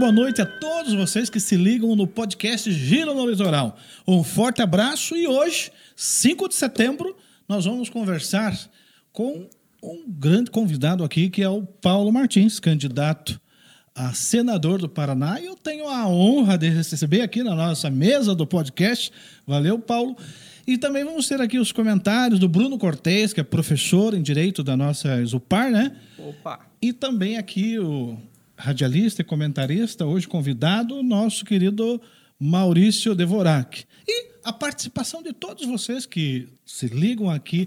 [0.00, 3.76] Boa noite a todos vocês que se ligam no podcast Giro no Litoral.
[4.08, 7.14] Um forte abraço e hoje, 5 de setembro,
[7.46, 8.58] nós vamos conversar
[9.12, 9.46] com
[9.82, 13.38] um grande convidado aqui, que é o Paulo Martins, candidato
[13.94, 15.38] a senador do Paraná.
[15.38, 19.12] E eu tenho a honra de receber aqui na nossa mesa do podcast.
[19.46, 20.16] Valeu, Paulo.
[20.66, 24.64] E também vamos ter aqui os comentários do Bruno Cortez, que é professor em Direito
[24.64, 25.94] da nossa Zupar, né?
[26.18, 26.60] Opa!
[26.80, 28.16] E também aqui o
[28.60, 32.00] radialista e comentarista, hoje convidado, nosso querido
[32.38, 33.84] Maurício Devorak.
[34.06, 37.66] E a participação de todos vocês que se ligam aqui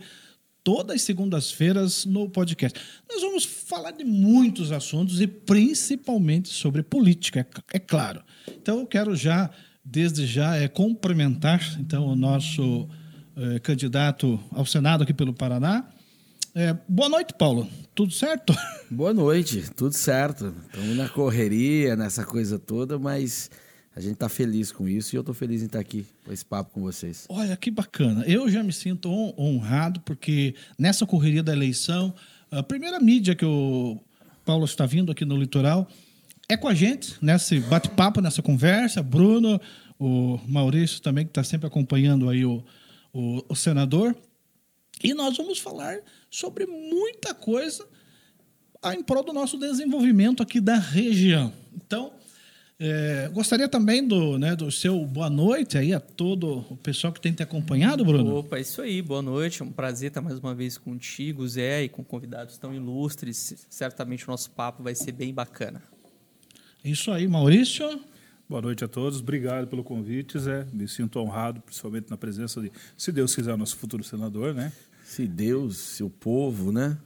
[0.64, 2.80] todas as segundas-feiras no podcast.
[3.09, 8.23] Nós vamos falar de muitos assuntos e principalmente sobre política, é, é claro.
[8.47, 9.49] Então eu quero já,
[9.83, 12.88] desde já, é, cumprimentar então, o nosso
[13.36, 15.89] é, candidato ao Senado aqui pelo Paraná,
[16.55, 17.67] é, boa noite, Paulo.
[17.95, 18.55] Tudo certo?
[18.89, 20.53] Boa noite, tudo certo.
[20.67, 23.49] Estamos na correria, nessa coisa toda, mas
[23.95, 26.45] a gente está feliz com isso e eu estou feliz em estar aqui com esse
[26.45, 27.25] papo com vocês.
[27.29, 28.23] Olha que bacana.
[28.25, 29.09] Eu já me sinto
[29.39, 32.13] honrado porque nessa correria da eleição,
[32.51, 33.99] a primeira mídia que o
[34.45, 35.87] Paulo está vindo aqui no litoral
[36.49, 39.01] é com a gente, nesse bate-papo, nessa conversa.
[39.01, 39.59] Bruno,
[39.99, 42.63] o Maurício também, que está sempre acompanhando aí o,
[43.11, 44.15] o, o senador.
[45.03, 47.85] E nós vamos falar sobre muita coisa
[48.93, 51.53] em prol do nosso desenvolvimento aqui da região.
[51.75, 52.13] Então,
[52.79, 57.21] é, gostaria também do, né, do seu boa noite aí a todo o pessoal que
[57.21, 58.37] tem te acompanhado, Bruno.
[58.37, 59.61] Opa, isso aí, boa noite.
[59.61, 63.65] É um prazer estar mais uma vez contigo, Zé, e com convidados tão ilustres.
[63.69, 65.81] Certamente o nosso papo vai ser bem bacana.
[66.83, 68.02] Isso aí, Maurício.
[68.49, 70.67] Boa noite a todos, obrigado pelo convite, Zé.
[70.73, 74.71] Me sinto honrado, principalmente na presença de, se Deus quiser, nosso futuro senador, né?
[75.13, 76.97] Se Deus, se o povo, né?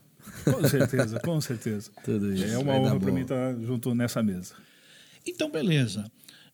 [0.46, 1.92] Com certeza, com certeza.
[2.06, 2.46] Tudo isso.
[2.46, 4.54] É uma honra para mim estar junto nessa mesa.
[5.26, 6.10] Então, beleza.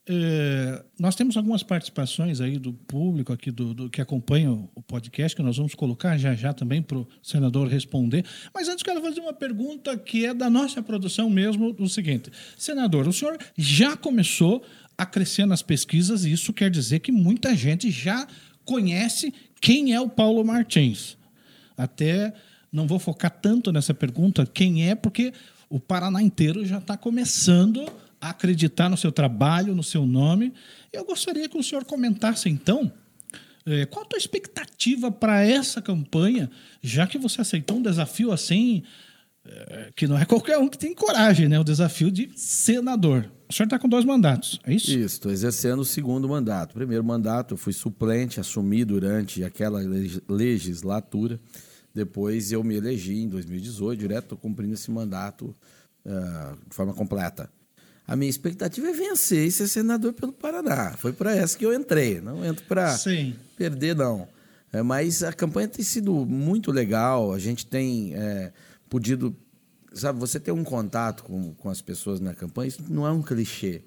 [0.09, 5.35] É, nós temos algumas participações aí do público aqui do, do, que acompanha o podcast
[5.35, 8.25] que nós vamos colocar já já também para o senador responder.
[8.51, 13.07] Mas antes quero fazer uma pergunta que é da nossa produção mesmo, do seguinte: senador,
[13.07, 14.65] o senhor já começou
[14.97, 18.25] a crescer nas pesquisas e isso quer dizer que muita gente já
[18.65, 19.31] conhece
[19.61, 21.21] quem é o Paulo Martins.
[21.78, 22.34] Até
[22.72, 25.31] não vou focar tanto nessa pergunta, quem é, porque
[25.69, 27.85] o Paraná inteiro já está começando
[28.19, 30.53] a acreditar no seu trabalho, no seu nome.
[30.91, 32.91] Eu gostaria que o senhor comentasse, então,
[33.66, 36.50] é, qual a tua expectativa para essa campanha,
[36.81, 38.83] já que você aceitou um desafio assim,
[39.45, 41.59] é, que não é qualquer um que tem coragem, né?
[41.59, 43.29] O desafio de senador.
[43.53, 44.89] O senhor está com dois mandatos, é isso?
[44.89, 46.73] Isso, estou exercendo o segundo mandato.
[46.73, 49.79] Primeiro mandato, eu fui suplente, assumi durante aquela
[50.27, 51.39] legislatura.
[51.93, 55.55] Depois eu me elegi em 2018, direto, estou cumprindo esse mandato
[56.03, 57.47] uh, de forma completa.
[58.07, 60.95] A minha expectativa é vencer e ser senador pelo Paraná.
[60.97, 62.19] Foi para essa que eu entrei.
[62.21, 62.97] Não entro para
[63.55, 64.27] perder, não.
[64.71, 67.31] É, mas a campanha tem sido muito legal.
[67.31, 68.51] A gente tem é,
[68.89, 69.37] podido
[69.93, 73.21] sabe, você ter um contato com, com as pessoas na campanha, isso não é um
[73.21, 73.83] clichê.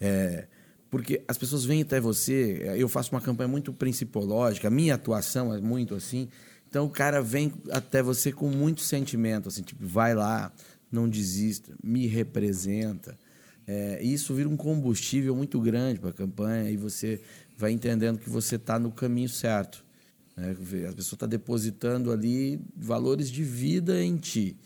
[0.00, 0.46] É,
[0.90, 5.54] porque as pessoas vêm até você, eu faço uma campanha muito principológica, a minha atuação
[5.54, 6.28] é muito assim,
[6.68, 10.52] então o cara vem até você com muito sentimento, assim, tipo, vai lá,
[10.90, 13.18] não desista, me representa.
[13.66, 17.20] É, isso vira um combustível muito grande para a campanha e você
[17.56, 19.84] vai entendendo que você está no caminho certo.
[20.36, 20.56] Né?
[20.88, 24.56] A pessoa está depositando ali valores de vida em ti.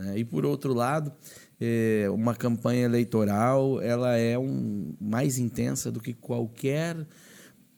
[0.00, 0.18] Né?
[0.18, 1.12] E por outro lado,
[1.60, 7.06] é, uma campanha eleitoral ela é um, mais intensa do que qualquer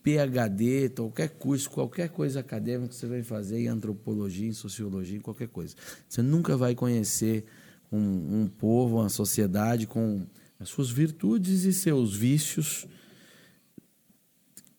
[0.03, 5.21] PhD, qualquer curso, qualquer coisa acadêmica que você vai fazer em antropologia, em sociologia, em
[5.21, 5.75] qualquer coisa.
[6.09, 7.45] Você nunca vai conhecer
[7.91, 10.25] um, um povo, uma sociedade com
[10.61, 12.87] as suas virtudes e seus vícios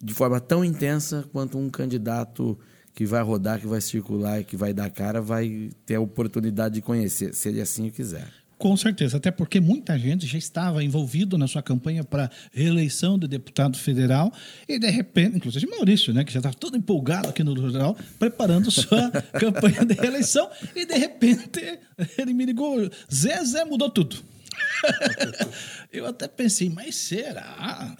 [0.02, 2.58] de forma tão intensa quanto um candidato
[2.94, 6.82] que vai rodar, que vai circular que vai dar cara, vai ter a oportunidade de
[6.82, 8.28] conhecer, se ele assim quiser.
[8.58, 13.28] Com certeza, até porque muita gente já estava envolvido na sua campanha para reeleição de
[13.28, 14.32] deputado federal
[14.70, 18.72] e de repente, inclusive Maurício, né, que já estava todo empolgado aqui no rural, preparando
[18.72, 21.80] sua campanha de reeleição e de repente
[22.18, 24.16] ele me ligou, Zé, Zé mudou tudo.
[25.92, 27.96] eu até pensei, mas será?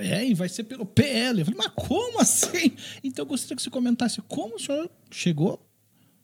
[0.00, 1.40] É, vai ser pelo PL.
[1.40, 2.72] Eu falei, mas como assim?
[3.02, 5.64] Então eu gostaria que você comentasse como o senhor chegou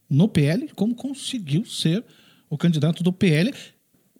[0.09, 2.05] no PL, como conseguiu ser
[2.49, 3.53] o candidato do PL.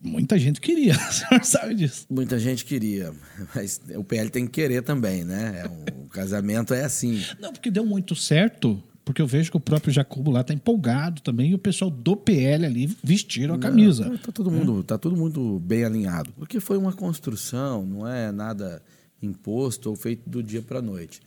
[0.01, 2.07] Muita gente queria, o senhor sabe disso.
[2.11, 3.13] Muita gente queria,
[3.55, 5.63] mas o PL tem que querer também, né?
[5.65, 7.23] É um, o casamento é assim.
[7.39, 11.21] Não, porque deu muito certo Porque eu vejo que o próprio Jacobo lá está empolgado
[11.21, 14.09] também e o pessoal do PL ali vestiram a camisa.
[14.09, 16.33] Não, tá, todo mundo, tá todo mundo bem alinhado.
[16.39, 18.83] Porque foi uma construção, não é nada
[19.23, 21.21] imposto ou feito do dia para a noite.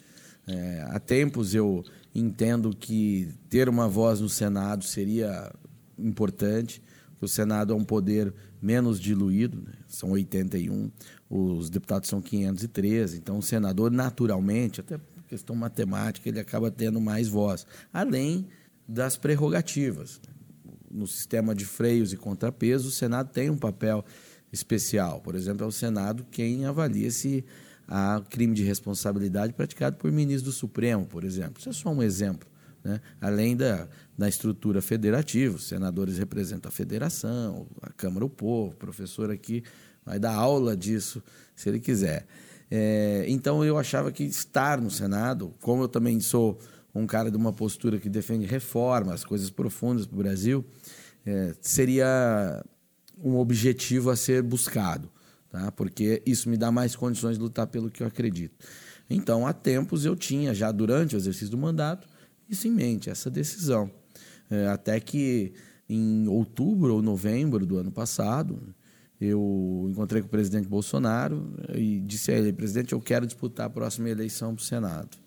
[0.47, 1.83] É, há tempos eu
[2.15, 5.53] entendo que ter uma voz no Senado seria
[5.99, 6.81] importante.
[7.21, 9.73] O Senado é um poder menos diluído, né?
[9.87, 10.89] são 81,
[11.29, 17.27] os deputados são 513, então o senador, naturalmente, até questão matemática, ele acaba tendo mais
[17.27, 18.47] voz, além
[18.87, 20.21] das prerrogativas.
[20.89, 24.03] No sistema de freios e contrapesos, o Senado tem um papel
[24.51, 25.19] especial.
[25.21, 27.43] Por exemplo, é o Senado quem avalia se
[27.87, 31.59] há crime de responsabilidade praticado por ministro do Supremo, por exemplo.
[31.59, 32.47] Isso é só um exemplo.
[32.83, 33.01] Né?
[33.19, 33.87] Além da,
[34.17, 39.63] da estrutura federativa, os senadores representam a federação, a Câmara o Povo, o professor aqui
[40.05, 41.21] vai dar aula disso,
[41.53, 42.25] se ele quiser.
[42.69, 46.59] É, então eu achava que estar no Senado, como eu também sou
[46.93, 50.65] um cara de uma postura que defende reformas, coisas profundas para o Brasil,
[51.25, 52.63] é, seria
[53.23, 55.09] um objetivo a ser buscado,
[55.49, 55.71] tá?
[55.71, 58.55] porque isso me dá mais condições de lutar pelo que eu acredito.
[59.09, 62.07] Então, há tempos eu tinha, já durante o exercício do mandato,
[62.49, 63.89] isso em mente, essa decisão.
[64.49, 65.53] É, até que
[65.89, 68.75] em outubro ou novembro do ano passado,
[69.19, 73.69] eu encontrei com o presidente Bolsonaro e disse a ele: presidente, eu quero disputar a
[73.69, 75.17] próxima eleição para o Senado.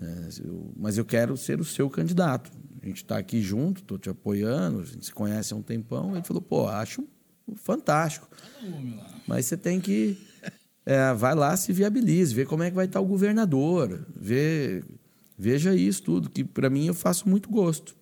[0.00, 0.28] É,
[0.76, 2.50] mas eu quero ser o seu candidato.
[2.82, 6.14] A gente está aqui junto, estou te apoiando, a gente se conhece há um tempão.
[6.14, 7.06] Ele falou: pô, acho
[7.56, 8.28] fantástico.
[9.26, 10.18] Mas você tem que.
[10.84, 14.82] É, vai lá, se viabilize, vê como é que vai estar o governador, vê
[15.42, 17.96] Veja isso tudo, que para mim eu faço muito gosto.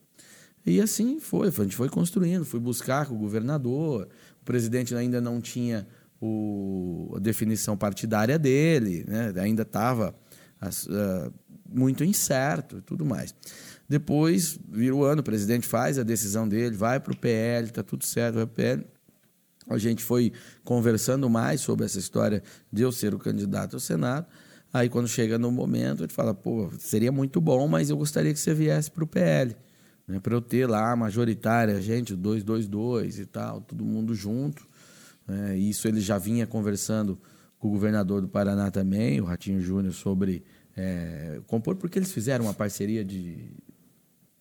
[0.67, 4.07] E assim foi, a gente foi construindo, fui buscar com o governador,
[4.41, 5.87] o presidente ainda não tinha
[6.21, 9.33] o, a definição partidária dele, né?
[9.37, 10.15] ainda estava
[10.63, 11.33] uh,
[11.69, 13.35] muito incerto e tudo mais.
[13.89, 17.83] Depois, vira o ano, o presidente faz a decisão dele, vai para o PL, está
[17.83, 18.87] tudo certo, vai para o PL.
[19.69, 20.33] A gente foi
[20.65, 22.43] conversando mais sobre essa história
[22.73, 24.27] de eu ser o candidato ao Senado.
[24.73, 28.39] Aí quando chega no momento, ele fala, pô, seria muito bom, mas eu gostaria que
[28.39, 29.57] você viesse para o PL.
[30.11, 34.69] Né, para eu ter lá a majoritária, gente, 222 e tal, todo mundo junto.
[35.29, 37.17] É, isso ele já vinha conversando
[37.61, 40.43] com o governador do Paraná também, o Ratinho Júnior, sobre
[40.77, 43.53] é, compor, porque eles fizeram uma parceria de,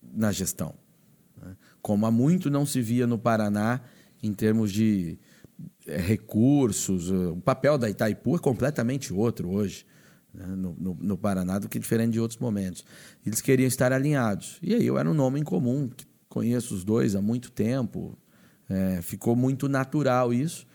[0.02, 0.74] na gestão.
[1.40, 1.56] Né?
[1.84, 3.80] Como há muito não se via no Paraná
[4.24, 5.20] em termos de
[5.86, 9.86] é, recursos, o papel da Itaipu é completamente outro hoje
[10.34, 12.86] né, no, no, no, Paraná do que diferente de outros momentos.
[13.26, 14.58] Eles queriam estar alinhados.
[14.62, 15.90] E aí eu era um nome em comum,
[16.28, 18.18] conheço os dois há muito tempo,
[18.70, 20.66] é, ficou muito natural isso.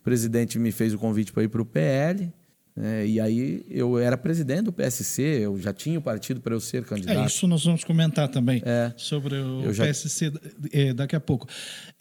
[0.00, 2.32] O presidente me fez o convite para ir para o PL,
[2.76, 6.60] é, e aí eu era presidente do PSC, eu já tinha o partido para eu
[6.60, 7.20] ser candidato.
[7.20, 9.84] É, isso nós vamos comentar também é, sobre o já...
[9.84, 10.32] PSC
[10.72, 11.46] é, daqui a pouco.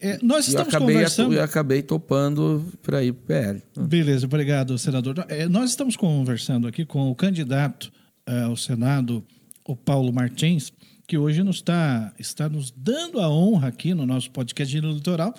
[0.02, 1.34] É, nós estamos eu acabei, conversando...
[1.36, 3.64] Eu acabei topando para ir para o PL.
[3.88, 5.24] Beleza, obrigado, senador.
[5.30, 7.92] É, nós estamos conversando aqui com o candidato
[8.26, 9.24] é, ao Senado,
[9.68, 10.74] o Paulo Martins,
[11.07, 15.36] que hoje nos está, está nos dando a honra aqui no nosso podcast de Litoral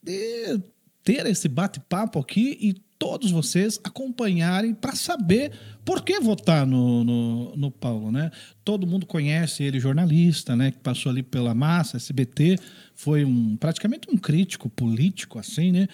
[0.00, 0.60] de
[1.02, 5.52] ter esse bate-papo aqui e todos vocês acompanharem para saber
[5.84, 8.30] por que votar no, no, no, Paulo, né?
[8.64, 10.70] Todo mundo conhece ele, jornalista, né?
[10.70, 12.58] Que passou ali pela massa, SBT,
[12.94, 15.88] foi um praticamente um crítico político, assim, né?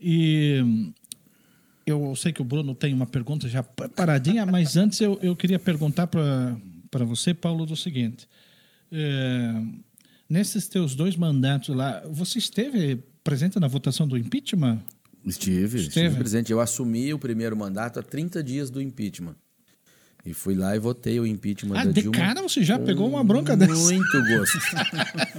[0.00, 0.92] E
[1.86, 5.58] eu sei que o Bruno tem uma pergunta já preparadinha, mas antes eu, eu queria
[5.58, 8.28] perguntar para você, Paulo, do seguinte.
[8.90, 9.62] É,
[10.28, 14.80] nesses teus dois mandatos lá, você esteve presente na votação do impeachment?
[15.24, 16.50] Estive, estive presente.
[16.50, 19.36] Eu assumi o primeiro mandato há 30 dias do impeachment.
[20.24, 23.24] E fui lá e votei o impeachment ah, da de cara você já pegou uma
[23.24, 23.74] bronca dessa.
[23.74, 24.58] Muito gosto.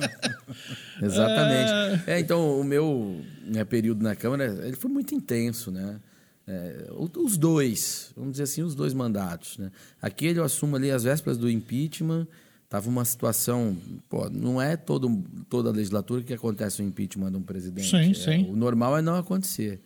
[1.02, 1.72] Exatamente.
[1.72, 2.04] Ah.
[2.06, 6.00] É, então, o meu né, período na Câmara ele foi muito intenso, né?
[6.46, 9.58] É, os dois, vamos dizer assim, os dois mandatos.
[9.58, 9.72] Né?
[10.02, 12.28] Aquele eu assumo ali as vésperas do impeachment
[12.74, 13.78] Estava uma situação.
[14.10, 17.88] Pô, não é todo, toda a legislatura que acontece o impeachment de um presidente.
[17.88, 18.50] Sim, é, sim.
[18.50, 19.80] O normal é não acontecer.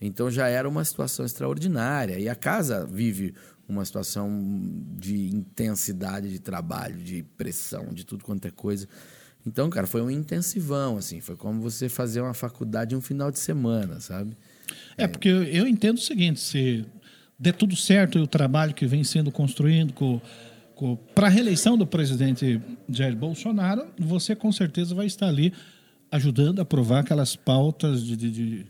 [0.00, 2.20] Então já era uma situação extraordinária.
[2.20, 3.34] E a casa vive
[3.68, 4.30] uma situação
[4.96, 8.86] de intensidade de trabalho, de pressão, de tudo quanto é coisa.
[9.44, 11.20] Então, cara, foi um intensivão, assim.
[11.20, 14.36] Foi como você fazer uma faculdade um final de semana, sabe?
[14.96, 16.86] É, é porque eu entendo o seguinte: se
[17.36, 20.20] der tudo certo e o trabalho que vem sendo construído com
[21.14, 25.52] para a reeleição do presidente Jair Bolsonaro, você com certeza vai estar ali
[26.10, 28.66] ajudando a aprovar aquelas pautas de, de, de,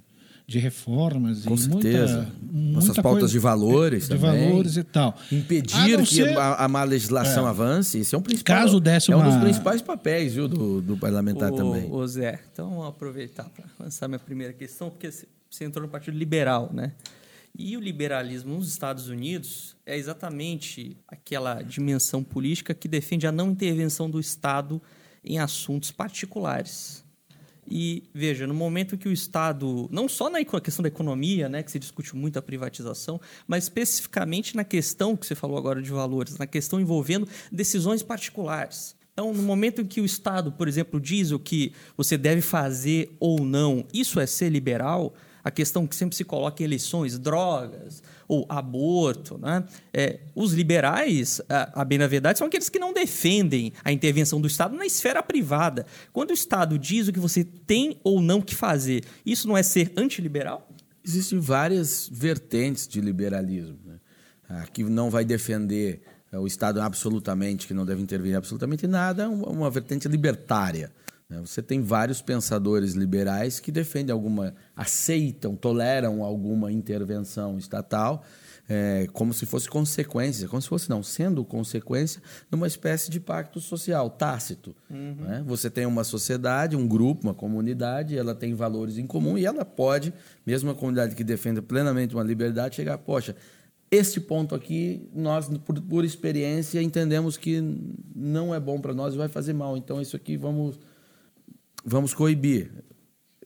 [0.46, 2.28] de reformas Com e certeza.
[2.42, 4.48] muita, Nossas muita pautas coisa- de valores de também.
[4.48, 5.16] valores e tal.
[5.30, 8.56] A Impedir não que ser- a, a má legislação avance, isso é um principal.
[8.56, 11.90] Caso desse é um dos uma- principais papéis viu, do, do parlamentar Ô, também.
[11.90, 16.16] Ô Zé, então vamos aproveitar para lançar minha primeira questão, porque você entrou no Partido
[16.18, 16.92] Liberal, né?
[17.58, 23.50] E o liberalismo nos Estados Unidos é exatamente aquela dimensão política que defende a não
[23.50, 24.80] intervenção do Estado
[25.24, 27.04] em assuntos particulares.
[27.70, 31.70] E veja, no momento que o Estado, não só na questão da economia, né, que
[31.70, 36.36] se discute muito a privatização, mas especificamente na questão que você falou agora de valores,
[36.36, 38.96] na questão envolvendo decisões particulares.
[39.12, 43.14] Então, no momento em que o Estado, por exemplo, diz o que você deve fazer
[43.20, 45.14] ou não, isso é ser liberal.
[45.42, 49.64] A questão que sempre se coloca em eleições, drogas ou aborto, né?
[49.92, 54.40] É, os liberais, a, a bem na verdade, são aqueles que não defendem a intervenção
[54.40, 55.86] do Estado na esfera privada.
[56.12, 59.62] Quando o Estado diz o que você tem ou não que fazer, isso não é
[59.62, 60.68] ser antiliberal?
[61.04, 63.78] Existem várias vertentes de liberalismo.
[63.84, 64.64] Né?
[64.72, 69.24] Que não vai defender eh, o Estado absolutamente, que não deve intervir em absolutamente nada,
[69.24, 70.92] é uma vertente libertária.
[71.30, 71.40] Né?
[71.40, 78.24] Você tem vários pensadores liberais que defendem alguma, aceitam, toleram alguma intervenção estatal,
[78.68, 82.20] eh, como se fosse consequência, como se fosse não, sendo consequência
[82.50, 84.74] de uma espécie de pacto social tácito.
[84.90, 85.44] né?
[85.46, 89.64] Você tem uma sociedade, um grupo, uma comunidade, ela tem valores em comum e ela
[89.64, 90.12] pode,
[90.44, 93.36] mesmo uma comunidade que defenda plenamente uma liberdade, chegar, poxa,
[93.90, 97.60] este ponto aqui, nós, por, por experiência, entendemos que
[98.14, 99.76] não é bom para nós e vai fazer mal.
[99.76, 100.78] Então, isso aqui vamos,
[101.84, 102.70] vamos coibir.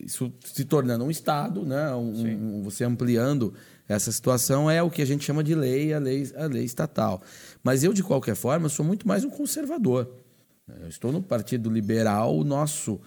[0.00, 1.94] Isso se tornando um Estado, né?
[1.94, 3.54] Um- um- você ampliando
[3.88, 7.22] essa situação, é o que a gente chama de lei, a lei, a lei estatal.
[7.62, 10.10] Mas eu, de qualquer forma, sou muito mais um conservador.
[10.80, 13.00] Eu estou no Partido Liberal, o nosso,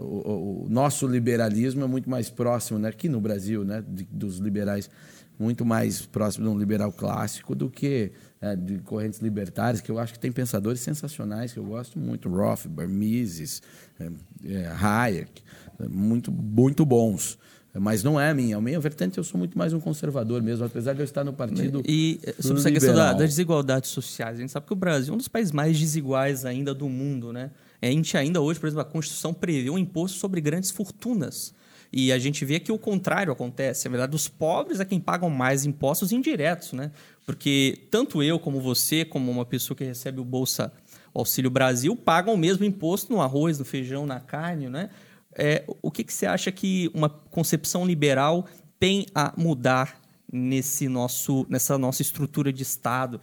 [0.00, 4.04] o, o- o nosso liberalismo é muito mais próximo, né, aqui no Brasil, né, de-
[4.10, 4.90] dos liberais,
[5.38, 8.12] muito mais próximo de um liberal clássico do que
[8.42, 12.28] eh, de correntes libertárias, que eu acho que tem pensadores sensacionais que eu gosto muito,
[12.28, 13.62] Rothbard, Mises,
[14.00, 14.10] eh,
[14.44, 15.42] eh, Hayek,
[15.78, 17.38] eh, muito, muito bons.
[17.74, 18.58] Mas não é a minha.
[18.58, 21.32] A minha vertente, eu sou muito mais um conservador mesmo, apesar de eu estar no
[21.32, 24.76] partido E eh, sobre essa questão da, das desigualdades sociais, a gente sabe que o
[24.76, 27.50] Brasil é um dos países mais desiguais ainda do mundo, né?
[27.80, 31.54] A gente ainda hoje, por exemplo, a Constituição prevê um imposto sobre grandes fortunas.
[31.92, 33.84] E a gente vê que o contrário acontece.
[33.84, 36.90] Na verdade, os pobres é quem pagam mais impostos indiretos, né?
[37.26, 40.72] Porque tanto eu como você, como uma pessoa que recebe o Bolsa
[41.14, 44.88] Auxílio Brasil, pagam o mesmo imposto no arroz, no feijão, na carne, né?
[45.34, 48.46] É, o que, que você acha que uma concepção liberal
[48.78, 50.00] tem a mudar
[50.32, 53.20] nesse nosso, nessa nossa estrutura de Estado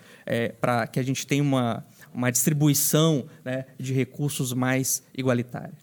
[0.61, 1.83] para que a gente tenha uma,
[2.13, 5.73] uma distribuição né, de recursos mais igualitária?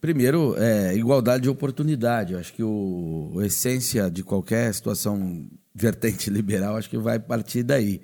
[0.00, 2.32] Primeiro, é, igualdade de oportunidade.
[2.32, 7.62] Eu acho que o, a essência de qualquer situação vertente liberal, acho que vai partir
[7.62, 8.00] daí.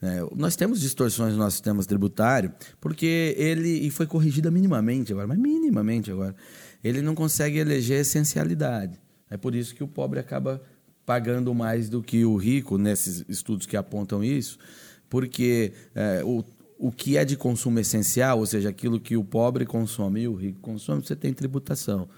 [0.00, 5.28] É, nós temos distorções no nosso sistema tributário, porque ele, e foi corrigida minimamente agora,
[5.28, 6.34] mas minimamente agora,
[6.82, 9.00] ele não consegue eleger essencialidade.
[9.30, 10.60] É por isso que o pobre acaba
[11.06, 14.58] pagando mais do que o rico, nesses estudos que apontam isso,
[15.08, 16.44] porque é, o,
[16.82, 20.34] o que é de consumo essencial, ou seja, aquilo que o pobre consome e o
[20.34, 22.08] rico consome, você tem tributação.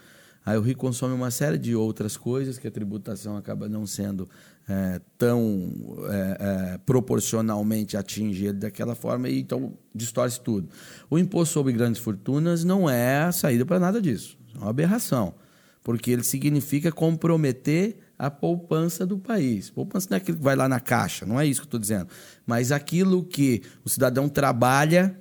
[0.43, 4.27] Aí o rico consome uma série de outras coisas que a tributação acaba não sendo
[4.67, 5.71] é, tão
[6.09, 6.37] é,
[6.75, 10.71] é, proporcionalmente atinge ele daquela forma e então distorce tudo.
[11.11, 14.39] O imposto sobre grandes fortunas não é a saída para nada disso.
[14.55, 15.35] É uma aberração,
[15.83, 19.71] porque ele significa comprometer a poupança do país.
[19.71, 21.81] Poupança não é aquilo que vai lá na caixa, não é isso que eu estou
[21.81, 22.09] dizendo.
[22.47, 25.19] Mas aquilo que o cidadão trabalha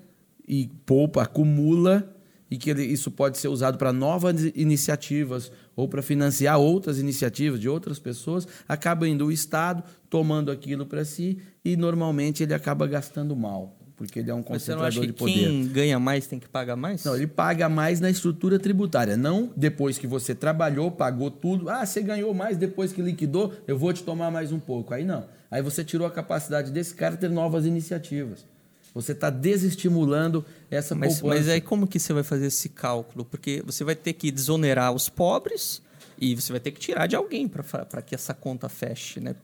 [0.48, 2.10] e poupa, acumula
[2.50, 7.60] e que ele, isso pode ser usado para novas iniciativas ou para financiar outras iniciativas
[7.60, 12.86] de outras pessoas, acaba indo o Estado tomando aquilo para si e normalmente ele acaba
[12.86, 15.34] gastando mal, porque ele é um Mas você não acha concentrador de poder.
[15.50, 17.04] quem ganha mais tem que pagar mais?
[17.04, 21.70] Não, ele paga mais na estrutura tributária, não depois que você trabalhou, pagou tudo.
[21.70, 24.94] Ah, você ganhou mais depois que liquidou, eu vou te tomar mais um pouco.
[24.94, 25.26] Aí não.
[25.50, 28.46] Aí você tirou a capacidade desse cara ter novas iniciativas.
[28.94, 31.40] Você está desestimulando essa Mas, poupança.
[31.40, 33.26] mas aí como que você vai fazer esse cálculo?
[33.26, 35.82] Porque você vai ter que desonerar os pobres
[36.20, 39.36] e você vai ter que tirar de alguém para que essa conta feche, né?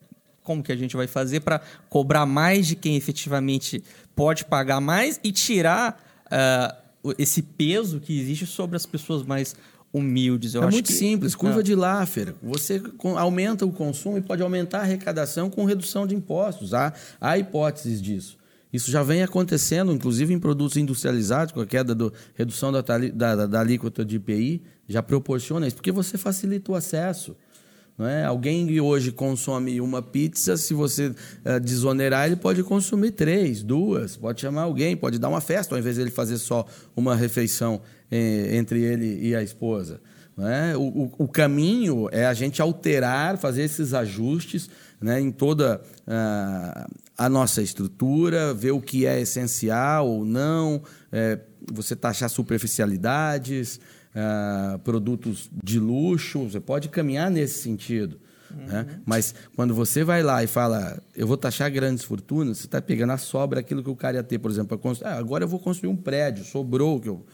[0.49, 3.83] Como que a gente vai fazer para cobrar mais de quem efetivamente
[4.15, 6.03] pode pagar mais e tirar
[7.03, 9.55] o- esse peso que existe sobre as pessoas mais
[9.93, 10.55] humildes?
[10.55, 11.63] Eu é muito que- simples, curva Ah.
[11.63, 12.33] de Laffer.
[12.41, 12.81] Você
[13.15, 16.73] aumenta o consumo e pode aumentar a arrecadação com redução de impostos.
[16.73, 18.35] Há, há hipóteses disso.
[18.73, 23.45] Isso já vem acontecendo, inclusive em produtos industrializados, com a queda da redução da, da,
[23.45, 27.35] da alíquota de IPI, já proporciona isso, porque você facilita o acesso.
[27.99, 28.23] É?
[28.23, 34.39] Alguém hoje consome uma pizza, se você uh, desonerar, ele pode consumir três, duas, pode
[34.39, 36.65] chamar alguém, pode dar uma festa, ao invés de ele fazer só
[36.95, 39.99] uma refeição eh, entre ele e a esposa.
[40.41, 40.77] É?
[40.77, 44.69] o, o, o, caminho é a gente alterar, fazer esses ajustes
[45.01, 51.39] né, em toda uh, a nossa estrutura, ver o que é essencial ou não, é,
[51.69, 53.81] você taxar superficialidades,
[54.19, 58.19] uh, produtos de luxo, você pode caminhar nesse sentido.
[58.51, 58.65] Uhum.
[58.65, 58.99] Né?
[59.05, 63.11] Mas quando você vai lá e fala, eu vou taxar grandes fortunas, você está pegando
[63.11, 65.89] a sobra aquilo que o cara ia ter, por exemplo, ah, agora eu vou construir
[65.89, 66.99] um prédio, sobrou.
[66.99, 67.25] Que eu...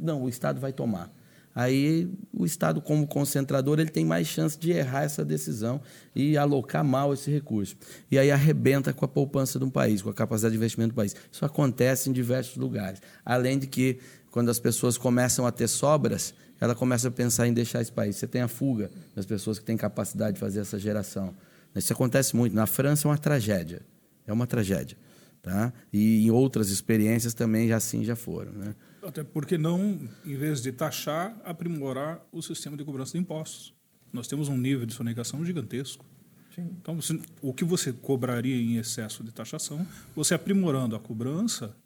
[0.00, 1.12] Não, o Estado vai tomar.
[1.54, 5.82] Aí o Estado, como concentrador, ele tem mais chance de errar essa decisão
[6.14, 7.76] e alocar mal esse recurso.
[8.10, 10.96] E aí arrebenta com a poupança de um país, com a capacidade de investimento do
[10.96, 11.14] país.
[11.30, 13.02] Isso acontece em diversos lugares.
[13.24, 13.98] Além de que
[14.32, 18.16] quando as pessoas começam a ter sobras, ela começa a pensar em deixar esse país.
[18.16, 21.34] Você tem a fuga das pessoas que têm capacidade de fazer essa geração.
[21.76, 22.56] Isso acontece muito.
[22.56, 23.82] Na França é uma tragédia.
[24.26, 24.96] É uma tragédia.
[25.42, 25.70] Tá?
[25.92, 28.52] E em outras experiências também já assim já foram.
[28.52, 28.74] Né?
[29.02, 33.74] Até porque não, em vez de taxar, aprimorar o sistema de cobrança de impostos.
[34.10, 36.06] Nós temos um nível de sonegação gigantesco.
[36.54, 36.70] Sim.
[36.80, 36.98] Então,
[37.42, 41.76] o que você cobraria em excesso de taxação, você aprimorando a cobrança,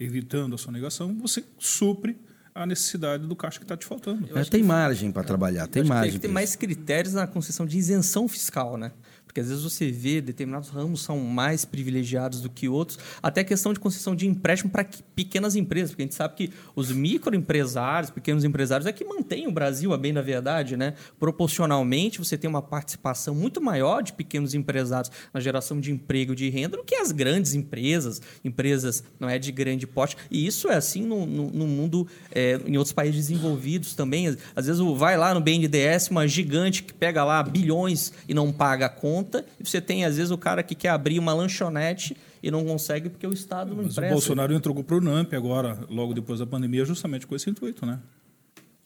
[0.00, 2.18] evitando a sonegação, você supre
[2.54, 4.26] a necessidade do caixa que está te faltando.
[4.36, 6.12] É, tem margem para trabalhar, tem margem.
[6.12, 8.90] Tem que ter mais critérios na concessão de isenção fiscal, né?
[9.30, 13.44] Porque às vezes você vê determinados ramos são mais privilegiados do que outros, até a
[13.44, 14.84] questão de concessão de empréstimo para
[15.14, 19.52] pequenas empresas, porque a gente sabe que os microempresários, pequenos empresários é que mantém o
[19.52, 20.94] Brasil, a bem da verdade, né?
[21.20, 26.48] Proporcionalmente, você tem uma participação muito maior de pequenos empresários na geração de emprego, de
[26.50, 30.16] renda, do que as grandes empresas, empresas não é de grande porte.
[30.28, 34.36] E isso é assim no, no, no mundo, é, em outros países desenvolvidos também.
[34.56, 38.86] Às vezes vai lá no BNDES, uma gigante que pega lá bilhões e não paga
[38.86, 42.16] a conta conta, e você tem, às vezes, o cara que quer abrir uma lanchonete
[42.42, 44.14] e não consegue porque o Estado não Mas empresta.
[44.14, 47.84] O Bolsonaro entrou para o NAMP agora, logo depois da pandemia, justamente com esse intuito,
[47.84, 47.98] né?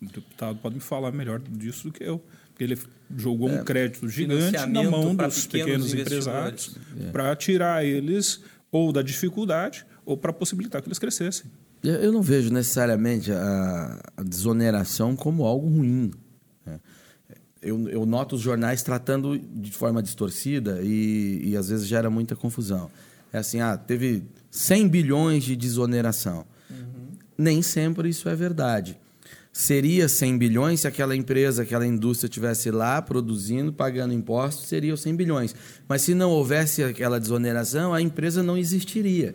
[0.03, 2.21] O deputado pode me falar melhor disso do que eu.
[2.49, 2.79] Porque ele
[3.17, 7.11] jogou é, um crédito gigante na mão dos pequenos, pequenos empresários é.
[7.11, 11.51] para tirar eles ou da dificuldade ou para possibilitar que eles crescessem.
[11.83, 16.13] Eu não vejo necessariamente a, a desoneração como algo ruim
[17.65, 22.37] eu, eu, noto os jornais tratando de forma distorcida e, e, às vezes gera muita
[22.37, 22.91] confusão.
[23.33, 26.47] É assim, ah, teve 100 bilhões de desoneração.
[26.71, 27.17] Uhum.
[27.37, 28.99] Nem sempre isso é verdade.
[29.53, 35.17] Seria 100 bilhões se aquela empresa, aquela indústria estivesse lá produzindo, pagando impostos, seria 100
[35.17, 35.55] bilhões.
[35.89, 39.35] Mas se não houvesse aquela desoneração, a empresa não existiria.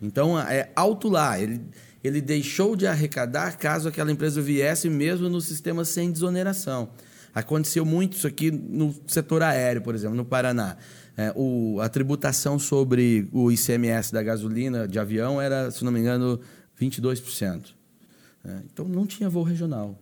[0.00, 1.38] Então, é alto lá.
[1.38, 1.60] Ele,
[2.02, 6.88] ele deixou de arrecadar caso aquela empresa viesse mesmo no sistema sem desoneração.
[7.34, 10.76] Aconteceu muito isso aqui no setor aéreo, por exemplo, no Paraná.
[11.16, 16.00] É, o, a tributação sobre o ICMS da gasolina de avião era, se não me
[16.00, 16.40] engano,
[16.80, 17.74] 22%.
[18.44, 19.98] É, então não tinha voo regional.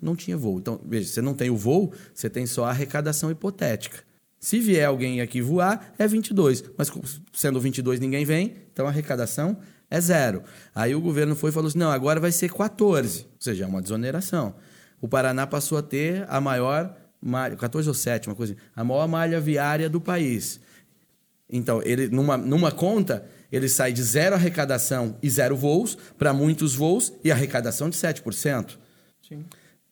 [0.00, 0.58] Não tinha voo.
[0.58, 3.98] Então, veja, você não tem o voo, você tem só a arrecadação hipotética.
[4.40, 6.64] Se vier alguém aqui voar, é 22.
[6.76, 6.90] Mas
[7.32, 9.56] sendo 22 ninguém vem, então a arrecadação
[9.88, 10.42] é zero.
[10.74, 13.20] Aí o governo foi e falou assim: não, agora vai ser 14.
[13.20, 14.54] Ou seja, é uma desoneração
[15.02, 18.84] o Paraná passou a ter a maior malha, 14 ou 7, uma coisa assim, a
[18.84, 20.60] maior malha viária do país.
[21.50, 26.74] Então, ele numa, numa conta, ele sai de zero arrecadação e zero voos para muitos
[26.74, 28.78] voos e arrecadação de 7%.
[29.28, 29.44] Sim.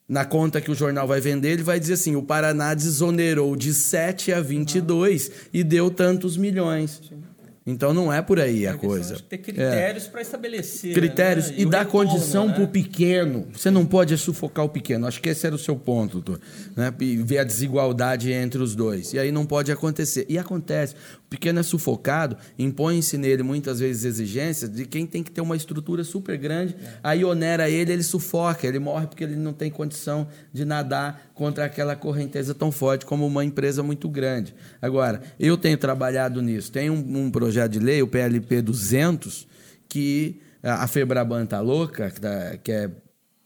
[0.08, 3.74] Na conta que o jornal vai vender, ele vai dizer assim: o Paraná desonerou de
[3.74, 5.34] 7 a 22 uhum.
[5.52, 7.00] e deu tantos milhões.
[7.08, 7.22] Sim.
[7.70, 9.18] Então não é por aí a, a coisa.
[9.28, 10.08] Ter critérios é.
[10.08, 10.92] para estabelecer.
[10.92, 11.54] Critérios né?
[11.58, 12.54] e, e dar condição né?
[12.54, 13.46] para o pequeno.
[13.52, 15.06] Você não pode sufocar o pequeno.
[15.06, 16.40] Acho que esse era o seu ponto, doutor.
[16.76, 16.92] Né?
[17.00, 19.12] E ver a desigualdade entre os dois.
[19.12, 20.26] E aí não pode acontecer.
[20.28, 20.94] E acontece.
[21.30, 26.02] Pequeno é sufocado, impõe-se nele muitas vezes exigências de quem tem que ter uma estrutura
[26.02, 26.94] super grande, é.
[27.04, 31.66] aí onera ele, ele sufoca, ele morre porque ele não tem condição de nadar contra
[31.66, 34.52] aquela correnteza tão forte como uma empresa muito grande.
[34.82, 36.72] Agora, eu tenho trabalhado nisso.
[36.72, 39.46] Tem um, um projeto de lei, o PLP 200,
[39.88, 42.90] que a Febraban está louca, que, tá, que é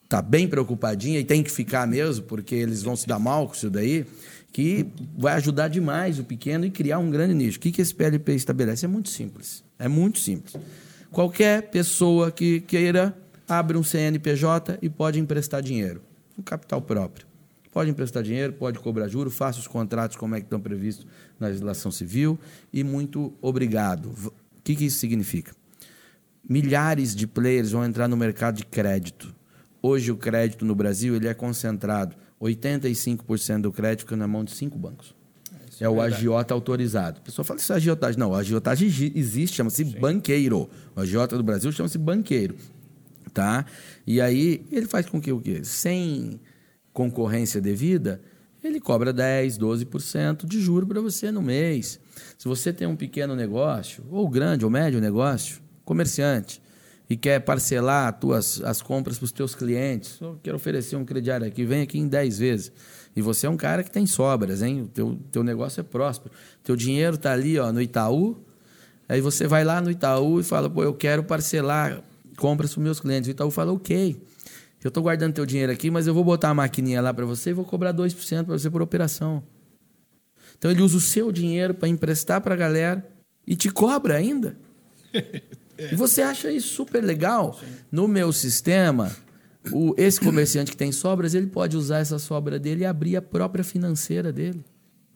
[0.09, 3.55] tá bem preocupadinha e tem que ficar mesmo, porque eles vão se dar mal com
[3.55, 4.07] isso daí
[4.55, 4.87] que
[5.19, 7.59] vai ajudar demais o pequeno e criar um grande nicho.
[7.59, 8.87] O que, que esse PLP estabelece?
[8.87, 9.65] É muito simples.
[9.79, 10.57] É muito simples.
[11.11, 13.15] Qualquer pessoa que queira
[13.49, 16.01] abre um CNPJ e pode emprestar dinheiro,
[16.39, 17.27] um capital próprio.
[17.73, 21.05] Pode emprestar dinheiro, pode cobrar juro, faça os contratos como é que estão previstos
[21.39, 22.39] na legislação civil
[22.73, 24.07] e muito obrigado.
[24.07, 25.53] O que, que isso significa?
[26.49, 29.35] milhares de players vão entrar no mercado de crédito.
[29.83, 32.15] Hoje o crédito no Brasil ele é concentrado.
[32.45, 35.15] 85% do crédito fica na mão de cinco bancos.
[35.81, 37.19] É, é o agiota autorizado.
[37.21, 38.19] A pessoa fala isso é agiotagem.
[38.19, 40.69] Não, a agiotagem existe, chama-se banqueiro.
[40.95, 42.57] O agiota do Brasil chama-se banqueiro.
[43.33, 43.65] Tá?
[44.07, 45.65] E aí ele faz com que o quê?
[45.65, 46.41] Sem
[46.93, 48.21] concorrência devida,
[48.63, 51.99] ele cobra 10, 12% de juro para você no mês.
[52.39, 56.63] Se você tem um pequeno negócio, ou grande ou médio negócio, comerciante,
[57.09, 61.05] e quer parcelar as, tuas, as compras para os teus clientes, eu quero oferecer um
[61.05, 62.73] crediário aqui, vem aqui em 10 vezes.
[63.15, 64.83] E você é um cara que tem sobras, hein?
[64.83, 66.35] O teu, teu negócio é próspero.
[66.63, 68.37] Teu dinheiro está ali ó, no Itaú,
[69.09, 72.03] aí você vai lá no Itaú e fala, pô, eu quero parcelar
[72.37, 73.29] compras para os meus clientes.
[73.29, 74.21] O Itaú fala, ok,
[74.83, 77.51] eu estou guardando teu dinheiro aqui, mas eu vou botar a maquininha lá para você
[77.51, 79.43] e vou cobrar 2% para você por operação.
[80.59, 83.07] Então ele usa o seu dinheiro para emprestar para a galera
[83.47, 84.57] e te cobra ainda.
[85.79, 87.55] E você acha isso super legal?
[87.55, 87.67] Sim.
[87.91, 89.15] No meu sistema,
[89.73, 93.23] o, esse comerciante que tem sobras, ele pode usar essa sobra dele e abrir a
[93.23, 94.65] própria financeira dele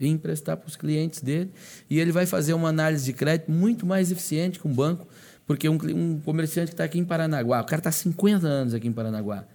[0.01, 1.53] e emprestar para os clientes dele.
[1.91, 5.07] E ele vai fazer uma análise de crédito muito mais eficiente que um banco,
[5.47, 8.87] porque um, um comerciante que está aqui em Paranaguá, o cara está 50 anos aqui
[8.87, 9.47] em Paranaguá,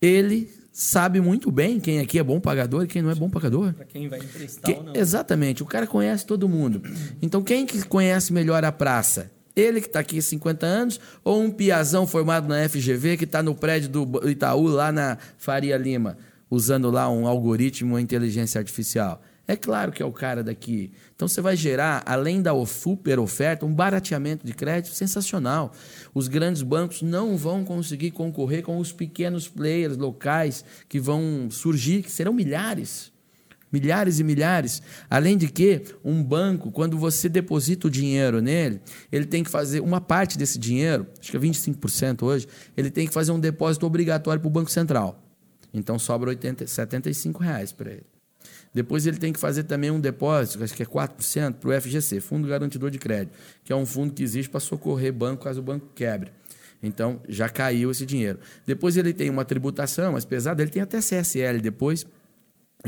[0.00, 3.72] ele sabe muito bem quem aqui é bom pagador e quem não é bom pagador.
[3.72, 4.94] Para quem vai emprestar ou não.
[4.94, 5.62] Exatamente.
[5.62, 6.82] O cara conhece todo mundo.
[7.20, 9.32] Então, quem que conhece melhor a praça?
[9.56, 13.42] Ele que está aqui há 50 anos, ou um piazão formado na FGV que está
[13.42, 16.18] no prédio do Itaú, lá na Faria Lima,
[16.50, 19.22] usando lá um algoritmo, uma inteligência artificial?
[19.48, 20.92] É claro que é o cara daqui.
[21.14, 25.72] Então você vai gerar, além da super oferta, um barateamento de crédito sensacional.
[26.12, 32.02] Os grandes bancos não vão conseguir concorrer com os pequenos players locais que vão surgir,
[32.02, 33.15] que serão milhares
[33.72, 34.82] milhares e milhares.
[35.08, 39.80] Além de que, um banco, quando você deposita o dinheiro nele, ele tem que fazer
[39.80, 43.86] uma parte desse dinheiro, acho que é 25% hoje, ele tem que fazer um depósito
[43.86, 45.22] obrigatório para o Banco Central.
[45.72, 48.06] Então sobra 80, 75 reais para ele.
[48.72, 52.20] Depois ele tem que fazer também um depósito, acho que é 4%, para o FGC,
[52.20, 55.62] Fundo Garantidor de Crédito, que é um fundo que existe para socorrer banco caso o
[55.62, 56.30] banco quebre.
[56.82, 58.38] Então, já caiu esse dinheiro.
[58.66, 62.06] Depois ele tem uma tributação mais pesada, ele tem até CSL depois,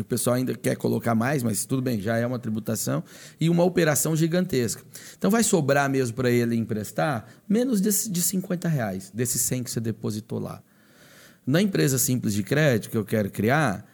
[0.00, 3.02] o pessoal ainda quer colocar mais, mas tudo bem, já é uma tributação
[3.40, 4.82] e uma operação gigantesca.
[5.16, 9.70] Então vai sobrar mesmo para ele emprestar menos de, de 50 reais, desses 100 que
[9.70, 10.62] você depositou lá.
[11.46, 13.86] Na empresa simples de crédito que eu quero criar,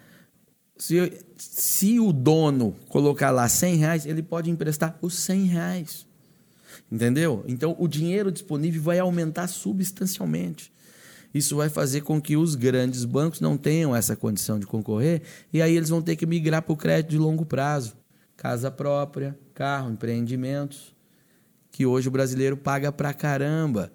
[0.76, 6.06] se, se o dono colocar lá 100 reais, ele pode emprestar os 100 reais.
[6.90, 7.44] Entendeu?
[7.46, 10.73] Então o dinheiro disponível vai aumentar substancialmente.
[11.34, 15.60] Isso vai fazer com que os grandes bancos não tenham essa condição de concorrer e
[15.60, 17.96] aí eles vão ter que migrar para o crédito de longo prazo.
[18.36, 20.94] Casa própria, carro, empreendimentos,
[21.72, 23.92] que hoje o brasileiro paga pra caramba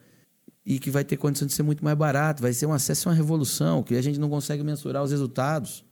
[0.65, 2.41] e que vai ter condição de ser muito mais barato.
[2.41, 5.85] Vai ser um acesso a uma revolução, que a gente não consegue mensurar os resultados.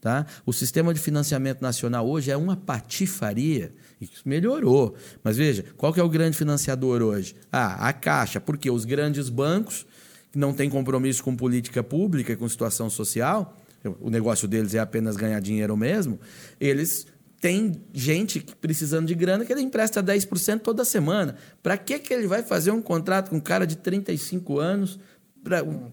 [0.00, 0.24] Tá?
[0.46, 3.74] O sistema de financiamento nacional hoje é uma patifaria.
[4.00, 4.94] Isso melhorou.
[5.22, 7.36] Mas veja, qual que é o grande financiador hoje?
[7.52, 9.84] Ah, a Caixa, porque os grandes bancos
[10.30, 13.56] que não tem compromisso com política pública com situação social,
[14.00, 16.20] o negócio deles é apenas ganhar dinheiro mesmo,
[16.60, 17.06] eles
[17.40, 21.36] têm gente precisando de grana que ele empresta 10% toda semana.
[21.62, 25.00] Para que, que ele vai fazer um contrato com um cara de 35 anos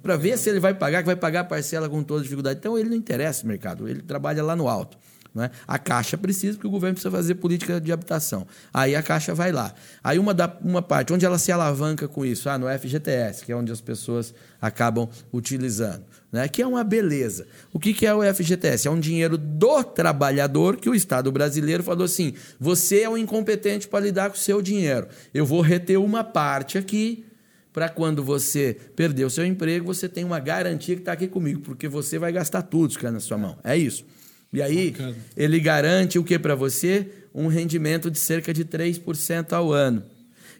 [0.02, 2.60] para ver se ele vai pagar, que vai pagar a parcela com toda dificuldade?
[2.60, 4.98] Então ele não interessa o mercado, ele trabalha lá no alto.
[5.38, 5.52] Né?
[5.68, 8.48] A Caixa precisa, porque o governo precisa fazer política de habitação.
[8.74, 9.72] Aí a Caixa vai lá.
[10.04, 12.50] Aí uma, da, uma parte, onde ela se alavanca com isso?
[12.50, 16.04] Ah, no FGTS, que é onde as pessoas acabam utilizando.
[16.32, 16.48] Né?
[16.48, 17.46] Que é uma beleza.
[17.72, 18.88] O que, que é o FGTS?
[18.88, 23.88] É um dinheiro do trabalhador que o Estado brasileiro falou assim: você é um incompetente
[23.88, 25.08] para lidar com o seu dinheiro.
[25.32, 27.24] Eu vou reter uma parte aqui
[27.72, 31.62] para quando você perder o seu emprego, você tem uma garantia que está aqui comigo,
[31.62, 33.56] porque você vai gastar tudo que na sua mão.
[33.64, 34.04] É isso.
[34.52, 35.16] E aí, Bacana.
[35.36, 37.08] ele garante o que para você?
[37.34, 40.04] Um rendimento de cerca de 3% ao ano.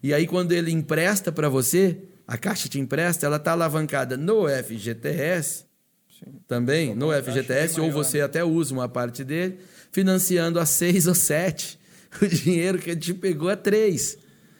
[0.04, 1.98] E aí, quando ele empresta para você,
[2.28, 5.66] a Caixa te empresta, ela está alavancada no FGTS,
[6.20, 6.40] Sim.
[6.48, 9.58] também, no FGTS, ou você até usa uma parte dele,
[9.92, 11.80] financiando a 6 ou 7.
[12.22, 14.18] O dinheiro que ele te pegou é 3.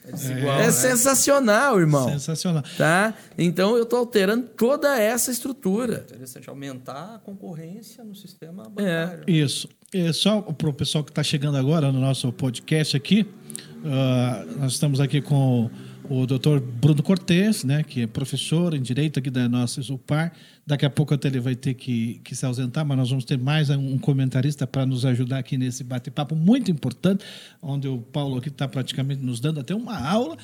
[0.08, 0.72] É, desigual, é né?
[0.72, 2.10] sensacional, irmão.
[2.10, 2.64] Sensacional.
[2.78, 3.14] Tá?
[3.38, 6.06] Então eu estou alterando toda essa estrutura.
[6.10, 8.70] Interessante aumentar a concorrência no sistema é.
[8.70, 9.24] bancário.
[9.28, 9.32] É.
[9.32, 9.68] Isso.
[9.94, 14.74] É, só para o pessoal que está chegando agora no nosso podcast aqui, uh, nós
[14.74, 15.70] estamos aqui com
[16.10, 20.32] o doutor Bruno Cortes, né, que é professor em Direito aqui da nossa Isupar.
[20.66, 23.38] Daqui a pouco até ele vai ter que, que se ausentar, mas nós vamos ter
[23.38, 27.24] mais um comentarista para nos ajudar aqui nesse bate-papo muito importante,
[27.62, 30.38] onde o Paulo aqui está praticamente nos dando até uma aula.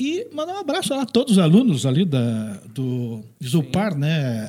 [0.00, 4.48] E mandar um abraço a todos os alunos ali da, do Zupar, né?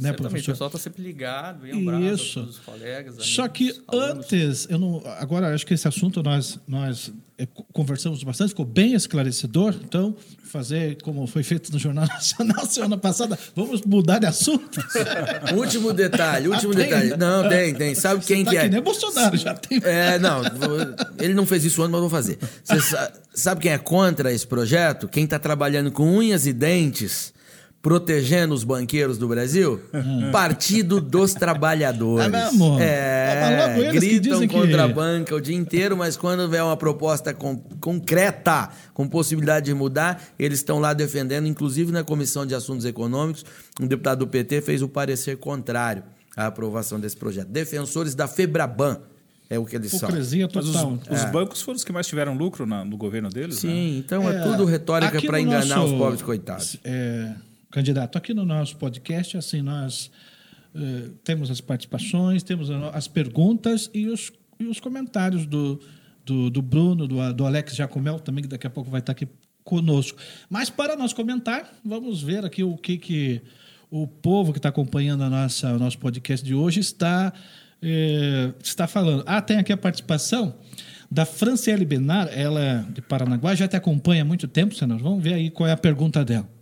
[0.00, 0.50] Né, professor?
[0.50, 2.40] O pessoal está sempre ligado, e um abraço Isso.
[2.40, 3.14] todos os colegas.
[3.14, 4.26] Amigos, Só que alunos.
[4.26, 8.94] antes, eu não, agora acho que esse assunto nós, nós é, conversamos bastante, ficou bem
[8.94, 9.74] esclarecedor.
[9.84, 14.80] Então, fazer como foi feito no Jornal Nacional semana passada, vamos mudar de assunto.
[15.54, 17.10] último detalhe, último ah, detalhe.
[17.10, 17.16] Né?
[17.16, 17.94] Não, tem, tem.
[17.94, 18.68] Sabe Você quem tá que, é?
[18.68, 19.80] nem Bolsonaro, já tem.
[19.84, 20.42] É, não,
[21.18, 22.38] ele não fez isso antes, mas vou fazer.
[22.64, 25.06] Você sabe quem é contra esse projeto?
[25.06, 27.35] Quem está trabalhando com unhas e dentes
[27.86, 29.80] protegendo os banqueiros do Brasil?
[29.94, 30.32] Uhum.
[30.32, 32.26] Partido dos Trabalhadores.
[32.26, 32.76] É mesmo?
[32.80, 34.80] É, é gritam contra que...
[34.80, 39.74] a banca o dia inteiro, mas quando vem uma proposta com, concreta, com possibilidade de
[39.74, 43.44] mudar, eles estão lá defendendo, inclusive na Comissão de Assuntos Econômicos,
[43.80, 46.02] um deputado do PT fez o parecer contrário
[46.36, 47.46] à aprovação desse projeto.
[47.46, 48.98] Defensores da Febraban.
[49.48, 50.60] É o que eles Hipocrisia são.
[50.60, 50.98] Total.
[51.08, 51.30] Os, os é.
[51.30, 53.98] bancos foram os que mais tiveram lucro na, no governo deles, Sim, né?
[53.98, 56.76] então é, é tudo retórica para enganar nosso, os pobres coitados.
[56.82, 57.32] É,
[57.70, 58.16] candidato.
[58.16, 60.10] Aqui no nosso podcast, assim, nós
[60.74, 65.80] uh, temos as participações, temos as perguntas e os, e os comentários do,
[66.24, 69.28] do, do Bruno, do, do Alex Jacomel também, que daqui a pouco vai estar aqui
[69.64, 70.18] conosco.
[70.48, 73.42] Mas para nós comentar, vamos ver aqui o que, que
[73.90, 77.32] o povo que está acompanhando a nossa, o nosso podcast de hoje está,
[77.82, 79.24] eh, está falando.
[79.26, 80.54] Ah, tem aqui a participação
[81.10, 84.98] da Franciele Benar, ela é de Paranaguá, já te acompanha há muito tempo, senhor.
[84.98, 86.55] Vamos ver aí qual é a pergunta dela.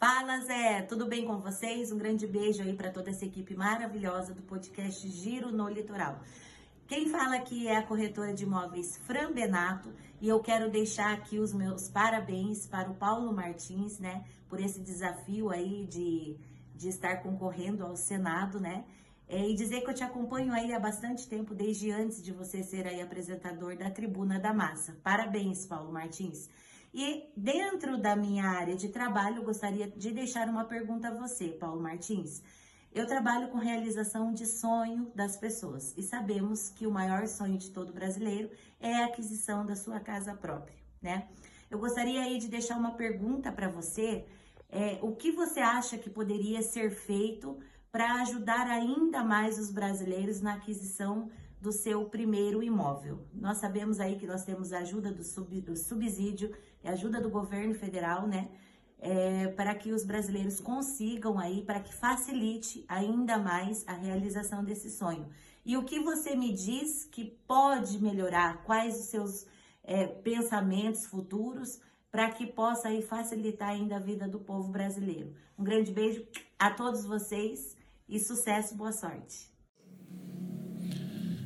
[0.00, 1.90] Fala Zé, tudo bem com vocês?
[1.90, 6.20] Um grande beijo aí para toda essa equipe maravilhosa do podcast Giro no Litoral.
[6.86, 11.40] Quem fala aqui é a corretora de imóveis Fran Benato e eu quero deixar aqui
[11.40, 16.36] os meus parabéns para o Paulo Martins, né, por esse desafio aí de,
[16.76, 18.84] de estar concorrendo ao Senado, né,
[19.28, 22.62] é, e dizer que eu te acompanho aí há bastante tempo, desde antes de você
[22.62, 24.96] ser aí apresentador da Tribuna da Massa.
[25.02, 26.48] Parabéns, Paulo Martins.
[26.92, 31.48] E dentro da minha área de trabalho, eu gostaria de deixar uma pergunta a você,
[31.48, 32.42] Paulo Martins.
[32.92, 37.70] Eu trabalho com realização de sonho das pessoas e sabemos que o maior sonho de
[37.70, 41.28] todo brasileiro é a aquisição da sua casa própria, né?
[41.70, 44.24] Eu gostaria aí de deixar uma pergunta para você.
[44.70, 47.58] É, o que você acha que poderia ser feito
[47.92, 53.26] para ajudar ainda mais os brasileiros na aquisição do seu primeiro imóvel?
[53.34, 57.74] Nós sabemos aí que nós temos a ajuda do, sub, do subsídio ajuda do governo
[57.74, 58.48] federal, né?
[59.00, 64.90] É, para que os brasileiros consigam aí, para que facilite ainda mais a realização desse
[64.90, 65.28] sonho.
[65.64, 68.64] E o que você me diz que pode melhorar?
[68.64, 69.46] Quais os seus
[69.84, 75.32] é, pensamentos futuros para que possa aí facilitar ainda a vida do povo brasileiro?
[75.58, 76.26] Um grande beijo
[76.58, 77.76] a todos vocês
[78.08, 79.50] e sucesso, boa sorte.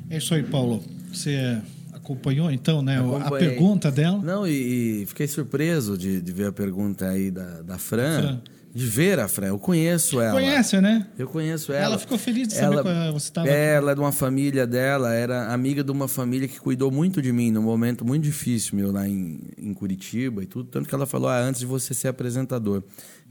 [0.09, 0.81] É isso aí, Paulo.
[1.09, 1.62] Você é
[2.03, 2.99] acompanhou então, né?
[3.25, 4.19] A pergunta dela.
[4.19, 8.21] Não, e, e fiquei surpreso de, de, ver a pergunta aí da, da Fran.
[8.21, 8.41] Fran.
[8.75, 10.33] De ver a Fran, eu conheço ela.
[10.33, 11.07] Conhece, né?
[11.19, 11.85] Eu conheço ela.
[11.85, 13.49] Ela ficou feliz de saber ela, que você estava.
[13.49, 17.31] Ela é de uma família dela, era amiga de uma família que cuidou muito de
[17.33, 20.71] mim num momento muito difícil meu lá em, em Curitiba e tudo.
[20.71, 22.83] Tanto que ela falou ah, antes de você ser apresentador.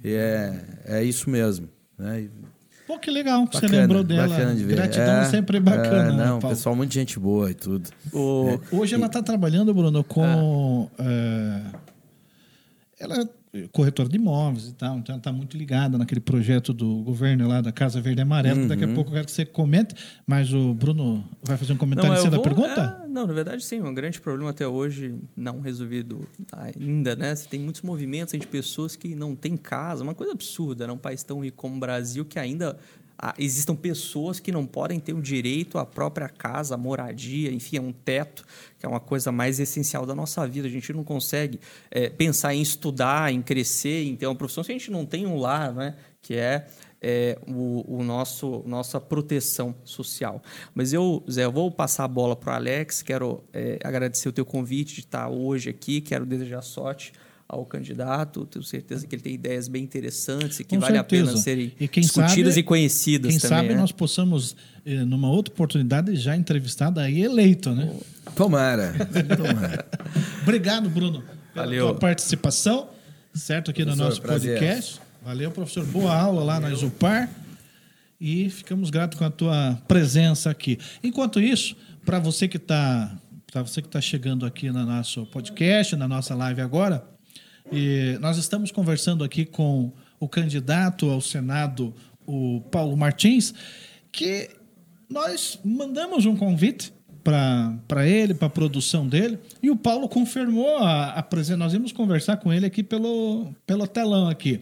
[0.04, 1.68] E é, é isso mesmo.
[1.98, 2.30] Né?
[2.91, 4.27] Pô, que legal que bacana, você lembrou dela.
[4.27, 4.75] Bacana de ver.
[4.75, 6.12] Gratidão é, sempre bacana.
[6.12, 6.56] É, não, Paulo.
[6.56, 7.89] pessoal, muita gente boa e tudo.
[8.12, 8.49] O...
[8.49, 8.75] É.
[8.75, 10.89] Hoje ela está trabalhando, Bruno, com.
[10.99, 11.62] É,
[12.99, 13.30] ela
[13.72, 17.60] corretora de imóveis e tal, então ela está muito ligada naquele projeto do governo lá
[17.60, 18.62] da Casa Verde e Amarela.
[18.62, 18.68] Uhum.
[18.68, 19.94] Daqui a pouco eu quero que você comente,
[20.26, 23.02] mas o Bruno vai fazer um comentário não, da pergunta?
[23.04, 23.82] É, não, na verdade, sim.
[23.82, 27.36] Um grande problema até hoje não resolvido ainda, né?
[27.36, 30.94] Você tem muitos movimentos de pessoas que não têm casa, uma coisa absurda, né?
[30.94, 32.78] Um país tão rico como o Brasil que ainda
[33.38, 37.82] existam pessoas que não podem ter o direito à própria casa, à moradia, enfim, a
[37.82, 38.46] um teto,
[38.80, 40.68] que é uma coisa mais essencial da nossa vida.
[40.68, 44.72] A gente não consegue é, pensar em estudar, em crescer, em ter uma profissão se
[44.72, 45.96] a gente não tem um lar, né?
[46.22, 46.68] Que é
[47.02, 50.42] é, o, o, nosso nossa proteção social.
[50.76, 53.02] Mas eu, Zé, eu vou passar a bola para o Alex.
[53.02, 56.00] Quero é, agradecer o teu convite de estar hoje aqui.
[56.00, 57.12] Quero desejar sorte
[57.52, 58.46] ao candidato.
[58.46, 61.24] Tenho certeza que ele tem ideias bem interessantes e que Com vale certeza.
[61.24, 63.58] a pena serem e discutidas sabe, e conhecidas quem também.
[63.58, 63.82] Quem sabe né?
[63.82, 67.94] nós possamos, eh, numa outra oportunidade, já entrevistado aí eleito, né?
[68.36, 68.94] Tomara.
[69.36, 69.86] Tomara.
[70.42, 71.22] Obrigado, Bruno,
[71.54, 71.88] pela Valeu.
[71.88, 72.90] tua participação,
[73.34, 74.58] certo, aqui professor, no nosso prazer.
[74.58, 75.02] podcast.
[75.22, 75.86] Valeu, professor.
[75.86, 76.70] Boa aula lá Valeu.
[76.70, 77.30] na Isupar.
[78.20, 80.78] E ficamos gratos com a tua presença aqui.
[81.04, 83.12] Enquanto isso, para você que está
[83.52, 87.04] para você que está chegando aqui no nosso podcast, na nossa live agora,
[87.72, 91.94] e nós estamos conversando aqui com o candidato ao Senado,
[92.28, 93.54] o Paulo Martins,
[94.12, 94.50] que
[95.10, 99.40] nós mandamos um convite para ele, para a produção dele.
[99.62, 101.58] E o Paulo confirmou a, a presença.
[101.58, 104.62] Nós íamos conversar com ele aqui pelo, pelo telão aqui.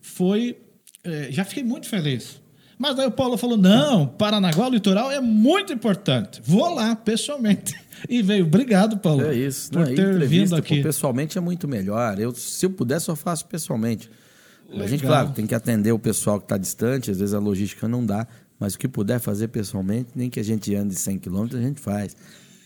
[0.00, 0.56] Foi.
[1.02, 2.40] É, já fiquei muito feliz.
[2.78, 6.40] Mas daí o Paulo falou: não, Paranaguá, o litoral é muito importante.
[6.44, 7.74] Vou lá, pessoalmente.
[8.06, 8.44] E veio.
[8.44, 9.22] Obrigado, Paulo.
[9.22, 9.70] É isso.
[9.70, 10.82] Por Não, ter vindo aqui.
[10.82, 12.18] Pessoalmente é muito melhor.
[12.18, 14.10] Eu, se eu puder, só faço pessoalmente.
[14.70, 15.22] A gente, Legal.
[15.22, 18.26] claro, tem que atender o pessoal que está distante, às vezes a logística não dá,
[18.58, 21.80] mas o que puder fazer pessoalmente, nem que a gente ande 100 quilômetros, a gente
[21.80, 22.14] faz.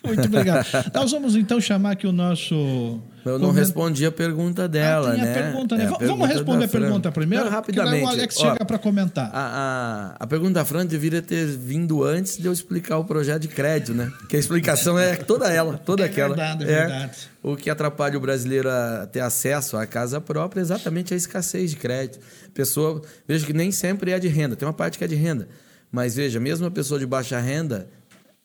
[0.04, 0.66] Muito obrigado.
[0.94, 3.00] Nós vamos então chamar aqui o nosso.
[3.24, 5.30] Eu não respondi a pergunta dela, Ah, né?
[5.30, 5.84] a pergunta, né?
[5.84, 6.80] É, a V- pergunta Vamos responder a Fran.
[6.80, 7.44] pergunta primeiro?
[7.44, 8.04] Não, rapidamente.
[8.04, 9.30] o Alex chega para comentar.
[9.34, 13.42] A, a, a pergunta da Fran deveria ter vindo antes de eu explicar o projeto
[13.42, 14.10] de crédito, né?
[14.30, 16.28] Que a explicação é toda ela, toda É aquela.
[16.34, 17.18] verdade, é verdade.
[17.42, 21.70] O que atrapalha o brasileiro a ter acesso à casa própria é exatamente a escassez
[21.72, 22.20] de crédito.
[22.54, 25.48] Pessoa, veja que nem sempre é de renda, tem uma parte que é de renda.
[25.92, 27.88] Mas veja, mesmo a pessoa de baixa renda,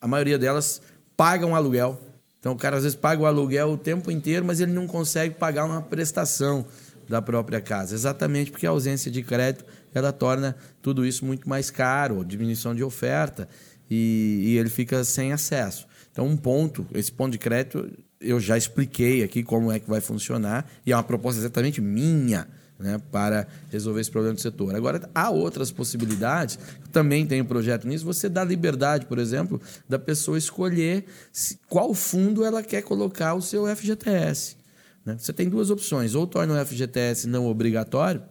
[0.02, 0.82] a maioria delas
[1.16, 2.02] pagam aluguel.
[2.40, 5.36] Então o cara às vezes paga o aluguel o tempo inteiro, mas ele não consegue
[5.36, 6.66] pagar uma prestação
[7.08, 7.96] da própria casa.
[7.96, 12.84] Exatamente porque a ausência de crédito ela torna tudo isso muito mais caro, diminuição de
[12.84, 13.48] oferta
[13.90, 15.88] e, e ele fica sem acesso.
[16.12, 20.02] Então um ponto, esse ponto de crédito eu já expliquei aqui como é que vai
[20.02, 22.48] funcionar e é uma proposta exatamente minha
[22.80, 24.76] né, para resolver esse problema do setor.
[24.76, 26.58] Agora, há outras possibilidades,
[26.92, 32.44] também tenho projeto nisso, você dá liberdade, por exemplo, da pessoa escolher se- qual fundo
[32.44, 34.58] ela quer colocar o seu FGTS.
[35.06, 35.16] né?
[35.20, 38.22] Você tem duas opções, ou torna o FGTS não obrigatório,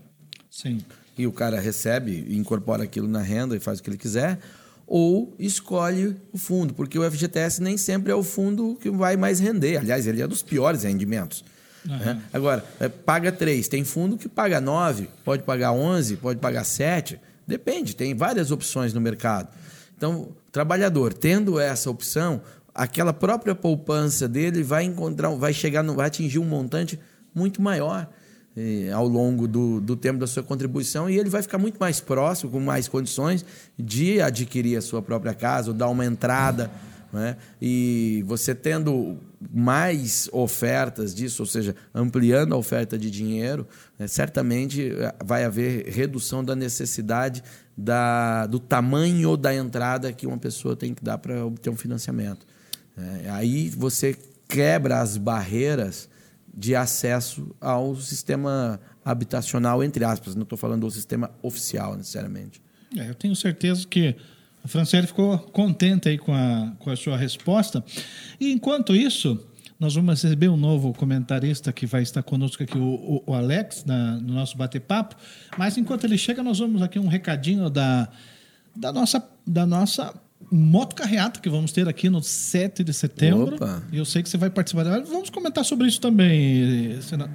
[0.50, 0.80] Sim.
[1.18, 4.38] e o cara recebe e incorpora aquilo na renda e faz o que ele quiser,
[4.86, 9.38] ou escolhe o fundo, porque o FGTS nem sempre é o fundo que vai mais
[9.38, 9.76] render.
[9.78, 11.44] Aliás, ele é dos piores rendimentos.
[11.84, 12.20] Né?
[12.32, 17.18] Agora, é, paga 3, tem fundo que paga 9, pode pagar 11, pode pagar 7,
[17.46, 19.48] depende, tem várias opções no mercado.
[19.96, 22.40] Então, o trabalhador tendo essa opção,
[22.74, 26.98] aquela própria poupança dele vai encontrar, vai chegar, vai atingir um montante
[27.34, 28.08] muito maior
[28.56, 32.00] eh, ao longo do, do tempo da sua contribuição e ele vai ficar muito mais
[32.00, 33.44] próximo, com mais condições
[33.78, 36.70] de adquirir a sua própria casa ou dar uma entrada.
[37.12, 37.36] Né?
[37.60, 39.18] E você tendo
[39.52, 43.66] mais ofertas disso, ou seja, ampliando a oferta de dinheiro,
[43.98, 47.42] né, certamente eh, vai haver redução da necessidade
[47.76, 52.46] da, do tamanho da entrada que uma pessoa tem que dar para obter um financiamento.
[52.96, 54.16] É, aí você
[54.48, 56.08] quebra as barreiras
[56.54, 60.34] de acesso ao sistema habitacional, entre aspas.
[60.34, 62.62] Não estou falando do sistema oficial, necessariamente.
[62.96, 64.14] É, eu tenho certeza que
[64.64, 67.84] a Franciele ficou contente aí com a, com a sua resposta.
[68.40, 69.38] E enquanto isso,
[69.78, 74.16] nós vamos receber um novo comentarista que vai estar conosco aqui, o, o- Alex, na-
[74.20, 75.16] no nosso bate-papo.
[75.58, 78.08] Mas enquanto ele chega, nós vamos aqui um recadinho da,
[78.76, 79.22] da nossa.
[79.46, 80.14] Da nossa
[80.50, 83.54] Moto Carreata que vamos ter aqui no 7 de setembro.
[83.54, 83.82] Opa.
[83.92, 84.84] E eu sei que você vai participar.
[85.00, 87.34] Vamos comentar sobre isso também, senador.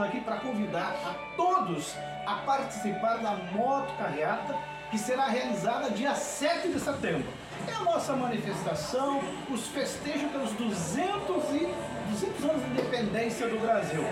[0.00, 1.94] Estamos aqui para convidar a todos
[2.26, 4.56] a participar da Moto Carreata,
[4.90, 7.28] que será realizada dia 7 de setembro.
[7.68, 11.74] É a nossa manifestação, os festejos pelos 200, e,
[12.10, 14.02] 200 anos de independência do Brasil.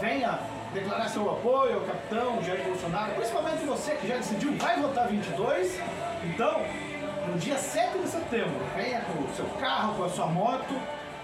[0.00, 0.40] Venha
[0.74, 5.80] declarar seu apoio ao capitão Jair Bolsonaro, principalmente você que já decidiu vai votar 22.
[6.24, 6.62] Então,
[7.28, 10.74] no dia 7 de setembro, venha com o seu carro, com a sua moto,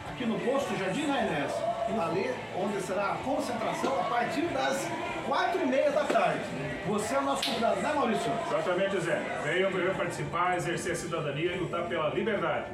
[0.09, 1.53] aqui no posto Jardim Rainés,
[2.01, 4.89] ali onde será a concentração a partir das
[5.27, 6.41] quatro e meia da tarde.
[6.87, 8.33] Você é o nosso convidado, né Maurício?
[8.47, 9.41] Exatamente, Zé.
[9.45, 12.71] Venham, venham participar, exercer a cidadania e lutar pela liberdade.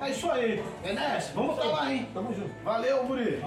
[0.00, 0.62] É isso aí.
[0.84, 2.08] Enes, vamos pra lá, hein?
[2.12, 2.50] Tamo junto.
[2.64, 3.40] Valeu, Guri.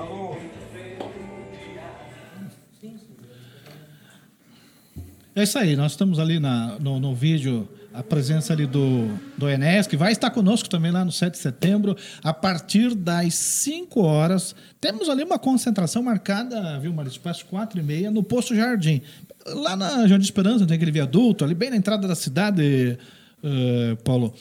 [5.35, 9.49] É isso aí, nós estamos ali na, no, no vídeo, a presença ali do, do
[9.49, 13.99] Enes, que vai estar conosco também lá no 7 de setembro, a partir das 5
[13.99, 14.55] horas.
[14.79, 19.01] Temos ali uma concentração marcada, viu, Maurício, para as 4 e meia, no Posto Jardim.
[19.47, 22.99] Lá na Jardim Esperança, tem aquele viaduto, ali bem na entrada da cidade,
[23.43, 24.31] eh, Paulo.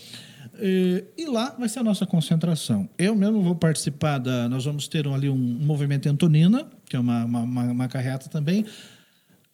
[0.58, 2.86] Eh, E lá vai ser a nossa concentração.
[2.98, 4.50] Eu mesmo vou participar da.
[4.50, 7.88] Nós vamos ter ali um movimento Antonina, que é uma, uma, uma,
[8.30, 8.66] também.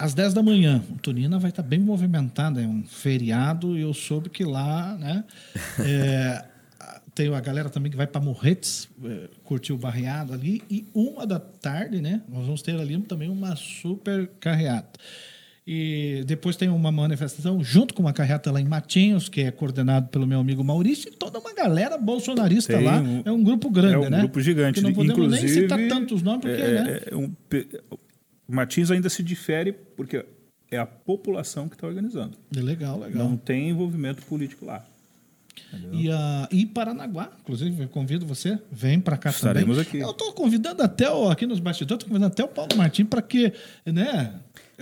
[0.02, 4.28] Às 10 da manhã, Antonina vai estar bem movimentada, é um feriado, e eu soube
[4.28, 5.22] que lá, né?
[5.78, 6.44] é,
[7.14, 11.24] tem a galera também que vai para Morretes, é, curtir o barreado ali, e uma
[11.24, 12.20] da tarde, né?
[12.28, 14.98] Nós vamos ter ali também uma super carreata.
[15.64, 20.08] E depois tem uma manifestação junto com uma carreata lá em Matinhos, que é coordenado
[20.08, 22.98] pelo meu amigo Maurício, e toda uma galera bolsonarista Tem lá.
[23.00, 24.18] um- é um grupo grande, é um né?
[24.18, 24.80] grupo gigante.
[24.80, 27.00] Que não podemos Inclusive, nem citar tantos nomes, porque, é, né?
[27.12, 27.68] é um pe-
[28.52, 30.24] Martins ainda se difere, porque
[30.70, 32.36] é a população que está organizando.
[32.54, 33.16] É legal, legal.
[33.16, 34.86] Não tem envolvimento político lá.
[35.92, 39.82] E, a, e Paranaguá, inclusive, convido você, vem para cá Estaremos também.
[39.88, 39.98] aqui.
[40.00, 43.22] Eu estou convidando até o, aqui nos bastidores, estou convidando até o Paulo Martins para
[43.22, 43.52] que,
[43.86, 44.32] né?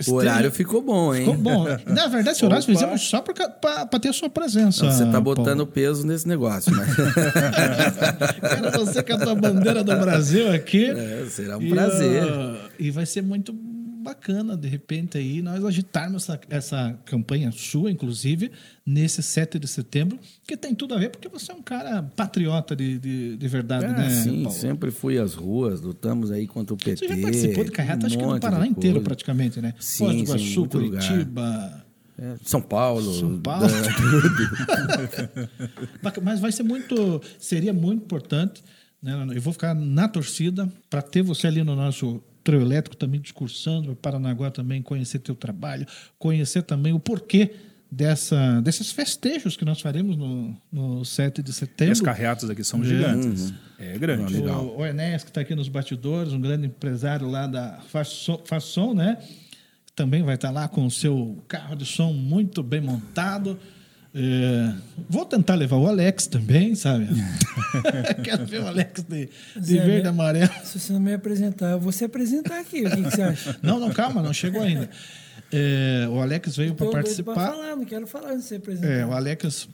[0.07, 1.21] O horário ficou bom, hein?
[1.25, 1.65] Ficou bom.
[1.85, 2.73] Na verdade, esse horário Opa.
[2.73, 4.89] fizemos só para ter a sua presença.
[4.89, 5.35] Você tá Paulo.
[5.35, 6.87] botando peso nesse negócio, mas
[8.49, 10.85] Quero você com a tua bandeira do Brasil aqui.
[10.85, 12.23] É, será um E, prazer.
[12.23, 13.53] ah, e vai ser muito
[14.01, 18.51] bacana, de repente, aí, nós agitarmos essa, essa campanha sua, inclusive,
[18.85, 22.75] nesse 7 de setembro, que tem tudo a ver, porque você é um cara patriota
[22.75, 24.57] de, de, de verdade, É, né, sim, Paulo?
[24.57, 27.07] sempre fui às ruas, lutamos aí contra o PT.
[27.07, 29.73] Você já participou de carreata, um acho que no Paraná inteiro, praticamente, né?
[29.79, 31.07] Sim, Foz do Iguaçu, muito lugar.
[31.07, 31.85] Curitiba...
[32.19, 33.13] É, São Paulo.
[33.15, 33.67] São Paulo.
[33.67, 33.71] da-
[36.21, 38.63] Mas vai ser muito, seria muito importante.
[39.01, 39.13] Né?
[39.35, 43.95] Eu vou ficar na torcida para ter você ali no nosso trio elétrico também discursando,
[43.95, 45.85] Paranaguá também conhecer teu trabalho,
[46.17, 47.51] conhecer também o porquê
[47.91, 51.91] dessa, desses festejos que nós faremos no, no 7 de E setembro.
[51.91, 53.53] as carreatas aqui são gigantes.
[53.77, 54.37] É grande.
[54.37, 58.93] O, o Enéas, que está aqui nos bastidores, um grande empresário lá da Façon, Façon,
[58.93, 59.17] né?
[59.93, 63.59] Também vai estar lá com o seu carro de som muito bem montado.
[64.13, 64.73] É,
[65.09, 67.07] vou tentar levar o Alex também, sabe?
[68.23, 70.51] Quero ver o Alex de, de verde e amarelo.
[70.65, 72.85] Se você não me apresentar, eu vou se apresentar aqui.
[72.85, 73.57] O que, que você acha?
[73.63, 74.89] Não, não, calma, não chegou ainda.
[75.51, 77.33] É, o Alex veio para participar.
[77.33, 78.89] pra falar, não quero falar se você apresentar.
[78.89, 79.69] É, o Alex,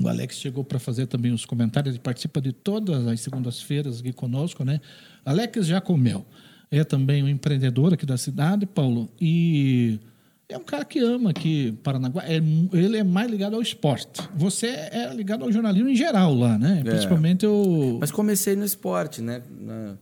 [0.00, 4.12] o Alex chegou para fazer também os comentários, ele participa de todas as segundas-feiras aqui
[4.12, 4.80] conosco, né?
[5.24, 6.26] Alex Jacomel
[6.70, 10.00] é também um empreendedor aqui da cidade, Paulo, e
[10.48, 12.22] é um cara que ama aqui Paranaguá.
[12.26, 12.36] É,
[12.72, 14.20] ele é mais ligado ao esporte.
[14.36, 16.82] Você é ligado ao jornalismo em geral lá, né?
[16.92, 17.98] Principalmente o.
[18.00, 19.42] Mas comecei no esporte, né?
[19.60, 19.94] Na-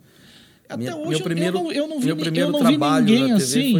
[0.68, 2.08] Até minha- hoje meu eu- primeiro, eu não, eu não vi,
[2.40, 3.72] eu não vi ninguém assim.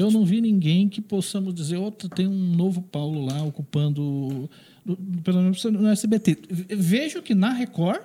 [0.00, 4.48] Eu não vi ninguém que possamos dizer, outro tem um novo Paulo lá ocupando,
[4.84, 6.36] do- do- pelo menos no SBT.
[6.50, 8.00] Ve- Vejo que na Record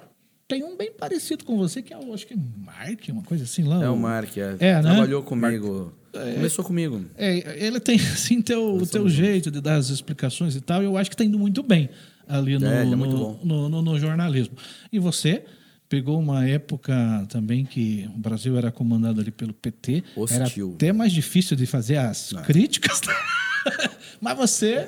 [0.48, 3.44] tem um bem parecido com você, que é o, acho que é Mark, uma coisa
[3.44, 3.84] assim lá.
[3.84, 4.56] É o Mark, é.
[4.60, 4.82] É, né?
[4.84, 5.94] Trabalhou comigo.
[6.36, 7.06] Começou comigo.
[7.18, 10.82] É, ele tem assim teu, o teu jeito de dar as explicações e tal.
[10.82, 11.90] e Eu acho que está indo muito bem
[12.28, 14.56] ali no, É, ele é no, no- no- no jornalismo.
[14.92, 15.44] E você
[15.90, 16.94] pegou uma época
[17.30, 20.04] também que o Brasil era comandado ali pelo PT.
[20.16, 20.36] Hostil.
[20.68, 23.00] Era até mais difícil de fazer as críticas.
[24.20, 24.88] Mas você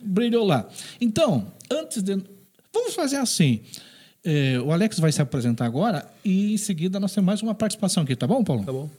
[0.00, 0.68] brilhou lá.
[1.00, 2.22] Então, antes de.
[2.72, 3.60] Vamos fazer assim.
[4.28, 8.02] É, o Alex vai se apresentar agora e em seguida nós temos mais uma participação
[8.02, 8.64] aqui, tá bom, Paulo?
[8.64, 8.90] Tá bom.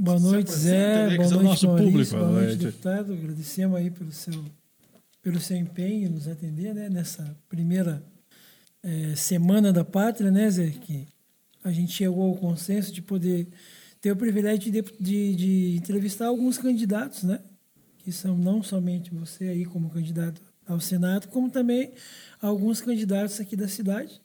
[0.00, 1.16] Boa noite, Zé.
[1.16, 1.90] Boa noite, nosso Maurício.
[1.90, 2.10] público.
[2.12, 2.64] Boa noite, noite.
[2.66, 3.12] deputado.
[3.12, 4.44] Agradecemos aí pelo seu,
[5.20, 8.00] pelo seu empenho em nos atender né, nessa primeira
[8.80, 10.70] eh, semana da pátria, né, Zé?
[10.70, 11.08] Que
[11.64, 13.48] a gente chegou ao consenso de poder
[14.00, 17.40] ter o privilégio de, de, de entrevistar alguns candidatos, né?
[17.98, 21.90] Que são não somente você aí como candidato ao Senado, como também
[22.40, 24.20] alguns candidatos aqui da cidade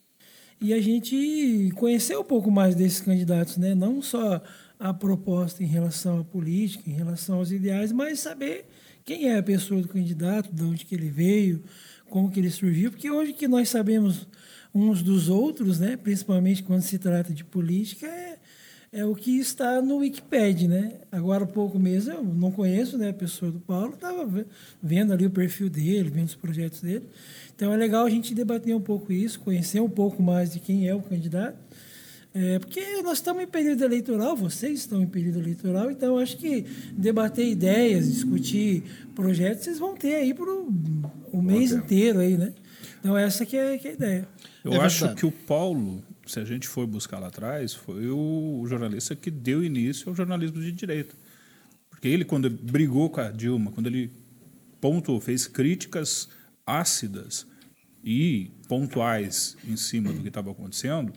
[0.60, 3.74] e a gente conhecer um pouco mais desses candidatos, né?
[3.74, 4.40] Não só
[4.84, 8.66] a proposta em relação à política, em relação aos ideais, mas saber
[9.02, 11.62] quem é a pessoa do candidato, de onde que ele veio,
[12.10, 14.28] como que ele surgiu, porque hoje que nós sabemos
[14.74, 15.96] uns dos outros, né?
[15.96, 18.38] Principalmente quando se trata de política, é,
[18.92, 21.00] é o que está no Wikipedia, né?
[21.10, 24.28] Agora há pouco mesmo eu não conheço, né, a pessoa do Paulo, estava
[24.82, 27.06] vendo ali o perfil dele, vendo os projetos dele.
[27.56, 30.86] Então é legal a gente debater um pouco isso, conhecer um pouco mais de quem
[30.86, 31.56] é o candidato.
[32.36, 36.62] É, porque nós estamos em período eleitoral, vocês estão em período eleitoral, então acho que
[36.90, 38.82] debater ideias, discutir
[39.14, 42.52] projetos, vocês vão ter aí por o, mês inteiro aí, né?
[42.98, 44.28] Então essa que é, que é a ideia.
[44.64, 45.20] Eu É acho verdade.
[45.20, 49.62] que o Paulo, se a gente for buscar lá atrás, foi o, jornalista que deu
[49.62, 51.14] início ao jornalismo de direita.
[51.88, 54.10] Porque ele, quando brigou com a Dilma, quando ele
[54.80, 56.28] pontuou, fez críticas
[56.66, 57.46] ácidas
[58.02, 61.12] e pontuais em cima do que estava acontecendo,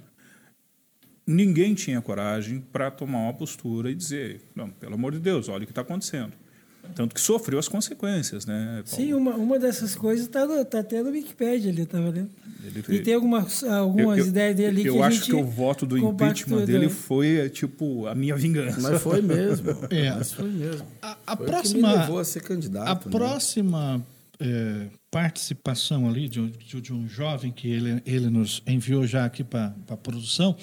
[1.27, 5.63] ninguém tinha coragem para tomar uma postura e dizer, não, pelo amor de Deus, olha
[5.63, 6.31] o que está acontecendo.
[6.95, 8.81] Tanto que sofreu as consequências, né?
[8.89, 9.05] Paulo?
[9.05, 12.29] Sim, uma, uma dessas coisas está tá até no Wikipedia ali, tá vendo?
[12.63, 15.25] Ele- E tem algumas, algumas Eu- eu- ideias dele ali eu que a acho gente
[15.25, 18.79] que o voto do impeachment dele foi é, tipo a minha vingança.
[18.79, 19.67] Mas foi mesmo.
[19.91, 20.11] É.
[20.11, 20.87] Mas foi mesmo.
[21.01, 21.89] A, a Foi próxima.
[21.89, 22.87] me levou a ser candidato.
[22.89, 23.01] A né?
[23.11, 24.01] próxima
[24.39, 29.25] é, participação ali de, um- de- de um jovem que ele, ele nos enviou já
[29.25, 30.55] aqui para a produção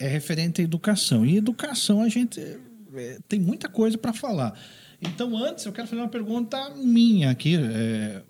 [0.00, 1.24] é referente à educação.
[1.24, 2.40] E educação a gente
[2.94, 4.58] é, tem muita coisa para falar.
[5.00, 8.22] Então, antes, eu quero fazer uma pergunta minha aqui, é,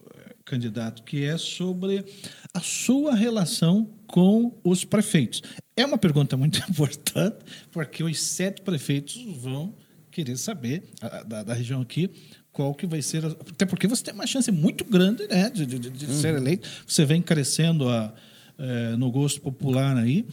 [0.45, 2.05] candidato, que é sobre
[2.53, 5.43] a sua relação com os prefeitos.
[5.77, 7.39] É uma pergunta muito importante,
[7.71, 9.75] porque os sete prefeitos vão
[10.11, 12.11] querer saber, a, da, da, região aqui,
[12.53, 13.25] qual que vai ser.
[13.25, 16.21] A, até porque você tem uma chance muito grande né, de, de, de uhum.
[16.21, 16.69] ser eleito.
[16.87, 18.13] Você vem crescendo a,
[18.59, 20.27] é, no gosto popular aí,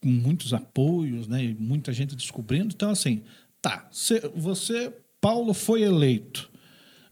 [0.00, 2.72] com muitos apoios, né, e muita gente descobrindo.
[2.74, 3.22] Então, assim,
[3.60, 3.88] tá,
[4.34, 6.50] você, Paulo, foi eleito.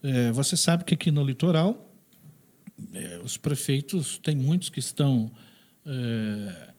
[0.03, 1.93] É, você sabe que aqui no litoral,
[2.93, 5.31] é, os prefeitos, tem muitos que estão
[5.85, 6.73] é,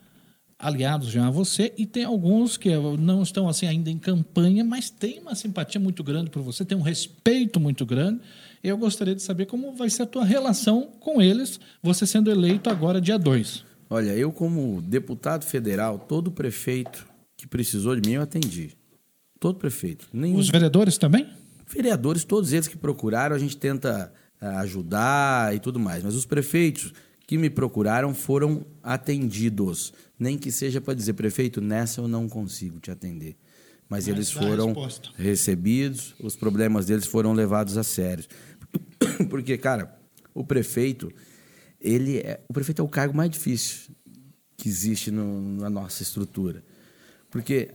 [0.59, 4.89] aliados já a você e tem alguns que não estão assim ainda em campanha, mas
[4.89, 8.21] tem uma simpatia muito grande por você, tem um respeito muito grande.
[8.63, 12.69] Eu gostaria de saber como vai ser a tua relação com eles, você sendo eleito
[12.69, 13.66] agora dia 2.
[13.89, 18.71] Olha, eu como deputado federal, todo prefeito que precisou de mim eu atendi.
[19.39, 20.07] Todo prefeito.
[20.11, 20.37] Nenhum...
[20.37, 21.29] Os vereadores também?
[21.67, 24.11] Vereadores, todos eles que procuraram, a gente tenta
[24.41, 26.03] eh, ajudar e tudo mais.
[26.03, 26.93] Mas os prefeitos
[27.27, 29.93] que me procuraram foram atendidos.
[30.17, 33.35] Nem que seja para dizer, prefeito, nessa eu não consigo te atender.
[33.89, 34.73] Mas, Mas eles foram
[35.15, 38.25] recebidos, os problemas deles foram levados a sério.
[39.29, 39.97] Porque, cara,
[40.33, 41.11] o prefeito,
[41.79, 43.95] ele é, o prefeito é o cargo mais difícil
[44.55, 46.63] que existe no, na nossa estrutura.
[47.29, 47.71] Porque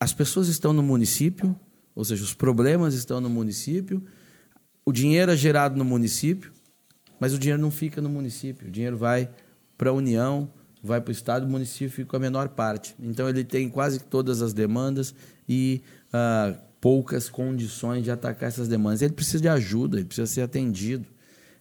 [0.00, 1.58] as pessoas estão no município,
[1.94, 4.02] ou seja, os problemas estão no município,
[4.84, 6.52] o dinheiro é gerado no município,
[7.20, 9.28] mas o dinheiro não fica no município, o dinheiro vai
[9.76, 10.50] para a União,
[10.82, 12.94] vai para o Estado, o município fica com a menor parte.
[12.98, 15.14] Então ele tem quase todas as demandas
[15.48, 19.02] e uh, poucas condições de atacar essas demandas.
[19.02, 21.06] Ele precisa de ajuda, ele precisa ser atendido,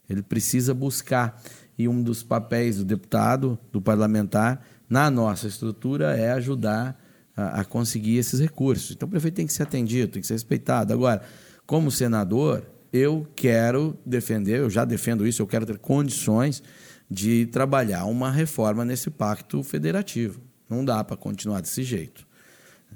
[0.10, 1.42] ele precisa buscar.
[1.78, 7.00] E um dos papéis do deputado, do parlamentar, na nossa estrutura é ajudar
[7.36, 8.92] a, a conseguir esses recursos.
[8.92, 10.92] Então o prefeito tem que ser atendido, tem que ser respeitado.
[10.92, 11.22] Agora,
[11.66, 16.64] como senador, eu quero defender, eu já defendo isso, eu quero ter condições
[17.10, 20.42] de trabalhar uma reforma nesse pacto federativo.
[20.70, 22.28] Não dá para continuar desse jeito.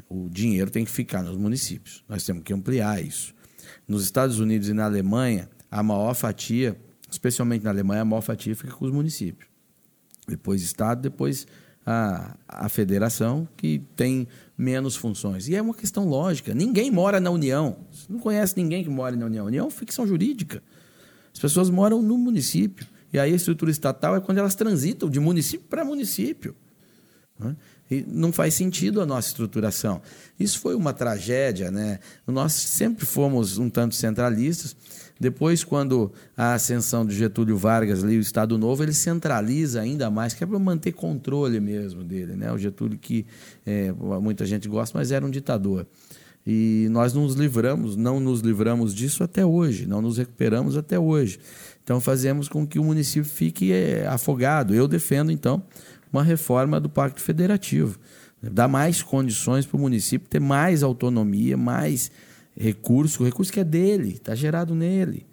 [0.09, 2.03] O dinheiro tem que ficar nos municípios.
[2.07, 3.33] Nós temos que ampliar isso.
[3.87, 6.77] Nos Estados Unidos e na Alemanha, a maior fatia,
[7.11, 9.49] especialmente na Alemanha, a maior fatia fica com os municípios.
[10.27, 11.45] Depois Estado, depois
[11.85, 15.47] a, a federação, que tem menos funções.
[15.47, 16.53] E é uma questão lógica.
[16.53, 17.77] Ninguém mora na União.
[17.91, 19.45] Você não conhece ninguém que mora na União.
[19.45, 20.63] A União é ficção jurídica.
[21.33, 22.85] As pessoas moram no município.
[23.11, 26.55] E aí a estrutura estatal é quando elas transitam de município para município.
[27.89, 30.01] E não faz sentido a nossa estruturação.
[30.39, 31.71] Isso foi uma tragédia.
[31.71, 31.99] Né?
[32.25, 34.75] Nós sempre fomos um tanto centralistas.
[35.21, 40.33] Depois, quando a ascensão de Getúlio Vargas ali, o Estado Novo, ele centraliza ainda mais,
[40.33, 42.35] que é para manter controle mesmo dele.
[42.35, 42.51] Né?
[42.51, 43.23] O Getúlio, que
[43.63, 45.85] é, muita gente gosta, mas era um ditador.
[46.43, 51.37] E nós nos livramos, não nos livramos disso até hoje, não nos recuperamos até hoje.
[51.83, 54.73] Então fazemos com que o município fique é, afogado.
[54.73, 55.61] Eu defendo, então,
[56.11, 57.99] uma reforma do Pacto Federativo.
[58.41, 62.09] Dar mais condições para o município ter mais autonomia, mais
[62.57, 65.25] recurso, o recurso que é dele, está gerado nele.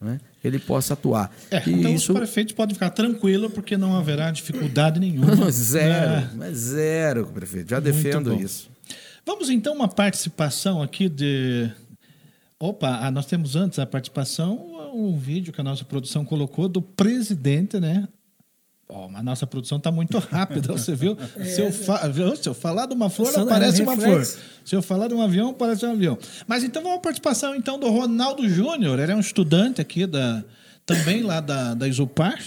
[0.00, 0.20] Né?
[0.42, 1.34] Ele possa atuar.
[1.50, 2.12] É, e então isso...
[2.12, 5.48] os prefeitos podem ficar tranquilos porque não haverá dificuldade nenhuma.
[5.50, 6.30] zero, é.
[6.34, 7.70] mas zero, prefeito.
[7.70, 8.70] Já defendo isso.
[9.24, 11.70] Vamos então uma participação aqui de.
[12.58, 16.80] Opa, ah, nós temos antes a participação um vídeo que a nossa produção colocou do
[16.80, 18.06] presidente, né?
[18.86, 21.16] Oh, a nossa produção está muito rápida, você viu?
[21.36, 22.00] É, se, eu fa...
[22.36, 24.24] se, eu falar de uma flor, Só aparece uma flor.
[24.24, 26.18] Se eu falar de um avião, aparece um avião.
[26.46, 28.98] Mas então vamos à participação então do Ronaldo Júnior.
[28.98, 30.44] Ele é um estudante aqui da
[30.84, 32.38] também lá da, da Isupar.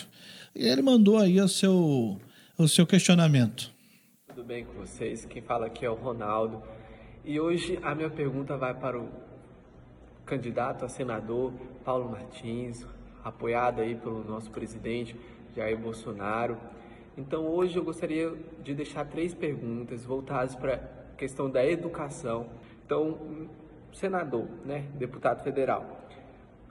[0.55, 2.19] E ele mandou aí o seu,
[2.57, 3.71] o seu questionamento.
[4.27, 5.25] Tudo bem com vocês?
[5.25, 6.61] Quem fala aqui é o Ronaldo.
[7.25, 9.09] E hoje a minha pergunta vai para o
[10.25, 12.85] candidato a senador Paulo Martins,
[13.23, 15.15] apoiado aí pelo nosso presidente
[15.57, 16.55] Jair Bolsonaro.
[17.17, 18.31] Então hoje eu gostaria
[18.63, 22.45] de deixar três perguntas voltadas para a questão da educação.
[22.85, 23.49] Então,
[23.91, 26.05] senador, né, deputado federal,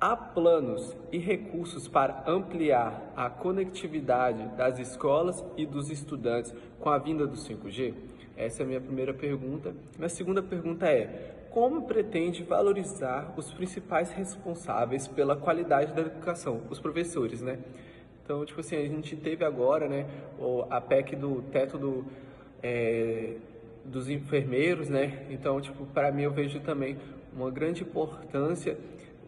[0.00, 6.96] há planos e recursos para ampliar a conectividade das escolas e dos estudantes com a
[6.96, 7.92] vinda do 5G?
[8.36, 9.74] Essa é a minha primeira pergunta.
[9.98, 16.78] Minha segunda pergunta é: como pretende valorizar os principais responsáveis pela qualidade da educação, os
[16.78, 17.58] professores, né?
[18.26, 20.04] Então, tipo assim, a gente teve agora, né,
[20.68, 22.04] a PEC do teto do,
[22.60, 23.34] é,
[23.84, 25.24] dos enfermeiros, né?
[25.30, 26.98] Então, tipo, para mim eu vejo também
[27.32, 28.76] uma grande importância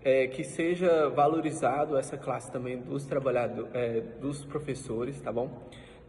[0.02, 5.48] é, que seja valorizado essa classe também dos trabalhadores, é, dos professores, tá bom?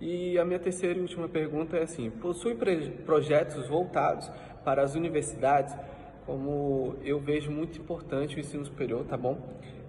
[0.01, 2.57] E a minha terceira e última pergunta é assim: possui
[3.05, 4.31] projetos voltados
[4.65, 5.75] para as universidades
[6.25, 9.37] como eu vejo muito importante o ensino superior, tá bom?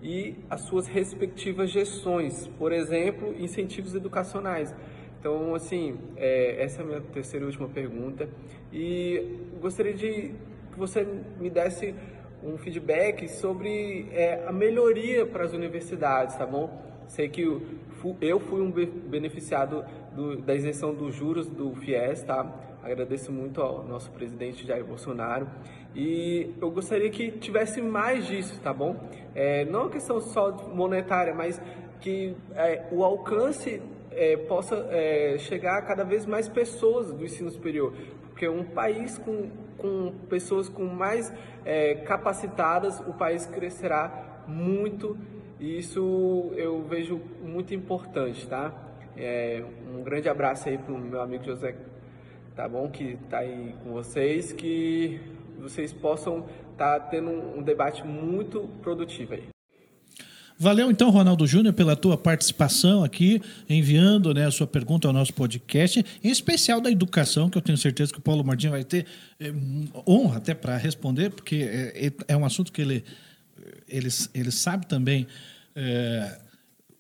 [0.03, 4.74] E as suas respectivas gestões, por exemplo, incentivos educacionais.
[5.18, 8.28] Então, assim, é, essa é a minha terceira e última pergunta.
[8.72, 10.32] E gostaria de
[10.72, 11.07] que você
[11.38, 11.94] me desse
[12.42, 16.70] um feedback sobre é, a melhoria para as universidades, tá bom?
[17.07, 19.84] Sei que eu fui um beneficiado
[20.14, 22.51] do, da isenção dos juros do FIES, tá?
[22.82, 25.46] Agradeço muito ao nosso presidente Jair Bolsonaro
[25.95, 28.97] e eu gostaria que tivesse mais disso, tá bom?
[29.34, 31.61] É, não a questão só monetária, mas
[32.01, 37.51] que é, o alcance é, possa é, chegar a cada vez mais pessoas do ensino
[37.51, 37.93] superior,
[38.28, 41.32] porque um país com, com pessoas com mais
[41.64, 45.16] é, capacitadas, o país crescerá muito
[45.59, 48.72] e isso eu vejo muito importante, tá?
[49.16, 49.62] É,
[49.93, 51.76] um grande abraço aí para o meu amigo José,
[52.57, 52.88] tá bom?
[52.88, 55.20] Que está aí com vocês, que
[55.61, 59.44] vocês possam estar tá tendo um debate muito produtivo aí.
[60.62, 65.32] Valeu então, Ronaldo Júnior, pela tua participação aqui, enviando né, a sua pergunta ao nosso
[65.32, 69.06] podcast, em especial da educação, que eu tenho certeza que o Paulo Martins vai ter
[69.40, 69.50] é,
[70.06, 73.02] honra até para responder, porque é, é, um assunto que ele,
[73.88, 75.26] ele, ele sabe também.
[75.74, 76.38] É,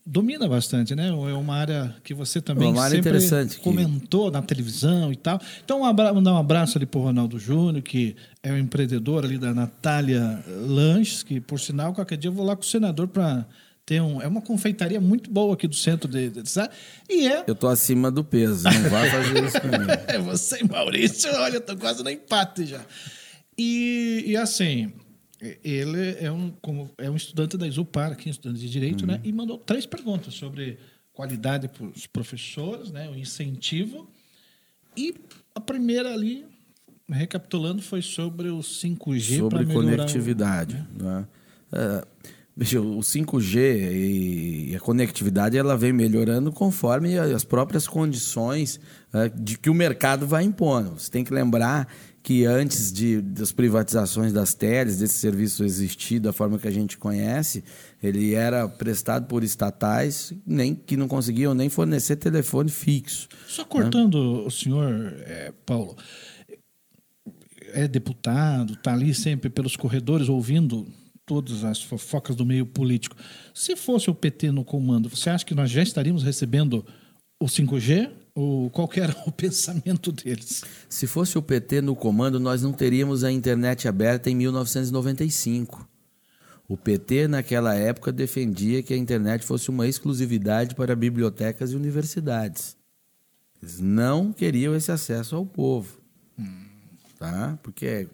[0.04, 1.08] domina bastante, né?
[1.08, 4.32] É uma área que você também uma área interessante comentou que...
[4.36, 5.40] na televisão e tal.
[5.64, 9.24] Então, um abraço, mandar um abraço ali para o Ronaldo Júnior, que é o empreendedor
[9.24, 13.08] ali da Natália Lanches, que, por sinal, qualquer dia eu vou lá com o senador
[13.08, 13.46] para
[13.84, 14.20] ter um...
[14.20, 16.30] É uma confeitaria muito boa aqui do centro de...
[16.30, 16.72] de sabe?
[17.08, 17.44] E é...
[17.46, 19.90] Eu tô acima do peso, não vai fazer isso comigo.
[20.08, 22.80] é você e Maurício, olha, eu tô quase no empate já.
[23.56, 24.92] E, e assim
[25.64, 29.14] ele é um, como, é um estudante da Isupar, aqui, estudante de Direito, né?
[29.14, 29.20] uhum.
[29.20, 29.28] né?
[29.28, 30.78] E mandou três perguntas sobre
[31.12, 33.08] qualidade para os professores, né?
[33.08, 34.08] O incentivo.
[34.96, 35.14] E
[35.54, 36.46] a primeira ali,
[37.08, 40.86] recapitulando, foi sobre o 5G Sobre conectividade.
[40.98, 41.02] O...
[41.02, 41.26] Né?
[41.72, 42.04] É,
[42.56, 43.92] veja, o 5G
[44.70, 48.80] e a conectividade ela vem melhorando conforme as próprias condições
[49.12, 50.98] é, de que o mercado vai impondo.
[50.98, 51.88] Você tem que lembrar
[52.22, 56.98] que antes de, das privatizações das teles, desse serviço existir da forma que a gente
[56.98, 57.64] conhece,
[58.02, 63.28] ele era prestado por estatais nem que não conseguiam nem fornecer telefone fixo.
[63.48, 64.42] Só cortando né?
[64.46, 65.96] o senhor, é, Paulo,
[67.72, 70.86] é deputado, está ali sempre pelos corredores ouvindo
[71.24, 73.16] todas as fofocas do meio político.
[73.54, 76.84] Se fosse o PT no comando, você acha que nós já estaríamos recebendo
[77.38, 78.10] o 5G?
[78.34, 80.62] Ou qual era o pensamento deles?
[80.88, 85.88] Se fosse o PT no comando, nós não teríamos a internet aberta em 1995.
[86.68, 92.76] O PT, naquela época, defendia que a internet fosse uma exclusividade para bibliotecas e universidades.
[93.60, 96.00] Eles não queriam esse acesso ao povo.
[96.38, 96.66] Hum.
[97.18, 97.58] Tá?
[97.62, 98.08] Porque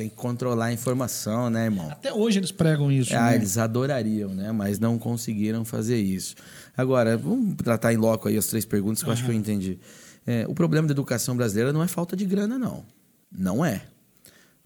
[0.00, 1.90] tem que controlar a informação, né, irmão?
[1.90, 3.14] Até hoje eles pregam isso.
[3.14, 3.34] Ah, né?
[3.34, 4.50] eles adorariam, né?
[4.50, 6.36] Mas não conseguiram fazer isso.
[6.74, 9.10] Agora, vamos tratar em loco aí as três perguntas que uhum.
[9.10, 9.78] eu acho que eu entendi.
[10.26, 12.82] É, o problema da educação brasileira não é falta de grana, não.
[13.30, 13.82] Não é.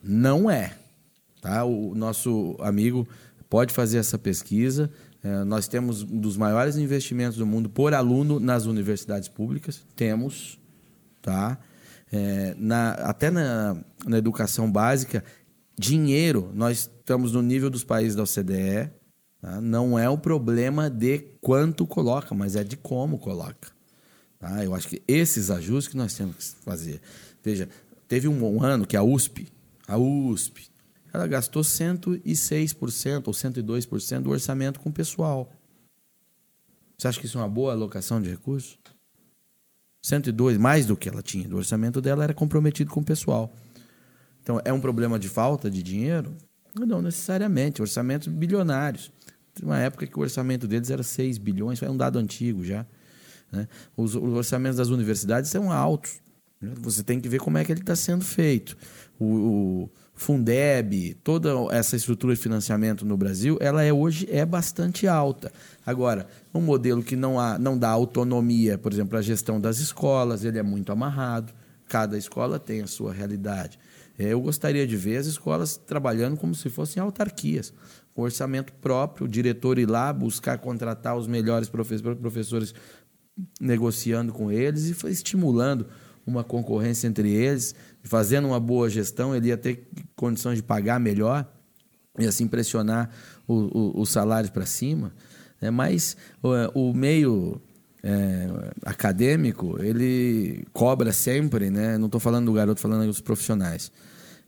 [0.01, 0.77] Não é.
[1.43, 1.65] Tá?
[1.65, 3.09] O nosso amigo
[3.51, 4.89] pode fazer essa pesquisa.
[5.21, 9.83] É, nós temos um dos maiores investimentos do mundo por aluno nas universidades públicas.
[9.97, 10.61] Temos.
[11.21, 11.59] Tá?
[12.17, 15.25] É, na, até na, na educação básica,
[15.77, 18.89] dinheiro, nós estamos no nível dos países da OCDE.
[19.41, 19.61] Tá?
[19.61, 23.73] Não é o problema de quanto coloca, mas é de como coloca.
[24.39, 24.65] Tá?
[24.65, 27.01] Eu acho que esses ajustes que nós temos que fazer.
[27.43, 27.69] Veja,
[28.07, 29.49] teve um, um ano que a USP,
[29.89, 30.71] a USP,
[31.13, 35.51] ela gastou 106% ou 102% do orçamento com o pessoal.
[36.97, 38.79] Você acha que isso é uma boa alocação de recursos?
[40.05, 41.49] 102, mais do que ela tinha.
[41.49, 43.55] Do orçamento dela era comprometido com o pessoal.
[44.43, 46.37] Então, é um problema de falta de dinheiro?
[46.75, 47.81] Não necessariamente.
[47.81, 49.11] Orçamentos bilionários
[49.63, 52.87] uma época que o orçamento deles era 6 bilhões, é um dado antigo já.
[53.53, 53.69] Né?
[53.97, 56.21] Os, os, orçamentos das universidades são altos.
[56.81, 58.77] Você tem que ver como é que ele está sendo feito.
[59.19, 65.09] O, o, Fundeb, toda essa estrutura de financiamento no Brasil, ela é hoje é bastante
[65.09, 65.53] alta.
[65.85, 70.45] Agora, um modelo que não, há, não dá autonomia, por exemplo, a gestão das escolas,
[70.45, 71.53] ele é muito amarrado.
[71.89, 73.79] Cada escola tem a sua realidade.
[74.19, 77.73] É, eu gostaria de ver as escolas trabalhando como se fossem autarquias
[78.15, 82.75] com orçamento próprio, o diretor ir lá buscar contratar os melhores professores, professores
[83.61, 85.87] negociando com eles e estimulando
[86.25, 87.75] uma concorrência entre eles,
[88.05, 91.51] fazendo uma boa gestão, ele ia ter condições de pagar melhor
[92.19, 93.11] e assim pressionar
[93.49, 95.13] os salários para cima.
[95.61, 95.71] Né?
[95.71, 97.61] Mas o, o meio
[98.03, 98.49] é,
[98.85, 101.99] acadêmico, ele cobra sempre, né?
[101.99, 103.91] não estou falando do garoto, falando dos profissionais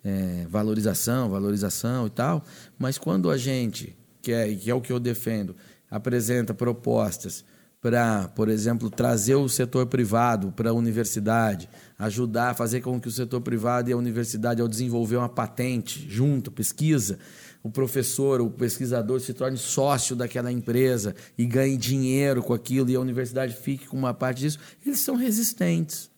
[0.07, 2.45] é, valorização, valorização e tal,
[2.79, 5.57] mas quando a gente, que é, que é o que eu defendo,
[5.91, 7.45] apresenta propostas
[7.87, 13.07] para, por exemplo, trazer o setor privado para a universidade, ajudar a fazer com que
[13.07, 17.17] o setor privado e a universidade, ao desenvolver uma patente junto, pesquisa,
[17.63, 22.97] o professor, o pesquisador se torne sócio daquela empresa e ganhe dinheiro com aquilo e
[22.97, 26.11] a universidade fique com uma parte disso, eles são resistentes.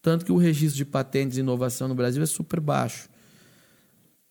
[0.00, 3.08] Tanto que o registro de patentes e inovação no Brasil é super baixo.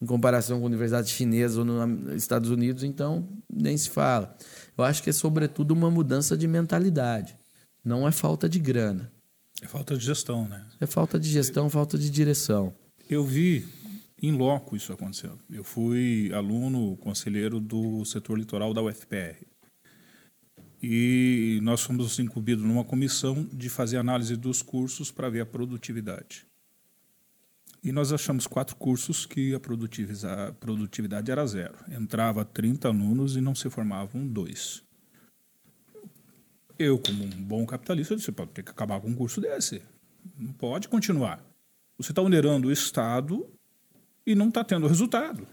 [0.01, 4.37] Em comparação com universidades chinesas ou nos Estados Unidos, então nem se fala.
[4.77, 7.35] Eu acho que é, sobretudo, uma mudança de mentalidade.
[7.83, 9.11] Não é falta de grana.
[9.61, 10.65] É falta de gestão, né?
[10.79, 12.73] É falta de gestão, falta de direção.
[13.09, 13.65] Eu vi
[14.21, 15.39] em loco isso acontecendo.
[15.49, 19.45] Eu fui aluno conselheiro do setor litoral da UFPR.
[20.81, 26.45] E nós fomos incumbidos numa comissão de fazer análise dos cursos para ver a produtividade.
[27.83, 31.75] E nós achamos quatro cursos que a produtividade era zero.
[31.89, 34.83] Entrava 30 alunos e não se formavam dois.
[36.77, 39.81] Eu, como um bom capitalista, disse: pode ter que acabar com um curso desse.
[40.37, 41.43] Não pode continuar.
[41.97, 43.47] Você está onerando o Estado
[44.25, 45.47] e não está tendo resultado.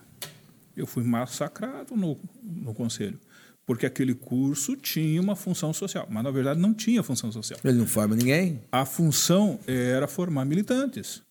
[0.77, 3.19] Eu fui massacrado no, no conselho
[3.67, 7.59] porque aquele curso tinha uma função social, mas na verdade não tinha função social.
[7.65, 8.63] Ele não forma ninguém?
[8.71, 11.23] A função era formar militantes.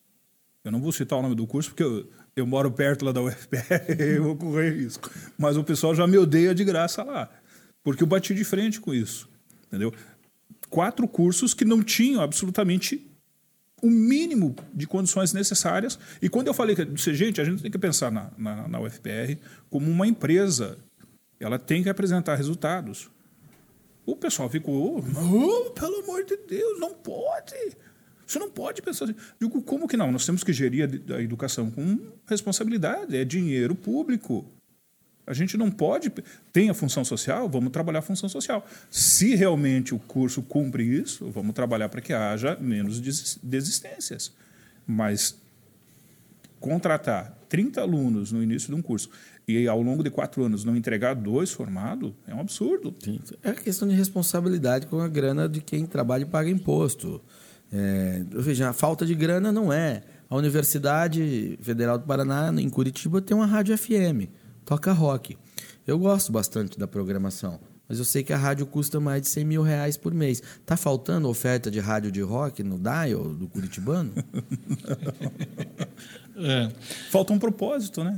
[0.64, 3.22] Eu não vou citar o nome do curso porque eu, eu moro perto lá da
[3.22, 5.10] UFPR, eu vou correr risco.
[5.36, 7.28] Mas o pessoal já me odeia de graça lá,
[7.82, 9.28] porque eu bati de frente com isso,
[9.66, 9.92] entendeu?
[10.70, 13.06] Quatro cursos que não tinham absolutamente
[13.82, 15.98] o mínimo de condições necessárias.
[16.22, 19.36] E quando eu falei que, gente, a gente tem que pensar na, na, na UFPR
[19.68, 20.78] como uma empresa
[21.38, 23.10] ela tem que apresentar resultados.
[24.06, 27.76] O pessoal ficou, oh, pelo amor de Deus, não pode.
[28.26, 29.14] Você não pode pensar assim.
[29.40, 30.10] Digo, como que não?
[30.10, 34.44] Nós temos que gerir a educação com responsabilidade, é dinheiro público.
[35.26, 36.12] A gente não pode.
[36.52, 38.66] Tem a função social, vamos trabalhar a função social.
[38.90, 43.00] Se realmente o curso cumpre isso, vamos trabalhar para que haja menos
[43.42, 44.32] desistências.
[44.86, 45.34] Mas
[46.60, 49.08] contratar 30 alunos no início de um curso
[49.46, 52.94] e ao longo de quatro anos não entregar dois formados é um absurdo.
[53.02, 53.20] Sim.
[53.42, 57.20] É questão de responsabilidade com a grana de quem trabalha e paga imposto.
[57.76, 60.02] É, veja, a falta de grana não é.
[60.30, 64.30] A Universidade Federal do Paraná, em Curitiba, tem uma rádio FM,
[64.64, 65.36] toca rock.
[65.84, 67.58] Eu gosto bastante da programação,
[67.88, 70.40] mas eu sei que a rádio custa mais de 100 mil reais por mês.
[70.64, 74.12] Tá faltando oferta de rádio de rock no Dial do Curitibano?
[76.38, 76.70] é.
[77.10, 78.16] Falta um propósito, né?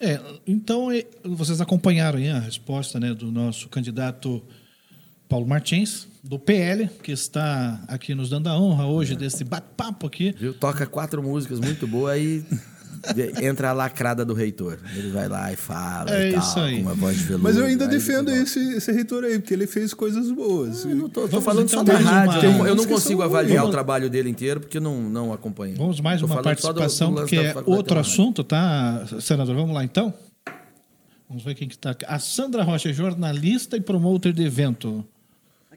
[0.00, 0.88] É, então
[1.24, 4.42] vocês acompanharam a resposta né, do nosso candidato
[5.30, 10.34] Paulo Martins, do PL, que está aqui nos dando a honra hoje desse bate-papo aqui.
[10.36, 10.52] Viu?
[10.52, 12.44] Toca quatro músicas muito boas e
[13.40, 14.76] entra a lacrada do reitor.
[14.92, 16.76] Ele vai lá e fala é e tal, isso aí.
[16.78, 17.44] com uma voz de veludo.
[17.44, 20.84] Mas eu ainda defendo esse, esse reitor aí, porque ele fez coisas boas.
[20.84, 22.50] Eu não tô, tô falando então só da rádio.
[22.50, 22.66] Uma...
[22.66, 23.68] Eu não consigo avaliar Vamos...
[23.68, 25.76] o trabalho dele inteiro, porque não, não acompanho.
[25.76, 29.54] Vamos mais tô uma participação, do, do que é outro assunto, tá, senador?
[29.54, 30.12] Vamos lá, então?
[31.28, 31.94] Vamos ver quem que está.
[32.08, 35.06] A Sandra Rocha, jornalista e promotor de evento.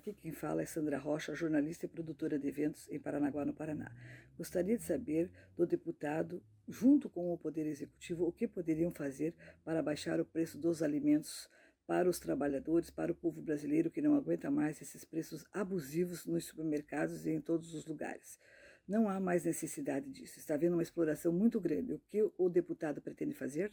[0.03, 3.89] Aqui quem fala é Sandra Rocha, jornalista e produtora de eventos em Paranaguá, no Paraná.
[4.37, 9.33] Gostaria de saber do deputado, junto com o Poder Executivo, o que poderiam fazer
[9.63, 11.49] para baixar o preço dos alimentos
[11.87, 16.47] para os trabalhadores, para o povo brasileiro que não aguenta mais esses preços abusivos nos
[16.47, 18.37] supermercados e em todos os lugares.
[18.85, 20.37] Não há mais necessidade disso.
[20.37, 21.93] Está havendo uma exploração muito grande.
[21.93, 23.71] O que o deputado pretende fazer?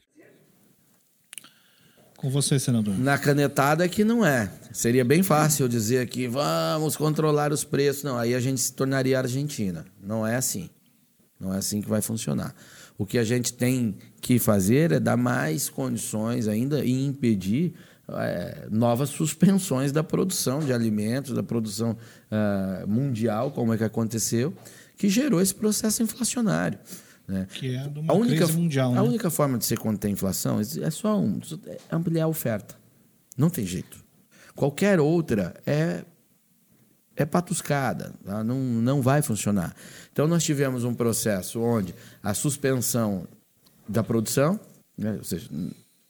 [2.20, 2.98] Com você, senador.
[2.98, 4.52] Na canetada é que não é.
[4.72, 8.02] Seria bem fácil eu dizer aqui, vamos controlar os preços.
[8.02, 9.86] Não, aí a gente se tornaria Argentina.
[10.02, 10.68] Não é assim.
[11.40, 12.54] Não é assim que vai funcionar.
[12.98, 17.72] O que a gente tem que fazer é dar mais condições ainda e impedir
[18.10, 24.52] é, novas suspensões da produção de alimentos, da produção uh, mundial, como é que aconteceu,
[24.94, 26.78] que gerou esse processo inflacionário.
[27.30, 27.46] Né?
[27.54, 28.90] Que é uma a única, mundial.
[28.90, 29.02] A né?
[29.02, 32.74] única forma de você conter a inflação é só um, é ampliar a oferta.
[33.38, 34.04] Não tem jeito.
[34.54, 36.04] Qualquer outra é
[37.16, 38.42] é patuscada, tá?
[38.42, 39.76] não, não vai funcionar.
[40.10, 43.28] Então, nós tivemos um processo onde a suspensão
[43.86, 44.58] da produção,
[44.96, 45.16] né?
[45.18, 45.50] ou seja,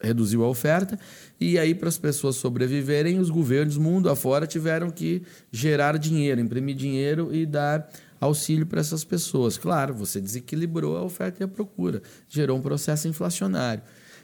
[0.01, 0.97] reduziu a oferta,
[1.41, 6.77] e aí, para as pessoas sobreviverem, os governos mundo afora tiveram que gerar dinheiro, imprimir
[6.77, 7.91] dinheiro e dar
[8.21, 9.57] auxílio para essas pessoas.
[9.57, 13.83] Claro, você desequilibrou a oferta e a procura, gerou um processo inflacionário.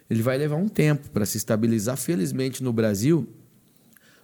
[0.09, 1.97] Ele vai levar um tempo para se estabilizar.
[1.97, 3.29] Felizmente, no Brasil,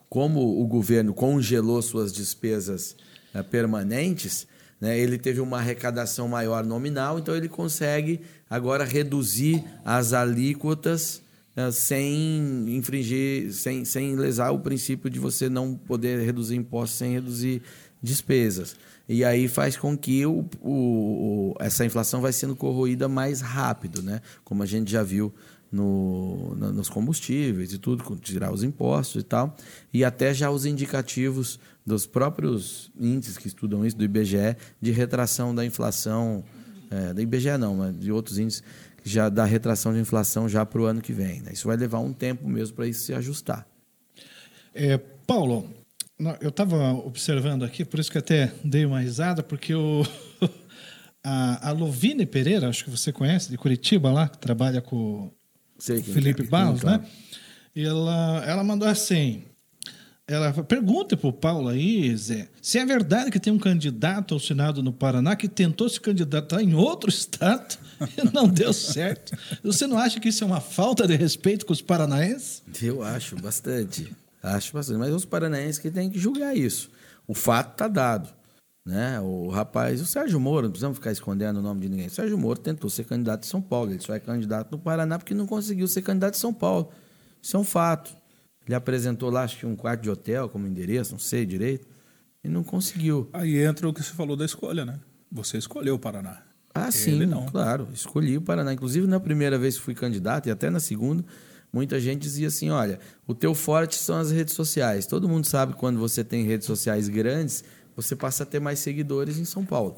[0.08, 2.94] como o governo congelou suas despesas
[3.32, 4.46] né, permanentes,
[4.80, 8.20] né, ele teve uma arrecadação maior nominal, então ele consegue
[8.50, 11.22] agora reduzir as alíquotas
[11.54, 17.12] eh, sem infringir, sem, sem lesar o princípio de você não poder reduzir impostos sem
[17.12, 17.62] reduzir
[18.02, 18.76] despesas.
[19.08, 24.20] E aí faz com que o, o, essa inflação vai sendo corroída mais rápido, né?
[24.44, 25.32] como a gente já viu
[25.70, 29.56] no, no, nos combustíveis e tudo, tirar os impostos e tal.
[29.92, 35.54] E até já os indicativos dos próprios índices que estudam isso, do IBGE, de retração
[35.54, 36.44] da inflação,
[36.90, 38.62] é, da IBGE não, mas de outros índices,
[39.02, 41.40] já da retração de inflação já para o ano que vem.
[41.40, 41.52] Né?
[41.52, 43.66] Isso vai levar um tempo mesmo para isso se ajustar.
[44.74, 44.96] É,
[45.26, 45.68] Paulo,
[46.40, 50.06] eu estava observando aqui, por isso que até dei uma risada, porque o,
[51.24, 55.30] a, a Lovine Pereira, acho que você conhece, de Curitiba lá, que trabalha com
[55.76, 57.04] o Felipe é, Barros, né?
[57.74, 59.44] Ela, ela mandou assim,
[60.26, 64.40] ela pergunta para o Paulo aí, Zé, se é verdade que tem um candidato ao
[64.40, 67.76] Senado no Paraná que tentou se candidatar em outro estado
[68.16, 69.36] e não deu certo.
[69.62, 72.62] Você não acha que isso é uma falta de respeito com os paranaenses?
[72.80, 74.12] Eu acho bastante.
[74.42, 74.98] Acho bastante.
[74.98, 76.90] Mas os paranaenses que têm que julgar isso.
[77.26, 78.28] O fato está dado.
[78.84, 79.20] Né?
[79.20, 82.08] O rapaz, o Sérgio Moro, não precisamos ficar escondendo o nome de ninguém.
[82.08, 83.92] O Sérgio Moro tentou ser candidato em São Paulo.
[83.92, 86.90] Ele só é candidato no Paraná porque não conseguiu ser candidato em São Paulo.
[87.40, 88.12] Isso é um fato.
[88.66, 91.86] Ele apresentou lá, acho que um quarto de hotel como endereço, não sei direito,
[92.44, 93.28] e não conseguiu.
[93.32, 94.98] Aí entra o que você falou da escolha, né?
[95.30, 96.42] Você escolheu o Paraná.
[96.74, 97.46] Ah, Ele sim, não.
[97.46, 97.88] claro.
[97.92, 98.72] Escolhi o Paraná.
[98.72, 101.24] Inclusive, na primeira vez que fui candidato, e até na segunda,
[101.72, 105.06] muita gente dizia assim: olha, o teu forte são as redes sociais.
[105.06, 107.64] Todo mundo sabe que quando você tem redes sociais grandes,
[107.96, 109.96] você passa a ter mais seguidores em São Paulo.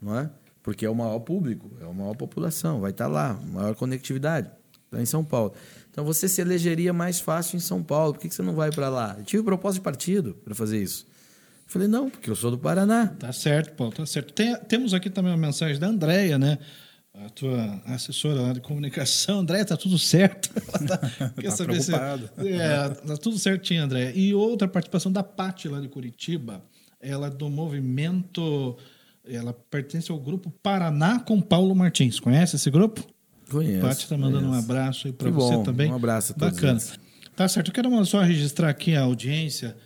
[0.00, 0.30] Não é?
[0.62, 4.50] Porque é o maior público, é a maior população, vai estar lá, maior conectividade.
[4.84, 5.52] Está em São Paulo.
[5.90, 8.14] Então você se elegeria mais fácil em São Paulo.
[8.14, 9.16] Por que você não vai para lá?
[9.18, 11.06] Eu tive proposta de partido para fazer isso.
[11.66, 13.08] Eu falei, não, porque eu sou do Paraná.
[13.08, 14.32] Tá certo, Paulo, tá certo.
[14.32, 16.58] Tem, temos aqui também uma mensagem da Andréia, né?
[17.24, 19.40] A tua assessora lá de comunicação.
[19.40, 20.50] Andréia, tá tudo certo.
[20.72, 20.98] Ela tá,
[21.40, 21.92] quer tá saber se.
[21.92, 24.12] É, tá tudo certinho, Andréia.
[24.14, 26.62] E outra participação da Pati lá de Curitiba.
[27.00, 28.76] Ela é do movimento.
[29.26, 32.20] Ela pertence ao grupo Paraná com Paulo Martins.
[32.20, 33.04] Conhece esse grupo?
[33.50, 33.80] Conheço.
[33.80, 34.56] Pati está mandando conheço.
[34.56, 35.90] um abraço aí para você bom, também.
[35.90, 36.54] Um abraço a todos.
[36.54, 36.80] Bacana.
[37.34, 37.68] Tá certo.
[37.68, 39.76] Eu quero só registrar aqui a audiência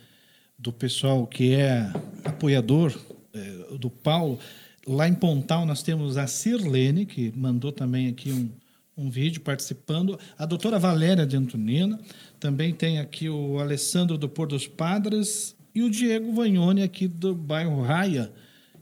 [0.57, 1.91] do pessoal que é
[2.23, 2.95] apoiador
[3.33, 4.39] é, do Paulo.
[4.85, 8.49] Lá em Pontal nós temos a Sirlene, que mandou também aqui um,
[8.97, 10.19] um vídeo participando.
[10.37, 11.99] A doutora Valéria de Antonina.
[12.39, 17.33] Também tem aqui o Alessandro do Pôr dos Padres e o Diego Vagnoni aqui do
[17.33, 18.31] bairro Raia,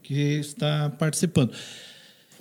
[0.01, 1.53] que está participando.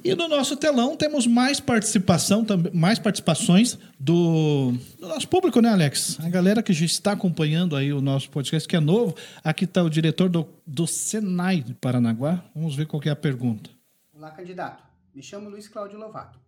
[0.02, 6.18] E no nosso telão temos mais participação, mais participações do, do, nosso público, né, Alex?
[6.20, 9.14] A galera que já está acompanhando aí o nosso podcast, que é novo.
[9.44, 12.42] Aqui está o diretor do, do Senai de Paranaguá.
[12.54, 13.68] Vamos ver qual é a pergunta.
[14.14, 14.82] Olá, candidato.
[15.14, 16.40] Me chamo Luiz Cláudio Lovato.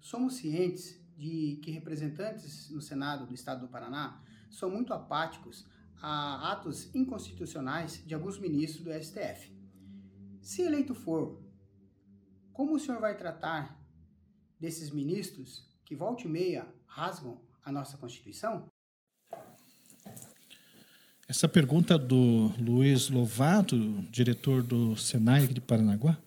[0.00, 5.64] Somos cientes de que representantes no Senado do Estado do Paraná são muito apáticos
[6.02, 9.50] a atos inconstitucionais de alguns ministros do STF.
[10.42, 11.40] Se eleito for,
[12.58, 13.80] como o senhor vai tratar
[14.58, 18.64] desses ministros que volta e meia rasgam a nossa Constituição?
[21.28, 23.76] Essa pergunta do Luiz Lovato,
[24.10, 26.18] diretor do Senai de Paranaguá.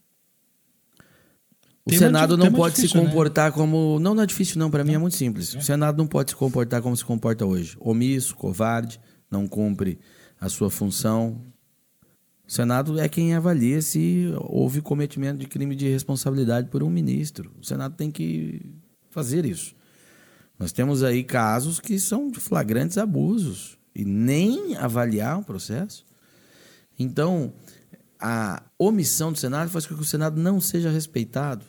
[1.84, 3.10] O tema Senado de, não pode difícil, se né?
[3.10, 3.58] comportar né?
[3.58, 4.00] como.
[4.00, 4.72] Não, não é difícil, não.
[4.72, 5.54] Para mim é muito simples.
[5.54, 5.58] É.
[5.58, 7.76] O Senado não pode se comportar como se comporta hoje.
[7.78, 10.00] Omisso, covarde, não cumpre
[10.40, 11.44] a sua função,
[12.52, 17.50] o Senado é quem avalia se houve cometimento de crime de responsabilidade por um ministro.
[17.58, 18.76] O Senado tem que
[19.10, 19.74] fazer isso.
[20.60, 26.06] Nós temos aí casos que são de flagrantes abusos e nem avaliar o processo.
[27.00, 27.54] Então,
[28.20, 31.66] a omissão do Senado faz com que o Senado não seja respeitado.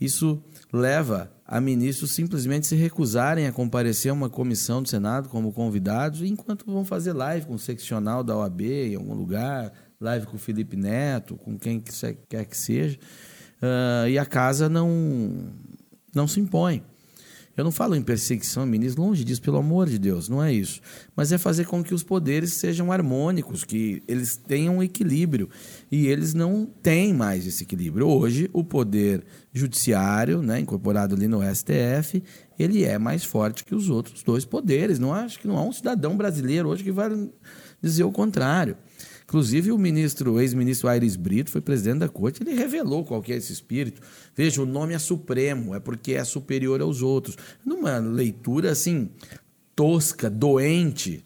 [0.00, 0.40] Isso
[0.72, 6.22] leva a ministros simplesmente se recusarem a comparecer a uma comissão do Senado como convidados,
[6.22, 10.38] enquanto vão fazer live com o seccional da OAB em algum lugar, live com o
[10.38, 11.82] Felipe Neto, com quem
[12.28, 12.98] quer que seja,
[13.62, 15.52] uh, e a casa não,
[16.14, 16.82] não se impõe.
[17.56, 20.80] Eu não falo em perseguição, ministro, longe disso, pelo amor de Deus, não é isso.
[21.14, 25.48] Mas é fazer com que os poderes sejam harmônicos, que eles tenham equilíbrio.
[25.90, 28.08] E eles não têm mais esse equilíbrio.
[28.08, 32.24] Hoje, o poder judiciário, né, incorporado ali no STF,
[32.58, 34.98] ele é mais forte que os outros dois poderes.
[34.98, 37.08] Não acho que não há um cidadão brasileiro hoje que vai
[37.80, 38.76] dizer o contrário.
[39.24, 43.36] Inclusive, o ministro, ex-ministro Aires Brito, foi presidente da corte, ele revelou qual que é
[43.36, 44.00] esse espírito.
[44.36, 47.36] Veja, o nome é supremo, é porque é superior aos outros.
[47.64, 49.08] Numa leitura assim,
[49.74, 51.24] tosca, doente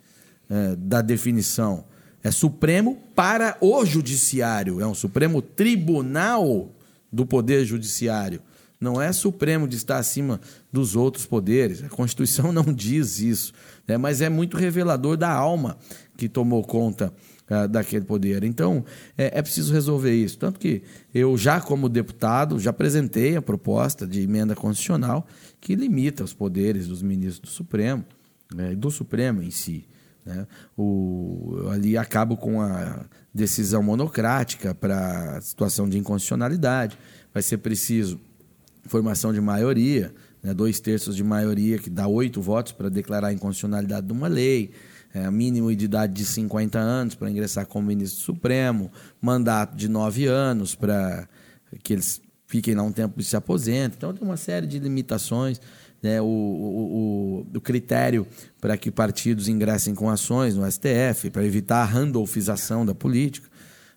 [0.49, 1.85] é, da definição.
[2.23, 6.73] É supremo para o judiciário, é um supremo tribunal
[7.13, 8.41] do poder judiciário.
[8.81, 10.41] Não é Supremo de estar acima
[10.73, 11.83] dos outros poderes.
[11.83, 13.53] A Constituição não diz isso.
[13.87, 13.97] Né?
[13.97, 15.77] Mas é muito revelador da alma
[16.17, 17.13] que tomou conta
[17.71, 18.45] daquele poder.
[18.45, 18.85] Então,
[19.17, 20.39] é, é, preciso resolver isso.
[20.39, 20.83] Tanto que
[21.15, 25.27] eu, já como deputado, já apresentei a proposta de emenda constitucional
[25.61, 28.05] que limita os poderes dos ministros do Supremo,
[28.55, 28.75] né?
[28.75, 29.87] do Supremo em si.
[30.25, 30.47] Né?
[30.77, 36.99] O, ali acabo com a decisão monocrática para situação de inconstitucionalidade.
[37.33, 38.21] Vai ser preciso
[38.87, 43.33] formação de maioria, né, dois terços de maioria, que dá oito votos para declarar a
[43.33, 44.71] inconstitucionalidade de uma lei,
[45.13, 48.91] é, mínimo de idade de 50 anos para ingressar como ministro supremo,
[49.21, 51.29] mandato de nove anos para
[51.83, 53.97] que eles fiquem lá um tempo e se aposentem.
[53.97, 55.61] Então, tem uma série de limitações.
[56.01, 58.25] Né, o, o, o, critério
[58.61, 63.49] para que partidos ingressem com ações no STF, para evitar a randolfização da política.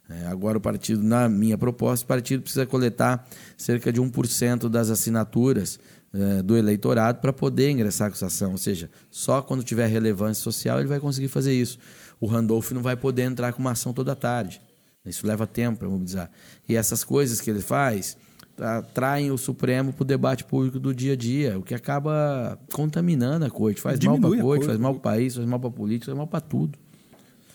[0.10, 4.90] É, agora o partido, na minha proposta, o partido precisa coletar cerca de 1% das
[4.90, 5.80] assinaturas
[6.14, 8.52] é, do eleitorado para poder ingressar com essa ação.
[8.52, 11.78] Ou seja, só quando tiver relevância social ele vai conseguir fazer isso.
[12.20, 14.62] O Randolph não vai poder entrar com uma ação toda tarde.
[15.06, 16.30] Isso leva tempo para mobilizar.
[16.70, 18.18] E essas coisas que ele faz
[18.60, 23.46] atraem o Supremo para o debate público do dia a dia, o que acaba contaminando
[23.46, 23.82] a corte.
[23.82, 25.74] Faz Diminui mal para a corte, faz mal para o país, faz mal para a
[25.74, 26.78] política, faz mal para tudo.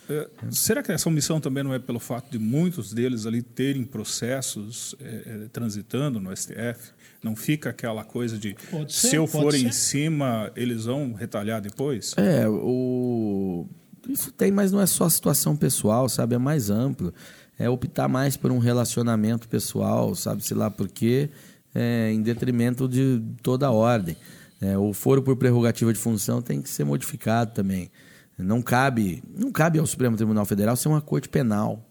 [0.09, 3.85] É, será que essa omissão também não é pelo fato de muitos deles ali terem
[3.85, 6.93] processos é, é, transitando no STF?
[7.23, 8.57] Não fica aquela coisa de
[8.89, 9.67] ser, se eu for ser.
[9.67, 12.15] em cima, eles vão retalhar depois?
[12.17, 13.67] É, o...
[14.09, 16.35] isso tem, mas não é só a situação pessoal, sabe?
[16.37, 17.13] É mais amplo.
[17.59, 21.31] É optar mais por um relacionamento pessoal, sabe-se lá por quê,
[21.75, 24.17] é, em detrimento de toda a ordem.
[24.61, 27.91] É, o foro por prerrogativa de função tem que ser modificado também.
[28.39, 31.83] Não cabe, não cabe ao Supremo Tribunal Federal ser uma corte penal.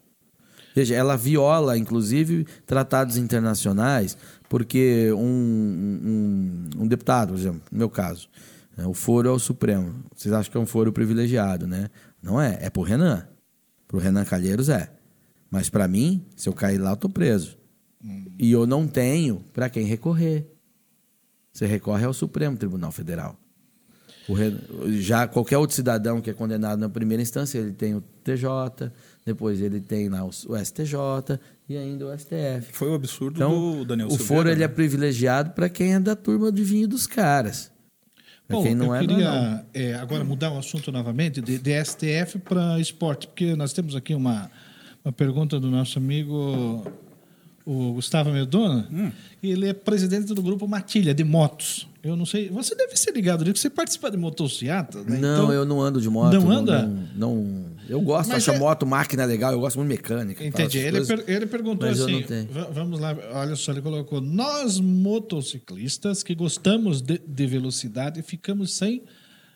[0.76, 4.18] Veja, ela viola, inclusive, tratados internacionais,
[4.50, 8.30] porque um, um, um deputado, por exemplo, no meu caso,
[8.76, 10.04] né, o foro é o Supremo.
[10.14, 11.90] Vocês acham que é um foro privilegiado, né?
[12.22, 13.26] Não é, é pro Renan.
[13.88, 14.92] Pro Renan Calheiros é.
[15.50, 17.58] Mas para mim, se eu cair lá, eu tô preso.
[18.04, 18.26] Hum.
[18.38, 20.52] E eu não tenho para quem recorrer.
[21.54, 23.40] Você recorre ao Supremo Tribunal Federal.
[25.00, 28.92] Já qualquer outro cidadão que é condenado na primeira instância, ele tem o TJ,
[29.26, 32.72] depois ele tem lá o STJ e ainda o STF.
[32.74, 34.74] Foi o absurdo então, do Daniel O Silveira, foro ele é né?
[34.74, 37.72] privilegiado para quem é da turma de vinho dos caras.
[38.48, 39.66] Bom, quem não eu é, queria não.
[39.74, 44.14] É, agora mudar o assunto novamente de, de STF para esporte, porque nós temos aqui
[44.14, 44.52] uma,
[45.04, 46.84] uma pergunta do nosso amigo
[47.66, 49.12] o Gustavo Medona, hum.
[49.42, 51.88] ele é presidente do grupo Matilha, de motos.
[52.04, 52.50] Eu não sei.
[52.50, 55.18] Você deve ser ligado nisso, você participa de motocicleta, né?
[55.18, 56.34] Não, então, eu não ando de moto.
[56.34, 56.84] Não anda?
[56.84, 57.08] Não.
[57.34, 58.56] não eu gosto, Mas acho é...
[58.56, 60.46] a moto máquina legal, eu gosto muito de mecânica.
[60.46, 60.78] Entendi.
[60.78, 62.24] Ele, per, ele, perguntou assim:
[62.72, 69.02] vamos lá, olha só, ele colocou: nós motociclistas que gostamos de, de velocidade ficamos sem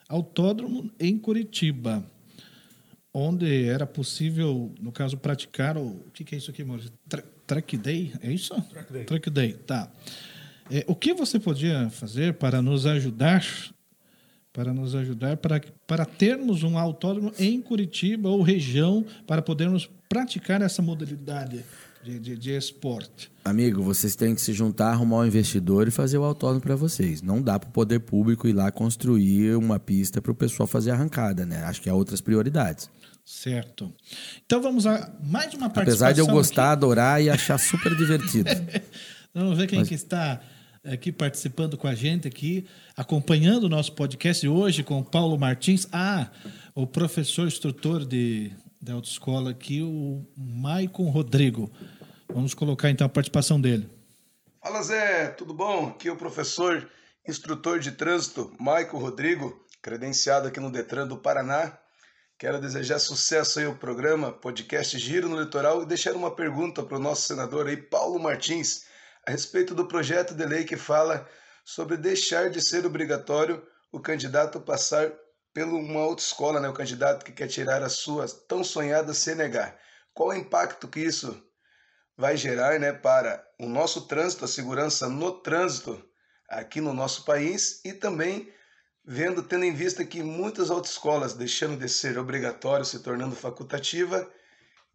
[0.08, 2.04] autódromo em Curitiba
[3.12, 5.86] onde era possível, no caso, praticar o.
[5.86, 6.92] O que, que é isso aqui, Maurício?
[7.50, 8.12] Tra track day?
[8.22, 8.54] É isso?
[8.70, 9.04] Track day.
[9.04, 9.90] Track day, tá.
[10.70, 13.44] É, o que você podia fazer para nos ajudar,
[14.52, 20.62] para nos ajudar, para, para termos um autódromo em Curitiba ou região, para podermos praticar
[20.62, 21.64] essa modalidade
[22.04, 23.32] de, de, de esporte?
[23.44, 27.20] Amigo, vocês têm que se juntar, arrumar um investidor e fazer o autódromo para vocês.
[27.20, 30.92] Não dá para o poder público ir lá construir uma pista para o pessoal fazer
[30.92, 31.64] arrancada, né?
[31.64, 32.88] Acho que há outras prioridades.
[33.30, 33.94] Certo.
[34.44, 36.08] Então vamos a mais uma participação.
[36.08, 36.72] Apesar de eu gostar, aqui.
[36.72, 38.50] adorar e achar super divertido.
[39.32, 39.88] vamos ver quem Mas...
[39.88, 40.40] que está
[40.84, 42.66] aqui participando com a gente aqui,
[42.96, 45.86] acompanhando o nosso podcast hoje com o Paulo Martins.
[45.92, 46.28] Ah,
[46.74, 48.50] o professor instrutor de,
[48.82, 51.70] da autoescola aqui, o Maicon Rodrigo.
[52.34, 53.88] Vamos colocar então a participação dele.
[54.60, 55.90] Fala Zé, tudo bom?
[55.90, 56.90] Aqui é o professor
[57.26, 61.78] instrutor de trânsito, Maicon Rodrigo, credenciado aqui no Detran do Paraná.
[62.40, 66.96] Quero desejar sucesso aí ao programa, podcast Giro no Litoral e deixar uma pergunta para
[66.96, 68.86] o nosso senador aí, Paulo Martins
[69.28, 71.28] a respeito do projeto de lei que fala
[71.66, 73.62] sobre deixar de ser obrigatório
[73.92, 75.12] o candidato passar
[75.52, 76.68] pela uma autoescola, né?
[76.70, 79.76] o candidato que quer tirar a sua tão sonhada CNH.
[80.14, 81.38] Qual o impacto que isso
[82.16, 86.02] vai gerar né, para o nosso trânsito, a segurança no trânsito
[86.48, 88.50] aqui no nosso país e também
[89.04, 94.28] vendo, tendo em vista que muitas autoescolas, deixando de ser obrigatório, se tornando facultativa,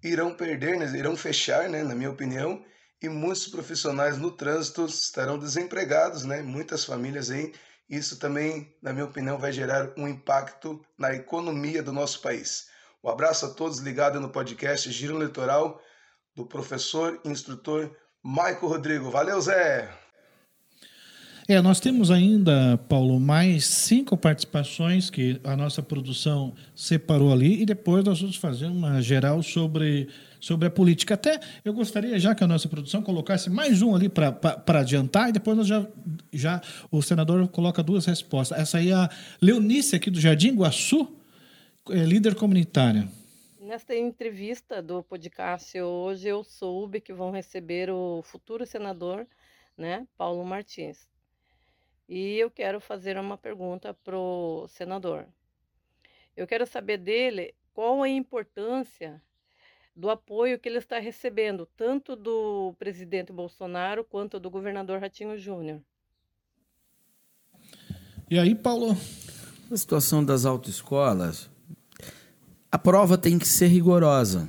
[0.04, 2.64] irão perder, né, irão fechar, né, na minha opinião,
[3.02, 6.42] e muitos profissionais no trânsito estarão desempregados, né?
[6.42, 7.54] Muitas famílias aí.
[7.90, 12.68] Isso também, na minha opinião, vai gerar um impacto na economia do nosso país.
[13.04, 15.80] Um abraço a todos ligados no podcast Giro Litoral
[16.36, 19.12] do professor e instrutor Maico Rodrigo.
[19.12, 20.05] Valeu, Zé!
[21.48, 27.66] É, nós temos ainda, Paulo, mais cinco participações que a nossa produção separou ali e
[27.68, 31.14] depois nós vamos fazer uma geral sobre, sobre a política.
[31.14, 35.34] Até eu gostaria já que a nossa produção colocasse mais um ali para adiantar e
[35.34, 35.88] depois nós já,
[36.34, 38.58] já o senador coloca duas respostas.
[38.58, 41.16] Essa aí é a Leonice aqui do Jardim Guaçu,
[41.92, 43.08] é líder comunitária.
[43.62, 49.28] Nesta entrevista do podcast hoje eu soube que vão receber o futuro senador,
[49.78, 51.14] né, Paulo Martins.
[52.08, 55.26] E eu quero fazer uma pergunta para o senador.
[56.38, 59.22] Eu quero saber dele qual a importância
[59.96, 65.82] do apoio que ele está recebendo, tanto do presidente Bolsonaro quanto do governador Ratinho Júnior.
[68.30, 68.98] E aí, Paulo?
[69.72, 71.50] A situação das autoescolas,
[72.72, 74.48] a prova tem que ser rigorosa.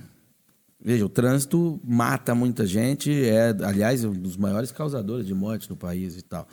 [0.81, 5.77] Veja, o trânsito mata muita gente, é, aliás, um dos maiores causadores de morte no
[5.77, 6.47] país e tal.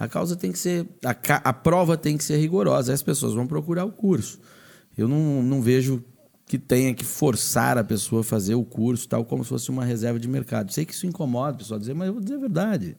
[0.00, 0.88] A causa tem que ser.
[1.04, 1.10] A,
[1.50, 2.90] a prova tem que ser rigorosa.
[2.90, 4.40] As pessoas vão procurar o curso.
[4.96, 6.02] Eu não, não vejo
[6.46, 9.84] que tenha que forçar a pessoa a fazer o curso, tal como se fosse uma
[9.84, 10.72] reserva de mercado.
[10.72, 12.96] Sei que isso incomoda o pessoal dizer, mas eu vou dizer a verdade.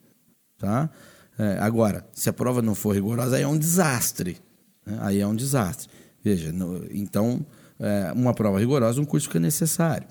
[0.59, 0.91] Tá?
[1.39, 4.37] É, agora, se a prova não for rigorosa, aí é um desastre.
[4.85, 4.97] Né?
[5.01, 5.89] Aí é um desastre.
[6.23, 7.43] Veja, no, então,
[7.79, 10.07] é, uma prova rigorosa, um curso que é necessário.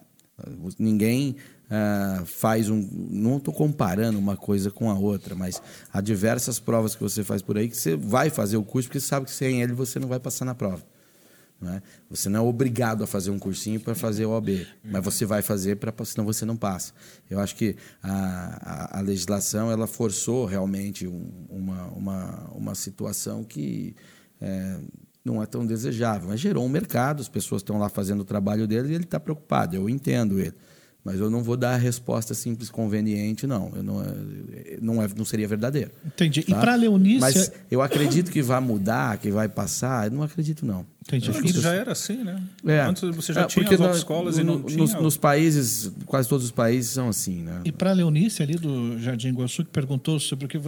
[0.77, 1.37] Ninguém
[1.71, 2.87] uh, faz um.
[2.93, 5.63] Não estou comparando uma coisa com a outra, mas
[5.93, 9.01] há diversas provas que você faz por aí que você vai fazer o curso porque
[9.01, 10.83] sabe que sem ele você não vai passar na prova.
[11.61, 11.83] Não é?
[12.09, 15.43] Você não é obrigado a fazer um cursinho para fazer o OB, mas você vai
[15.43, 16.95] fazer, pra, senão você não passa.
[17.29, 23.45] Eu acho que a, a, a legislação ela forçou realmente um, uma, uma, uma situação
[23.45, 23.95] que
[24.41, 24.79] é,
[25.23, 28.67] não é tão desejável, mas gerou um mercado, as pessoas estão lá fazendo o trabalho
[28.67, 30.55] deles e ele está preocupado, eu entendo ele.
[31.03, 33.73] Mas eu não vou dar a resposta simples, conveniente, não.
[33.75, 35.91] Eu não, é, não, é, não seria verdadeiro.
[36.05, 36.43] Entendi.
[36.43, 36.53] Tá?
[36.53, 37.21] E para a Leonícia...
[37.21, 40.07] Mas eu acredito que vai mudar, que vai passar.
[40.07, 40.87] Eu não acredito, não.
[41.01, 41.31] Entendi.
[41.31, 42.43] Acho que isso já era assim, né?
[42.67, 42.81] É.
[42.83, 44.79] Antes você já é, tinha as escolas no, e não no, tinha...
[44.79, 47.63] Nos, nos, países, quase todos os países são assim, né?
[47.65, 50.61] E para a Leonícia ali do Jardim Iguaçu, que perguntou sobre o que,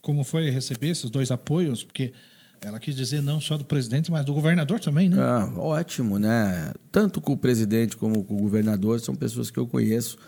[0.00, 2.14] como foi receber esses dois apoios, porque
[2.60, 5.16] ela quis dizer não só do presidente, mas do governador também, né?
[5.20, 6.72] Ah, ótimo, né?
[6.90, 10.18] Tanto com o presidente como com o governador são pessoas que eu conheço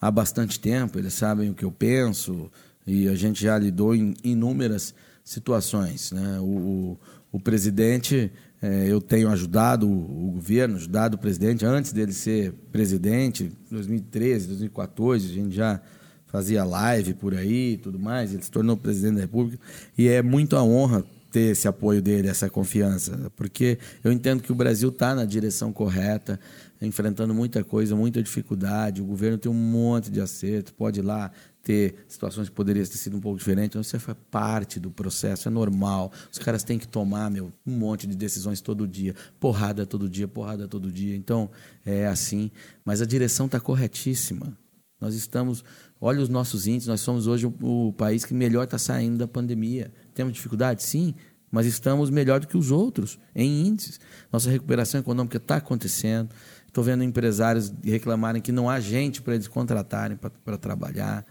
[0.00, 2.50] há bastante tempo, eles sabem o que eu penso
[2.86, 6.38] e a gente já lidou em inúmeras situações, né?
[6.40, 6.98] O, o,
[7.32, 8.32] o presidente,
[8.62, 14.46] é, eu tenho ajudado o, o governo, ajudado o presidente antes dele ser presidente, 2013,
[14.46, 15.80] 2014, a gente já
[16.26, 19.60] fazia live por aí e tudo mais, ele se tornou presidente da República
[19.98, 24.50] e é muito a honra ter esse apoio dele, essa confiança, porque eu entendo que
[24.50, 26.38] o Brasil está na direção correta,
[26.80, 29.02] enfrentando muita coisa, muita dificuldade.
[29.02, 31.30] O governo tem um monte de acerto, pode ir lá
[31.62, 35.46] ter situações que poderiam ter sido um pouco diferentes, então isso faz parte do processo,
[35.46, 36.10] é normal.
[36.32, 40.26] Os caras têm que tomar meu, um monte de decisões todo dia, porrada todo dia,
[40.26, 41.14] porrada todo dia.
[41.14, 41.50] Então
[41.84, 42.50] é assim,
[42.84, 44.56] mas a direção está corretíssima.
[45.00, 45.64] Nós estamos,
[46.00, 49.26] olha os nossos índices, nós somos hoje o, o país que melhor está saindo da
[49.26, 49.92] pandemia.
[50.14, 50.82] Temos dificuldade?
[50.82, 51.14] Sim,
[51.50, 53.98] mas estamos melhor do que os outros em índices.
[54.32, 56.30] Nossa recuperação econômica está acontecendo.
[56.66, 61.26] Estou vendo empresários reclamarem que não há gente para eles contratarem para trabalhar.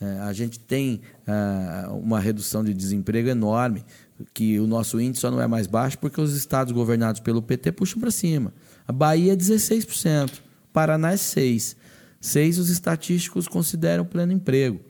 [0.00, 3.84] É, a gente tem é, uma redução de desemprego enorme,
[4.32, 7.72] que o nosso índice só não é mais baixo porque os estados governados pelo PT
[7.72, 8.52] puxam para cima.
[8.86, 10.40] A Bahia é 16%,
[10.72, 11.76] Paraná é 6%.
[12.24, 14.80] 6% os estatísticos consideram pleno emprego.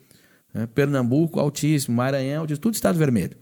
[0.55, 1.97] É, Pernambuco, altíssimo.
[1.97, 2.63] Maranhão, altíssimo.
[2.63, 3.37] Tudo estado vermelho.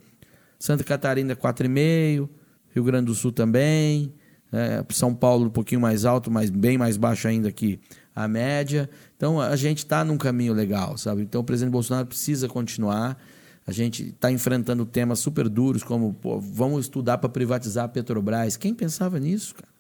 [0.59, 2.29] Santa Catarina 4,5%,
[2.71, 4.15] Rio Grande do Sul também,
[4.53, 7.81] é, São Paulo um pouquinho mais alto, mas bem mais baixo ainda que
[8.15, 8.89] a média.
[9.17, 11.23] Então a gente está num caminho legal, sabe?
[11.23, 13.19] Então o presidente Bolsonaro precisa continuar.
[13.67, 18.57] A gente está enfrentando temas super duros, como pô, vamos estudar para privatizar a Petrobras.
[18.57, 19.72] Quem pensava nisso, cara?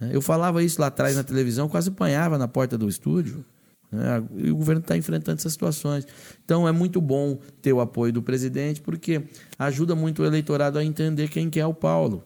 [0.00, 3.44] Eu falava isso lá atrás na televisão, quase apanhava na porta do estúdio.
[3.90, 4.22] Né?
[4.38, 6.06] E o governo está enfrentando essas situações.
[6.44, 9.22] Então é muito bom ter o apoio do presidente, porque
[9.58, 12.24] ajuda muito o eleitorado a entender quem que é o Paulo.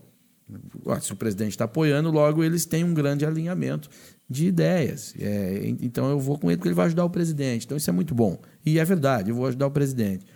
[1.00, 3.88] Se o presidente está apoiando, logo eles têm um grande alinhamento
[4.28, 5.14] de ideias.
[5.18, 7.64] É, então eu vou com ele porque ele vai ajudar o presidente.
[7.64, 8.38] Então isso é muito bom.
[8.64, 10.26] E é verdade, eu vou ajudar o presidente.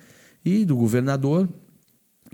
[0.44, 1.48] E do governador,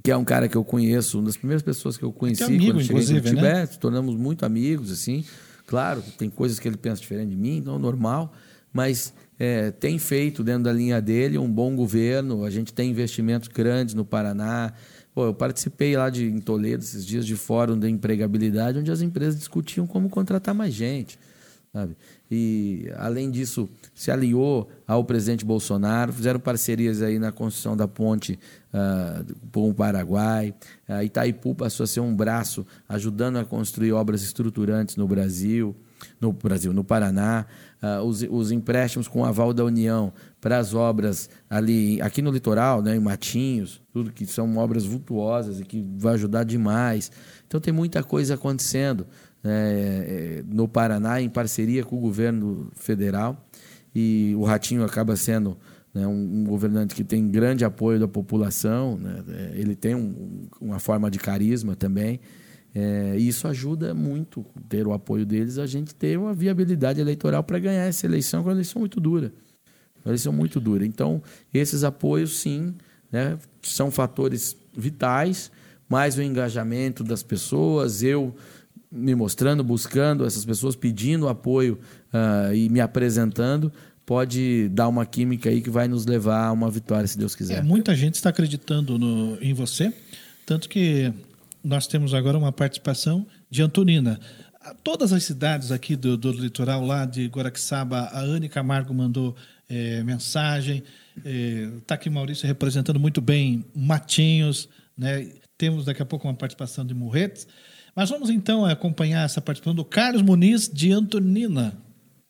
[0.02, 2.72] que é um cara que eu conheço, uma das primeiras pessoas que eu conheci amigo,
[2.72, 3.78] quando cheguei no Tibete, né?
[3.80, 5.24] tornamos muito amigos, assim.
[5.66, 8.34] Claro, tem coisas que ele pensa diferente de mim, então é normal
[8.74, 12.44] mas é, tem feito dentro da linha dele um bom governo.
[12.44, 14.72] A gente tem investimentos grandes no Paraná.
[15.14, 19.00] Pô, eu participei lá de, em Toledo esses dias de fórum da empregabilidade, onde as
[19.00, 21.16] empresas discutiam como contratar mais gente.
[21.72, 21.96] Sabe?
[22.36, 28.36] E, além disso, se aliou ao presidente Bolsonaro, fizeram parcerias aí na construção da ponte
[28.72, 30.52] uh, com o Paraguai.
[30.88, 35.76] Uh, Itaipu passou a ser um braço ajudando a construir obras estruturantes no Brasil,
[36.20, 37.46] no Brasil, no Paraná.
[37.80, 42.82] Uh, os, os, empréstimos com aval da União para as obras ali, aqui no litoral,
[42.82, 47.12] né, em Matinhos, tudo que são obras vultuosas e que vai ajudar demais.
[47.46, 49.06] Então tem muita coisa acontecendo.
[49.46, 53.46] É, é, no Paraná, em parceria com o governo federal.
[53.94, 55.56] E o Ratinho acaba sendo
[55.92, 60.48] né, um, um, governante que tem grande apoio da população, né, é, ele tem um,
[60.60, 62.20] uma forma de carisma também.
[62.74, 67.44] É, e isso ajuda muito, ter o apoio deles, a gente ter uma viabilidade eleitoral
[67.44, 69.32] para ganhar essa eleição, que é uma eleição muito dura.
[70.04, 70.84] Uma eleição muito dura.
[70.84, 71.22] Então,
[71.52, 72.74] esses apoios, sim,
[73.12, 75.52] né, são fatores vitais,
[75.88, 78.34] mais o engajamento das pessoas, eu
[78.94, 81.80] me mostrando, buscando essas pessoas, pedindo apoio
[82.12, 83.72] uh, e me apresentando,
[84.06, 87.58] pode dar uma química aí que vai nos levar a uma vitória, se Deus quiser.
[87.58, 89.92] É, muita gente está acreditando no, em você,
[90.46, 91.12] tanto que
[91.62, 94.20] nós temos agora uma participação de Antonina.
[94.82, 99.34] Todas as cidades aqui do, do litoral, lá de Guaraxaba, a Anne Camargo mandou
[99.68, 100.82] é, mensagem.
[101.16, 104.68] Está é, tá aqui Maurício representando muito bem Matinhos.
[104.96, 105.28] Né?
[105.58, 107.46] Temos daqui a pouco uma participação de Murretes.
[107.94, 111.80] Mas vamos então acompanhar essa participação do Carlos Muniz de Antonina.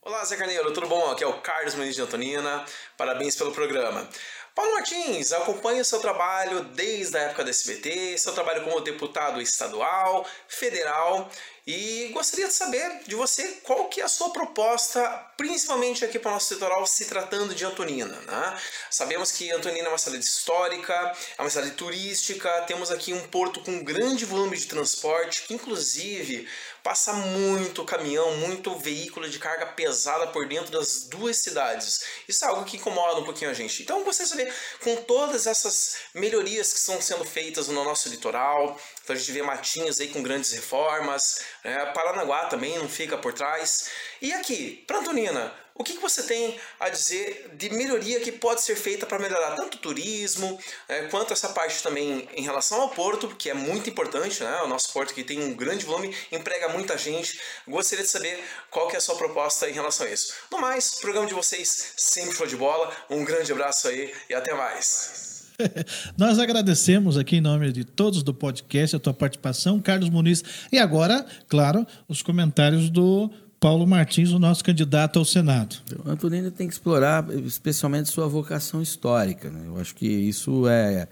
[0.02, 1.10] Olá, Zé Carneiro, tudo bom?
[1.10, 2.62] Aqui é o Carlos Muniz de Antonina.
[2.98, 4.06] Parabéns pelo programa.
[4.54, 9.40] Paulo Martins, acompanho o seu trabalho desde a época da SBT, seu trabalho como deputado
[9.40, 11.30] estadual, federal
[11.66, 15.02] e gostaria de saber de você qual que é a sua proposta,
[15.36, 18.20] principalmente aqui para o nosso litoral, se tratando de Antonina.
[18.20, 18.60] Né?
[18.90, 23.60] Sabemos que Antonina é uma cidade histórica, é uma cidade turística, temos aqui um porto
[23.60, 26.46] com grande volume de transporte, que inclusive
[26.82, 32.04] passa muito caminhão, muito veículo de carga pesada por dentro das duas cidades.
[32.28, 33.82] Isso é algo que incomoda um pouquinho a gente.
[33.82, 38.78] Então gostaria de saber, com todas essas melhorias que estão sendo feitas no nosso litoral,
[39.05, 41.86] então a gente vê Matinhos aí com grandes reformas, né?
[41.94, 43.90] Paranaguá também não fica por trás.
[44.20, 48.62] E aqui, para Antonina, o que, que você tem a dizer de melhoria que pode
[48.62, 50.59] ser feita para melhorar tanto o turismo,
[50.89, 54.62] é, quanto essa parte também em relação ao porto, que é muito importante, né?
[54.62, 57.39] O nosso porto que tem um grande volume, emprega muita gente.
[57.68, 60.32] Gostaria de saber qual que é a sua proposta em relação a isso.
[60.51, 62.90] No mais, o programa de vocês sempre foi de bola.
[63.10, 65.23] Um grande abraço aí e até mais.
[66.18, 70.43] Nós agradecemos aqui em nome de todos do podcast a tua participação, Carlos Muniz.
[70.72, 75.76] E agora, claro, os comentários do Paulo Martins, o nosso candidato ao Senado.
[76.05, 79.48] O Antonino tem que explorar especialmente sua vocação histórica.
[79.51, 79.62] Né?
[79.66, 81.09] Eu acho que isso é.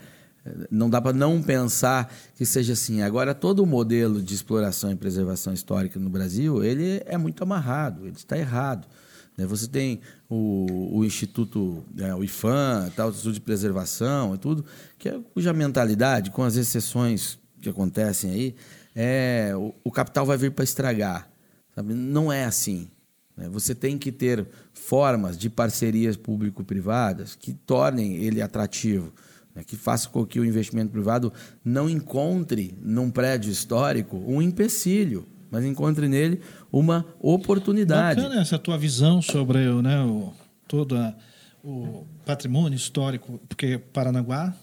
[0.68, 3.00] Não dá para não pensar que seja assim.
[3.00, 8.06] Agora, todo o modelo de exploração e preservação histórica no Brasil, ele é muito amarrado,
[8.06, 8.88] ele está errado.
[9.36, 9.46] Né?
[9.46, 14.64] Você tem o, o Instituto, né, o IFAM, tal, o Instituto de Preservação e tudo,
[14.98, 18.54] que é, cuja mentalidade, com as exceções que acontecem aí,
[18.94, 21.30] é o, o capital vai vir para estragar.
[21.74, 21.94] Sabe?
[21.94, 22.88] Não é assim.
[23.36, 23.48] Né?
[23.48, 29.12] Você tem que ter formas de parcerias público-privadas que tornem ele atrativo,
[29.54, 29.62] né?
[29.64, 31.32] que façam com que o investimento privado
[31.64, 36.40] não encontre num prédio histórico um empecilho, mas encontre nele
[36.72, 38.22] uma oportunidade.
[38.22, 40.32] Bacana essa tua visão sobre né, o,
[40.66, 41.14] todo a,
[41.62, 44.54] o patrimônio histórico, porque Paranaguá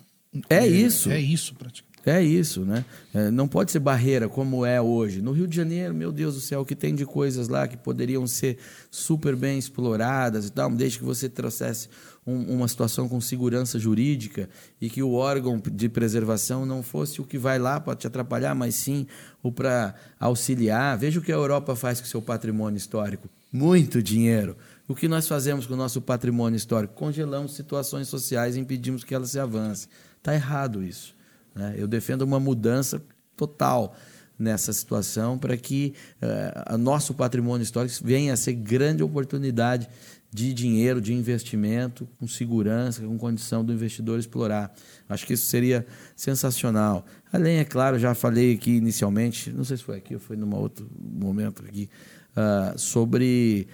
[0.50, 1.12] é, é isso.
[1.12, 1.90] É isso, praticamente.
[2.06, 2.86] É isso, né?
[3.14, 5.22] É, não pode ser barreira como é hoje.
[5.22, 7.76] No Rio de Janeiro, meu Deus do céu, o que tem de coisas lá que
[7.78, 8.58] poderiam ser
[8.90, 11.90] super bem exploradas e tal, desde que você trouxesse
[12.30, 14.50] um, uma situação com segurança jurídica
[14.80, 18.54] e que o órgão de preservação não fosse o que vai lá para te atrapalhar,
[18.54, 19.08] mas sim
[19.42, 20.98] o para auxiliar.
[20.98, 23.28] Veja o que a Europa faz com seu patrimônio histórico.
[23.52, 24.56] Muito dinheiro.
[24.88, 26.94] O que nós fazemos com o nosso patrimônio histórico?
[26.94, 29.90] Congelamos situações sociais e impedimos que elas se avancem.
[30.18, 31.16] Está errado isso.
[31.56, 31.76] Né?
[31.78, 33.02] Eu defendo uma mudança
[33.36, 33.96] total
[34.40, 39.90] nessa situação para que uh, nosso patrimônio histórico venha a ser grande oportunidade
[40.32, 44.72] de dinheiro, de investimento, com segurança, com condição do investidor explorar.
[45.08, 45.86] Acho que isso seria
[46.16, 47.06] sensacional.
[47.34, 50.54] Além, é claro, já falei aqui inicialmente, não sei se foi aqui ou foi num
[50.56, 51.90] outro momento aqui,
[52.38, 53.68] uh, sobre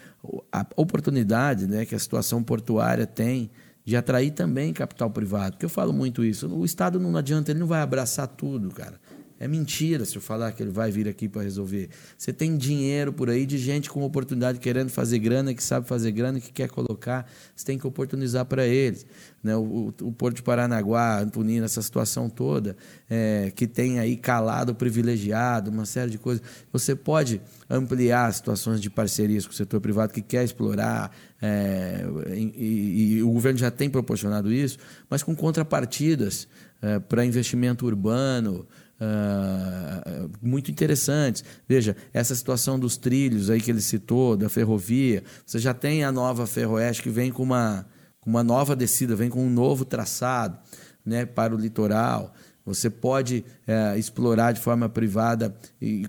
[0.51, 3.51] a oportunidade né, que a situação portuária tem
[3.83, 5.53] de atrair também capital privado.
[5.53, 6.47] Porque eu falo muito isso.
[6.47, 8.99] O Estado não adianta, ele não vai abraçar tudo, cara.
[9.37, 11.89] É mentira se eu falar que ele vai vir aqui para resolver.
[12.17, 16.11] Você tem dinheiro por aí de gente com oportunidade querendo fazer grana, que sabe fazer
[16.11, 17.29] grana, que quer colocar.
[17.53, 19.05] Você tem que oportunizar para eles.
[19.43, 19.53] Né?
[19.55, 22.77] O, o, o, Porto de Paranaguá, Antonina, essa situação toda,
[23.09, 26.41] é, que tem aí calado privilegiado, uma série de coisas.
[26.71, 32.53] Você pode ampliar situações de parcerias com o setor privado que quer explorar, é, e,
[32.55, 34.77] e, e o governo já tem proporcionado isso,
[35.09, 36.47] mas com contrapartidas
[36.81, 38.65] é, para investimento urbano.
[38.95, 41.43] Uh, muito interessantes.
[41.67, 46.11] Veja, essa situação dos trilhos aí que ele citou, da ferrovia, você já tem a
[46.11, 47.85] nova Ferroeste que vem com uma,
[48.21, 50.57] com uma nova descida, vem com um novo traçado
[51.05, 52.33] né, para o litoral.
[52.65, 55.55] Você pode é, explorar de forma privada,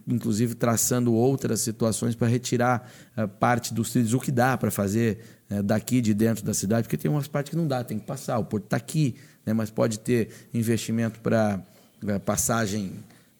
[0.06, 5.18] inclusive traçando outras situações para retirar é, parte dos trilhos, o que dá para fazer
[5.50, 8.06] é, daqui de dentro da cidade, porque tem umas partes que não dá, tem que
[8.06, 8.38] passar.
[8.38, 11.62] O porto está aqui, né, mas pode ter investimento para
[12.24, 12.92] passagem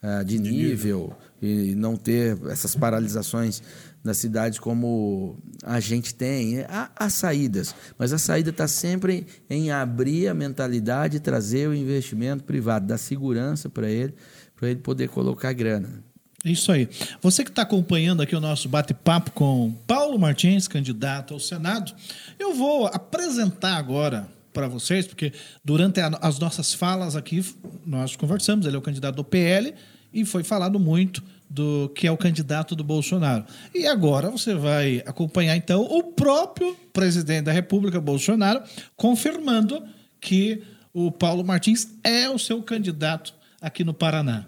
[0.02, 3.62] uh, de, nível, nível, e não ter essas paralisações
[4.02, 6.60] na cidade como a gente tem.
[6.68, 11.74] Há, há saídas, mas a saída está sempre em abrir a mentalidade e trazer o
[11.74, 14.14] investimento privado, dar segurança para ele,
[14.54, 16.04] para ele poder colocar grana.
[16.44, 16.88] Isso aí.
[17.20, 21.92] Você que está acompanhando aqui o nosso bate-papo com Paulo Martins, candidato ao Senado,
[22.38, 27.44] eu vou apresentar agora para vocês, porque durante a, as nossas falas aqui,
[27.84, 29.74] nós conversamos, ele é o candidato do PL
[30.14, 33.44] e foi falado muito do que é o candidato do Bolsonaro.
[33.74, 38.62] E agora você vai acompanhar então o próprio presidente da República, Bolsonaro,
[38.96, 39.84] confirmando
[40.18, 44.46] que o Paulo Martins é o seu candidato aqui no Paraná.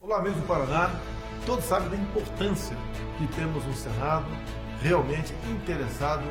[0.00, 0.98] Olá, amigos do Paraná.
[1.44, 2.74] Todos sabem da importância
[3.18, 4.26] que temos um Senado
[4.80, 6.24] realmente interessado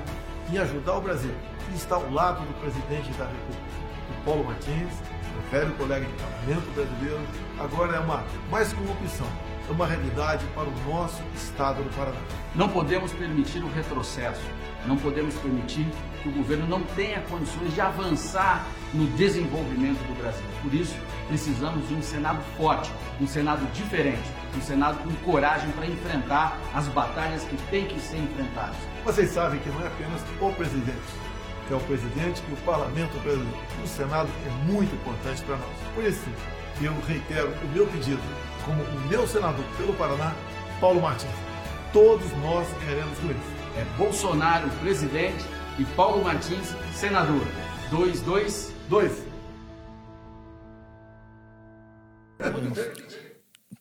[0.52, 3.76] em ajudar o Brasil e está ao lado do presidente da República,
[4.10, 4.94] o Paulo Martins,
[5.38, 7.22] um velho colega de parlamento brasileiro,
[7.60, 9.28] agora é uma mais que uma opção,
[9.68, 12.18] é uma realidade para o nosso estado do Paraná.
[12.54, 14.42] Não podemos permitir o retrocesso,
[14.86, 15.88] não podemos permitir
[16.22, 20.46] que o governo não tenha condições de avançar no desenvolvimento do Brasil.
[20.62, 20.96] Por isso,
[21.28, 26.88] precisamos de um Senado forte, um Senado diferente, um Senado com coragem para enfrentar as
[26.88, 28.78] batalhas que têm que ser enfrentadas.
[29.04, 31.24] Vocês sabem que não é apenas o presidente
[31.68, 33.58] que é o presidente, e o parlamento brasileiro.
[33.84, 35.76] O Senado é muito importante para nós.
[35.94, 36.26] Por isso,
[36.82, 38.22] eu reitero o meu pedido,
[38.64, 40.36] como o meu senador pelo Paraná,
[40.80, 41.30] Paulo Martins.
[41.94, 43.56] Todos nós queremos com isso.
[43.78, 45.46] É Bolsonaro presidente
[45.80, 47.46] e Paulo Martins senador.
[47.90, 49.24] 222.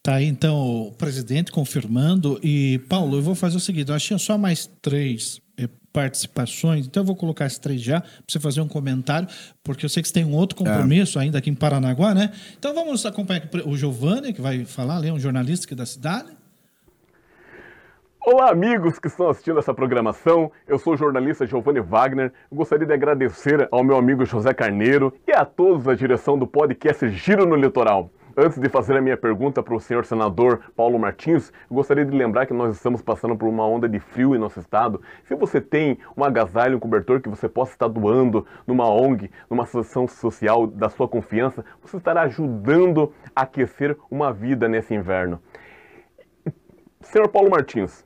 [0.02, 0.56] Tá aí então
[0.89, 2.39] o presidente confirmando.
[2.43, 5.40] E, Paulo, eu vou fazer o seguinte: eu achei só mais três
[5.94, 6.86] participações.
[6.86, 9.28] Então eu vou colocar esses três já para você fazer um comentário,
[9.62, 11.22] porque eu sei que você tem um outro compromisso é.
[11.22, 12.32] ainda aqui em Paranaguá, né?
[12.58, 16.30] Então vamos acompanhar o Giovanni, que vai falar, ali, um jornalista aqui da cidade.
[18.26, 20.50] Olá, amigos que estão assistindo essa programação.
[20.66, 22.32] Eu sou o jornalista Giovanni Wagner.
[22.50, 26.46] Eu gostaria de agradecer ao meu amigo José Carneiro e a todos da direção do
[26.46, 28.10] podcast Giro no Litoral.
[28.36, 32.47] Antes de fazer a minha pergunta para o senhor senador Paulo Martins, gostaria de lembrar
[32.47, 35.01] que nós estamos passando por uma onda de frio em nosso estado.
[35.23, 39.62] Se você tem um agasalho, um cobertor que você possa estar doando numa ONG, numa
[39.62, 45.40] associação social da sua confiança, você estará ajudando a aquecer uma vida nesse inverno.
[47.02, 48.05] Senhor Paulo Martins,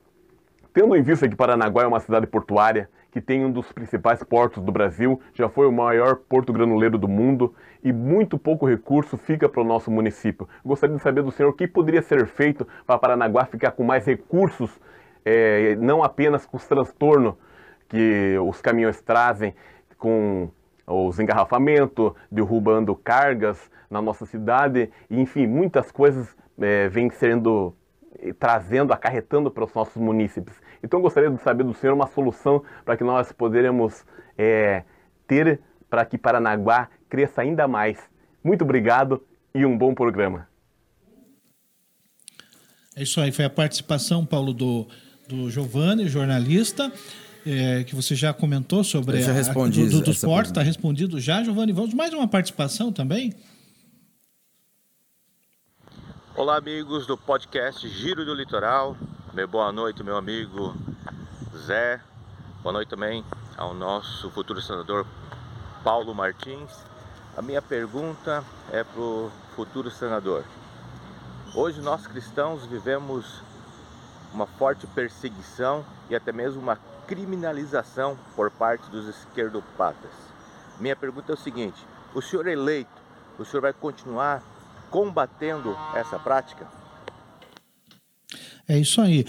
[0.74, 4.62] tendo em vista que Paranaguá é uma cidade portuária, que tem um dos principais portos
[4.62, 9.48] do Brasil, já foi o maior porto granuleiro do mundo e muito pouco recurso fica
[9.48, 10.48] para o nosso município.
[10.64, 14.04] Gostaria de saber do senhor o que poderia ser feito para Paranaguá ficar com mais
[14.04, 14.78] recursos,
[15.24, 17.34] é, não apenas com os transtornos
[17.88, 19.54] que os caminhões trazem,
[19.96, 20.50] com
[20.86, 27.74] os engarrafamentos, derrubando cargas na nossa cidade, enfim, muitas coisas é, vêm sendo
[28.38, 30.60] trazendo, acarretando para os nossos munícipes.
[30.82, 34.04] Então gostaria de saber do senhor uma solução para que nós poderemos
[34.36, 34.84] é,
[35.26, 35.60] ter
[35.90, 37.98] para que Paranaguá cresça ainda mais.
[38.42, 39.24] Muito obrigado
[39.54, 40.48] e um bom programa.
[42.94, 44.86] É isso aí, foi a participação, Paulo, do,
[45.28, 46.92] do Giovanni, jornalista,
[47.46, 50.62] é, que você já comentou sobre Eu já respondi a, do, do, dos portos, está
[50.62, 51.72] respondido já, Giovanni.
[51.72, 53.32] Vamos mais uma participação também?
[56.34, 58.96] Olá, amigos do podcast Giro do Litoral.
[59.38, 60.74] Meu boa noite, meu amigo
[61.56, 62.00] Zé.
[62.60, 63.24] Boa noite também
[63.56, 65.06] ao nosso futuro senador
[65.84, 66.84] Paulo Martins.
[67.36, 68.42] A minha pergunta
[68.72, 70.42] é para o futuro senador.
[71.54, 73.40] Hoje nós cristãos vivemos
[74.34, 80.10] uma forte perseguição e até mesmo uma criminalização por parte dos esquerdopatas.
[80.80, 83.00] Minha pergunta é o seguinte: o senhor eleito,
[83.38, 84.42] o senhor vai continuar
[84.90, 86.77] combatendo essa prática?
[88.68, 89.24] É isso aí.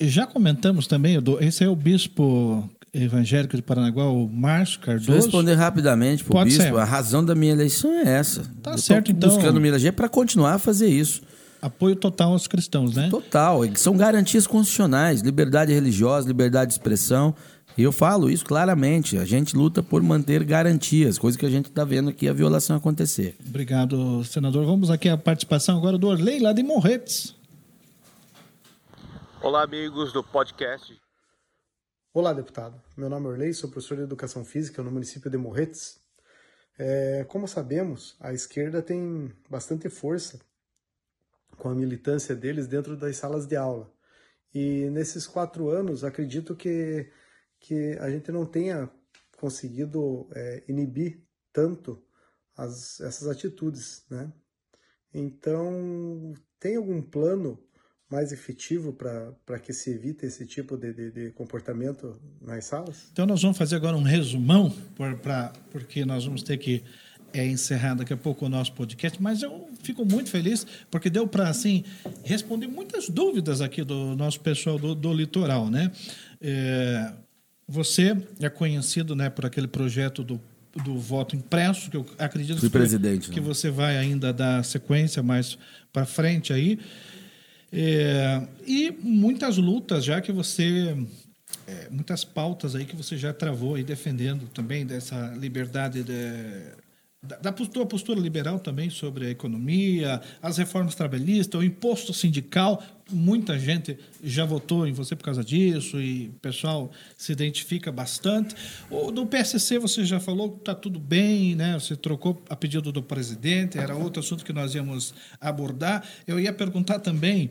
[0.00, 5.10] Já comentamos também, esse é o bispo evangélico de Paranaguá, o Márcio Cardoso.
[5.10, 6.62] Eu responder rapidamente para o bispo.
[6.62, 6.74] ser.
[6.76, 8.42] A razão da minha eleição é essa.
[8.62, 9.28] Tá eu certo, então.
[9.28, 11.22] buscando me eleger para continuar a fazer isso.
[11.60, 13.08] Apoio total aos cristãos, né?
[13.10, 13.62] Total.
[13.74, 17.34] São garantias constitucionais, liberdade religiosa, liberdade de expressão.
[17.76, 19.18] E eu falo isso claramente.
[19.18, 22.76] A gente luta por manter garantias, coisa que a gente está vendo aqui a violação
[22.76, 23.36] acontecer.
[23.46, 24.64] Obrigado, senador.
[24.66, 27.34] Vamos aqui à participação agora do Orley, lá de Morretes.
[29.48, 30.94] Olá, amigos do podcast.
[32.12, 32.82] Olá, deputado.
[32.94, 36.02] Meu nome é Orley, sou professor de Educação Física no município de Morretes.
[36.78, 40.38] É, como sabemos, a esquerda tem bastante força
[41.56, 43.90] com a militância deles dentro das salas de aula.
[44.52, 47.10] E nesses quatro anos, acredito que,
[47.58, 48.90] que a gente não tenha
[49.38, 52.06] conseguido é, inibir tanto
[52.54, 54.30] as, essas atitudes, né?
[55.14, 57.66] Então, tem algum plano
[58.10, 63.08] mais efetivo para que se evite esse tipo de, de, de, comportamento nas salas?
[63.12, 66.82] Então nós vamos fazer agora um resumão, por, pra, porque nós vamos ter que
[67.32, 71.26] é, encerrar daqui a pouco o nosso podcast, mas eu fico muito feliz porque deu
[71.26, 71.84] para assim
[72.24, 75.92] responder muitas dúvidas aqui do nosso pessoal do, do litoral, né?
[76.40, 77.12] É,
[77.66, 80.40] você é conhecido, né, por aquele projeto do
[80.84, 83.46] do voto impresso, que eu acredito presidente, que né?
[83.46, 85.58] você vai ainda dar sequência mais
[85.92, 86.78] para frente aí.
[87.72, 90.96] É, e muitas lutas já que você.
[91.66, 96.12] É, muitas pautas aí que você já travou aí defendendo também dessa liberdade de,
[97.22, 102.82] da, da postura, postura liberal também sobre a economia, as reformas trabalhistas, o imposto sindical.
[103.10, 108.54] Muita gente já votou em você por causa disso e o pessoal se identifica bastante.
[108.88, 111.74] O do PSC você já falou que está tudo bem, né?
[111.74, 116.04] Você trocou a pedido do presidente, era outro assunto que nós íamos abordar.
[116.26, 117.50] Eu ia perguntar também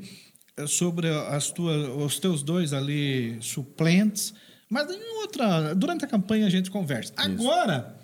[0.66, 4.34] sobre as tuas, os teus dois ali suplentes,
[4.70, 7.14] mas em outra, durante a campanha a gente conversa.
[7.18, 7.97] Agora,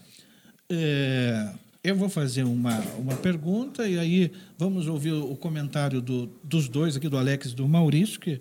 [0.73, 6.69] é, eu vou fazer uma, uma pergunta e aí vamos ouvir o comentário do, dos
[6.69, 8.39] dois aqui, do Alex e do Maurício, que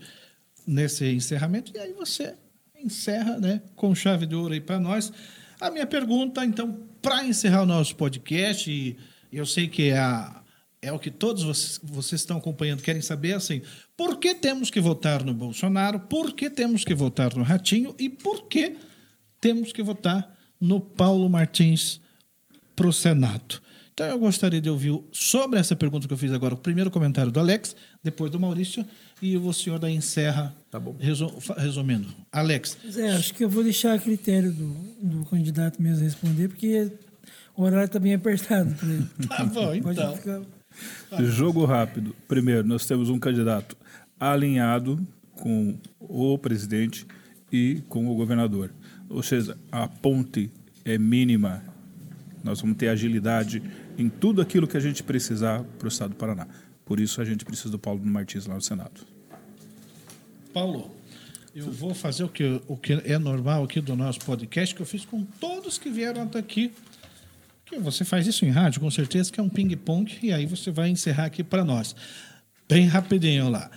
[0.67, 2.35] nesse encerramento, e aí você
[2.77, 5.13] encerra né, com chave de ouro aí para nós.
[5.61, 8.97] A minha pergunta, então, para encerrar o nosso podcast, e
[9.33, 10.43] eu sei que é, a,
[10.81, 13.63] é o que todos vocês, vocês estão acompanhando querem saber, assim,
[13.97, 18.09] por que temos que votar no Bolsonaro, por que temos que votar no Ratinho e
[18.09, 18.77] por que
[19.41, 22.02] temos que votar no Paulo Martins
[22.75, 23.61] para o Senado.
[23.95, 27.31] Então eu gostaria de ouvir sobre essa pergunta que eu fiz agora, o primeiro comentário
[27.31, 28.85] do Alex, depois do Maurício,
[29.21, 30.97] e o senhor da encerra, tá bom.
[31.59, 32.09] resumindo.
[32.33, 32.79] Alex.
[32.97, 34.69] É, acho que eu vou deixar a critério do,
[35.03, 36.91] do candidato mesmo responder, porque
[37.55, 39.07] o horário está bem apertado para ele.
[39.29, 40.17] Tá bom, então.
[40.17, 40.43] Ficar...
[41.25, 42.17] Jogo rápido.
[42.27, 43.77] Primeiro, nós temos um candidato
[44.19, 47.07] alinhado com o presidente
[47.53, 48.73] e com o governador.
[49.09, 50.51] Ou seja, a ponte
[50.85, 51.63] é mínima.
[52.43, 53.63] Nós vamos ter agilidade
[53.97, 56.47] em tudo aquilo que a gente precisar para o estado do Paraná.
[56.85, 59.01] Por isso a gente precisa do Paulo Martins lá no Senado.
[60.53, 60.95] Paulo,
[61.55, 64.87] eu vou fazer o que, o que é normal aqui do nosso podcast, que eu
[64.87, 66.73] fiz com todos que vieram até aqui.
[67.65, 70.71] Que você faz isso em rádio, com certeza, que é um ping-pong, e aí você
[70.71, 71.95] vai encerrar aqui para nós.
[72.69, 73.71] Bem rapidinho lá.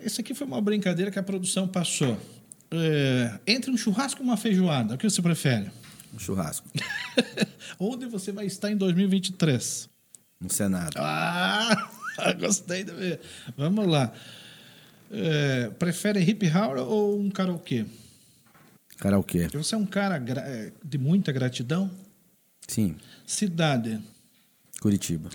[0.00, 2.18] Esse aqui foi uma brincadeira que a produção passou.
[2.70, 5.70] É, entre um churrasco e uma feijoada, o que você prefere?
[6.14, 6.68] Um churrasco.
[7.78, 9.88] Onde você vai estar em 2023?
[10.40, 10.94] No Senado.
[10.96, 11.88] Ah,
[12.38, 13.20] gostei de ver.
[13.56, 14.12] Vamos lá.
[15.10, 17.84] É, prefere hip hour ou um karaokê?
[18.98, 19.48] Karaokê.
[19.48, 20.22] Você é um cara
[20.84, 21.90] de muita gratidão?
[22.66, 22.96] Sim.
[23.26, 24.00] Cidade?
[24.80, 25.30] Curitiba.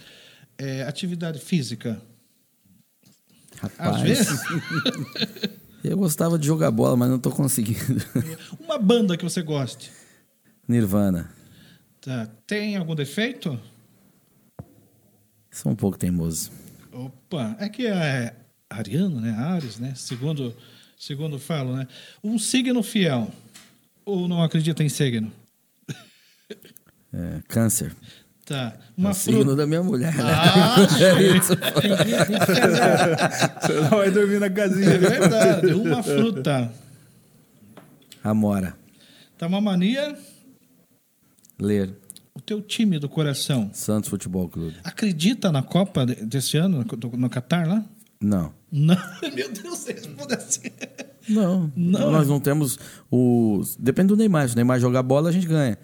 [0.57, 2.01] É, atividade física?
[3.57, 3.95] Rapaz.
[3.95, 4.39] Às vezes.
[5.83, 8.03] Eu gostava de jogar bola, mas não estou conseguindo.
[8.59, 9.91] Uma banda que você goste?
[10.67, 11.29] Nirvana.
[12.01, 12.27] Tá.
[12.45, 13.59] Tem algum defeito?
[15.51, 16.51] Sou um pouco teimoso.
[16.91, 18.35] Opa, é que é
[18.69, 19.31] ariano, né?
[19.31, 19.93] Ares, né?
[19.95, 20.55] Segundo,
[20.97, 21.87] segundo falo, né?
[22.23, 23.31] Um signo fiel.
[24.05, 25.31] Ou não acredita em signo?
[27.13, 27.95] É, câncer.
[28.45, 28.77] Tá.
[28.95, 29.37] Uma é o fruta.
[29.39, 30.13] signo da minha mulher.
[30.19, 31.53] Ah, é isso.
[33.61, 34.91] Você não vai dormir na casinha.
[34.91, 35.73] É verdade.
[35.73, 36.71] Uma fruta.
[38.23, 38.75] Amora.
[39.37, 40.15] Tá uma mania.
[41.59, 41.93] Ler.
[42.33, 43.69] O teu time do coração.
[43.73, 44.75] Santos Futebol Clube.
[44.83, 46.85] Acredita na Copa desse ano,
[47.17, 47.83] no, Catar lá?
[48.19, 48.53] Não.
[48.71, 48.97] Não.
[49.33, 49.85] Meu Deus,
[50.37, 50.69] assim.
[51.29, 51.71] Não.
[51.75, 52.11] Não.
[52.11, 52.77] Nós não temos
[53.09, 53.61] o.
[53.79, 54.47] Depende do Neymar.
[54.47, 55.77] Se o Neymar jogar bola, a gente ganha.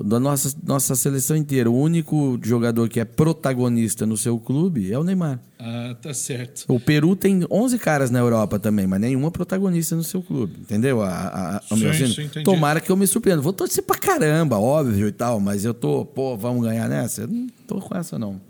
[0.00, 4.98] Da nossa, nossa seleção inteira, o único jogador que é protagonista no seu clube é
[4.98, 5.40] o Neymar.
[5.58, 6.64] Ah, tá certo.
[6.68, 10.60] O Peru tem 11 caras na Europa também, mas nenhuma protagonista no seu clube.
[10.60, 11.02] Entendeu?
[11.02, 12.42] A, a, a, Sim, sim.
[12.44, 13.42] Tomara que eu me surpreenda.
[13.42, 17.22] Vou torcer pra caramba, óbvio e tal, mas eu tô, pô, vamos ganhar nessa?
[17.22, 18.40] Eu não tô com essa, não.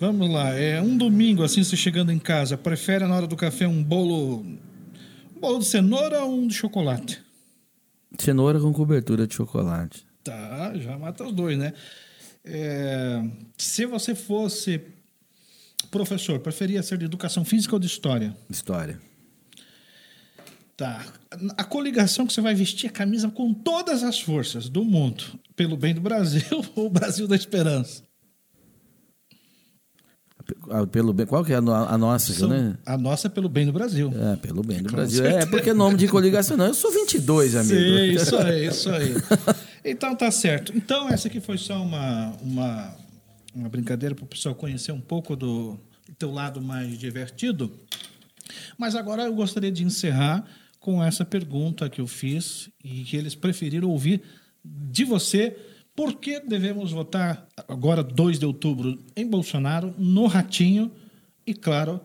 [0.00, 3.68] Vamos lá, é um domingo, assim, você chegando em casa, prefere na hora do café
[3.68, 4.40] um bolo.
[5.36, 7.22] Um bolo de cenoura ou um de chocolate?
[8.18, 10.09] Cenoura com cobertura de chocolate.
[10.22, 11.72] Tá, já mata os dois, né?
[12.44, 13.22] É,
[13.56, 14.80] se você fosse
[15.90, 18.36] professor, preferia ser de educação física ou de história?
[18.48, 19.00] História.
[20.76, 21.04] Tá.
[21.56, 25.24] A coligação que você vai vestir a camisa com todas as forças do mundo,
[25.54, 26.42] pelo bem do Brasil
[26.74, 28.02] ou o Brasil da Esperança?
[30.68, 32.76] Ah, Pelo bem, qual que é a, no- a nossa, São- né?
[32.84, 34.12] A nossa é pelo bem do Brasil.
[34.32, 35.22] É, pelo bem do Com Brasil.
[35.22, 35.44] certeza.
[35.44, 36.66] É porque nome de coligação não.
[36.66, 37.74] Eu sou 22, amigo.
[37.74, 39.14] Sim, isso aí, isso aí.
[39.84, 40.76] Então tá certo.
[40.76, 42.96] Então essa aqui foi só uma, uma,
[43.54, 45.78] uma brincadeira para o pessoal conhecer um pouco do,
[46.18, 47.72] teu lado mais divertido.
[48.76, 50.44] Mas agora eu gostaria de encerrar
[50.78, 54.22] com essa pergunta que eu fiz e que eles preferiram ouvir
[54.64, 55.56] de você.
[55.94, 60.90] Por que devemos votar agora, 2 de outubro, em Bolsonaro, no Ratinho
[61.46, 62.00] e, claro,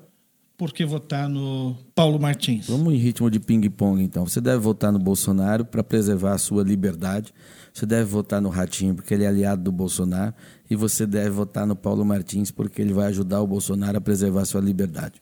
[0.58, 2.68] por que votar no Paulo Martins?
[2.68, 4.26] Vamos em ritmo de ping-pong, então.
[4.26, 7.34] Você deve votar no Bolsonaro para preservar a sua liberdade.
[7.76, 10.34] Você deve votar no Ratinho porque ele é aliado do Bolsonaro.
[10.70, 14.46] E você deve votar no Paulo Martins porque ele vai ajudar o Bolsonaro a preservar
[14.46, 15.22] sua liberdade.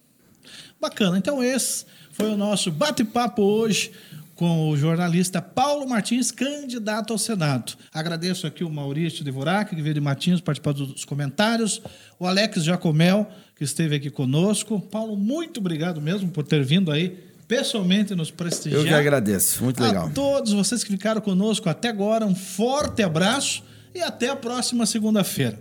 [0.80, 1.18] Bacana.
[1.18, 3.92] Então, esse foi o nosso bate-papo hoje
[4.36, 7.74] com o jornalista Paulo Martins, candidato ao Senado.
[7.92, 11.82] Agradeço aqui o Maurício Devorac, que veio de Martins participar dos comentários,
[12.20, 14.80] o Alex Jacomel, que esteve aqui conosco.
[14.80, 18.82] Paulo, muito obrigado mesmo por ter vindo aí pessoalmente nos prestigiar.
[18.82, 19.64] Eu que agradeço.
[19.64, 20.08] Muito legal.
[20.08, 23.64] A todos vocês que ficaram conosco até agora, um forte abraço
[23.94, 25.60] e até a próxima segunda-feira.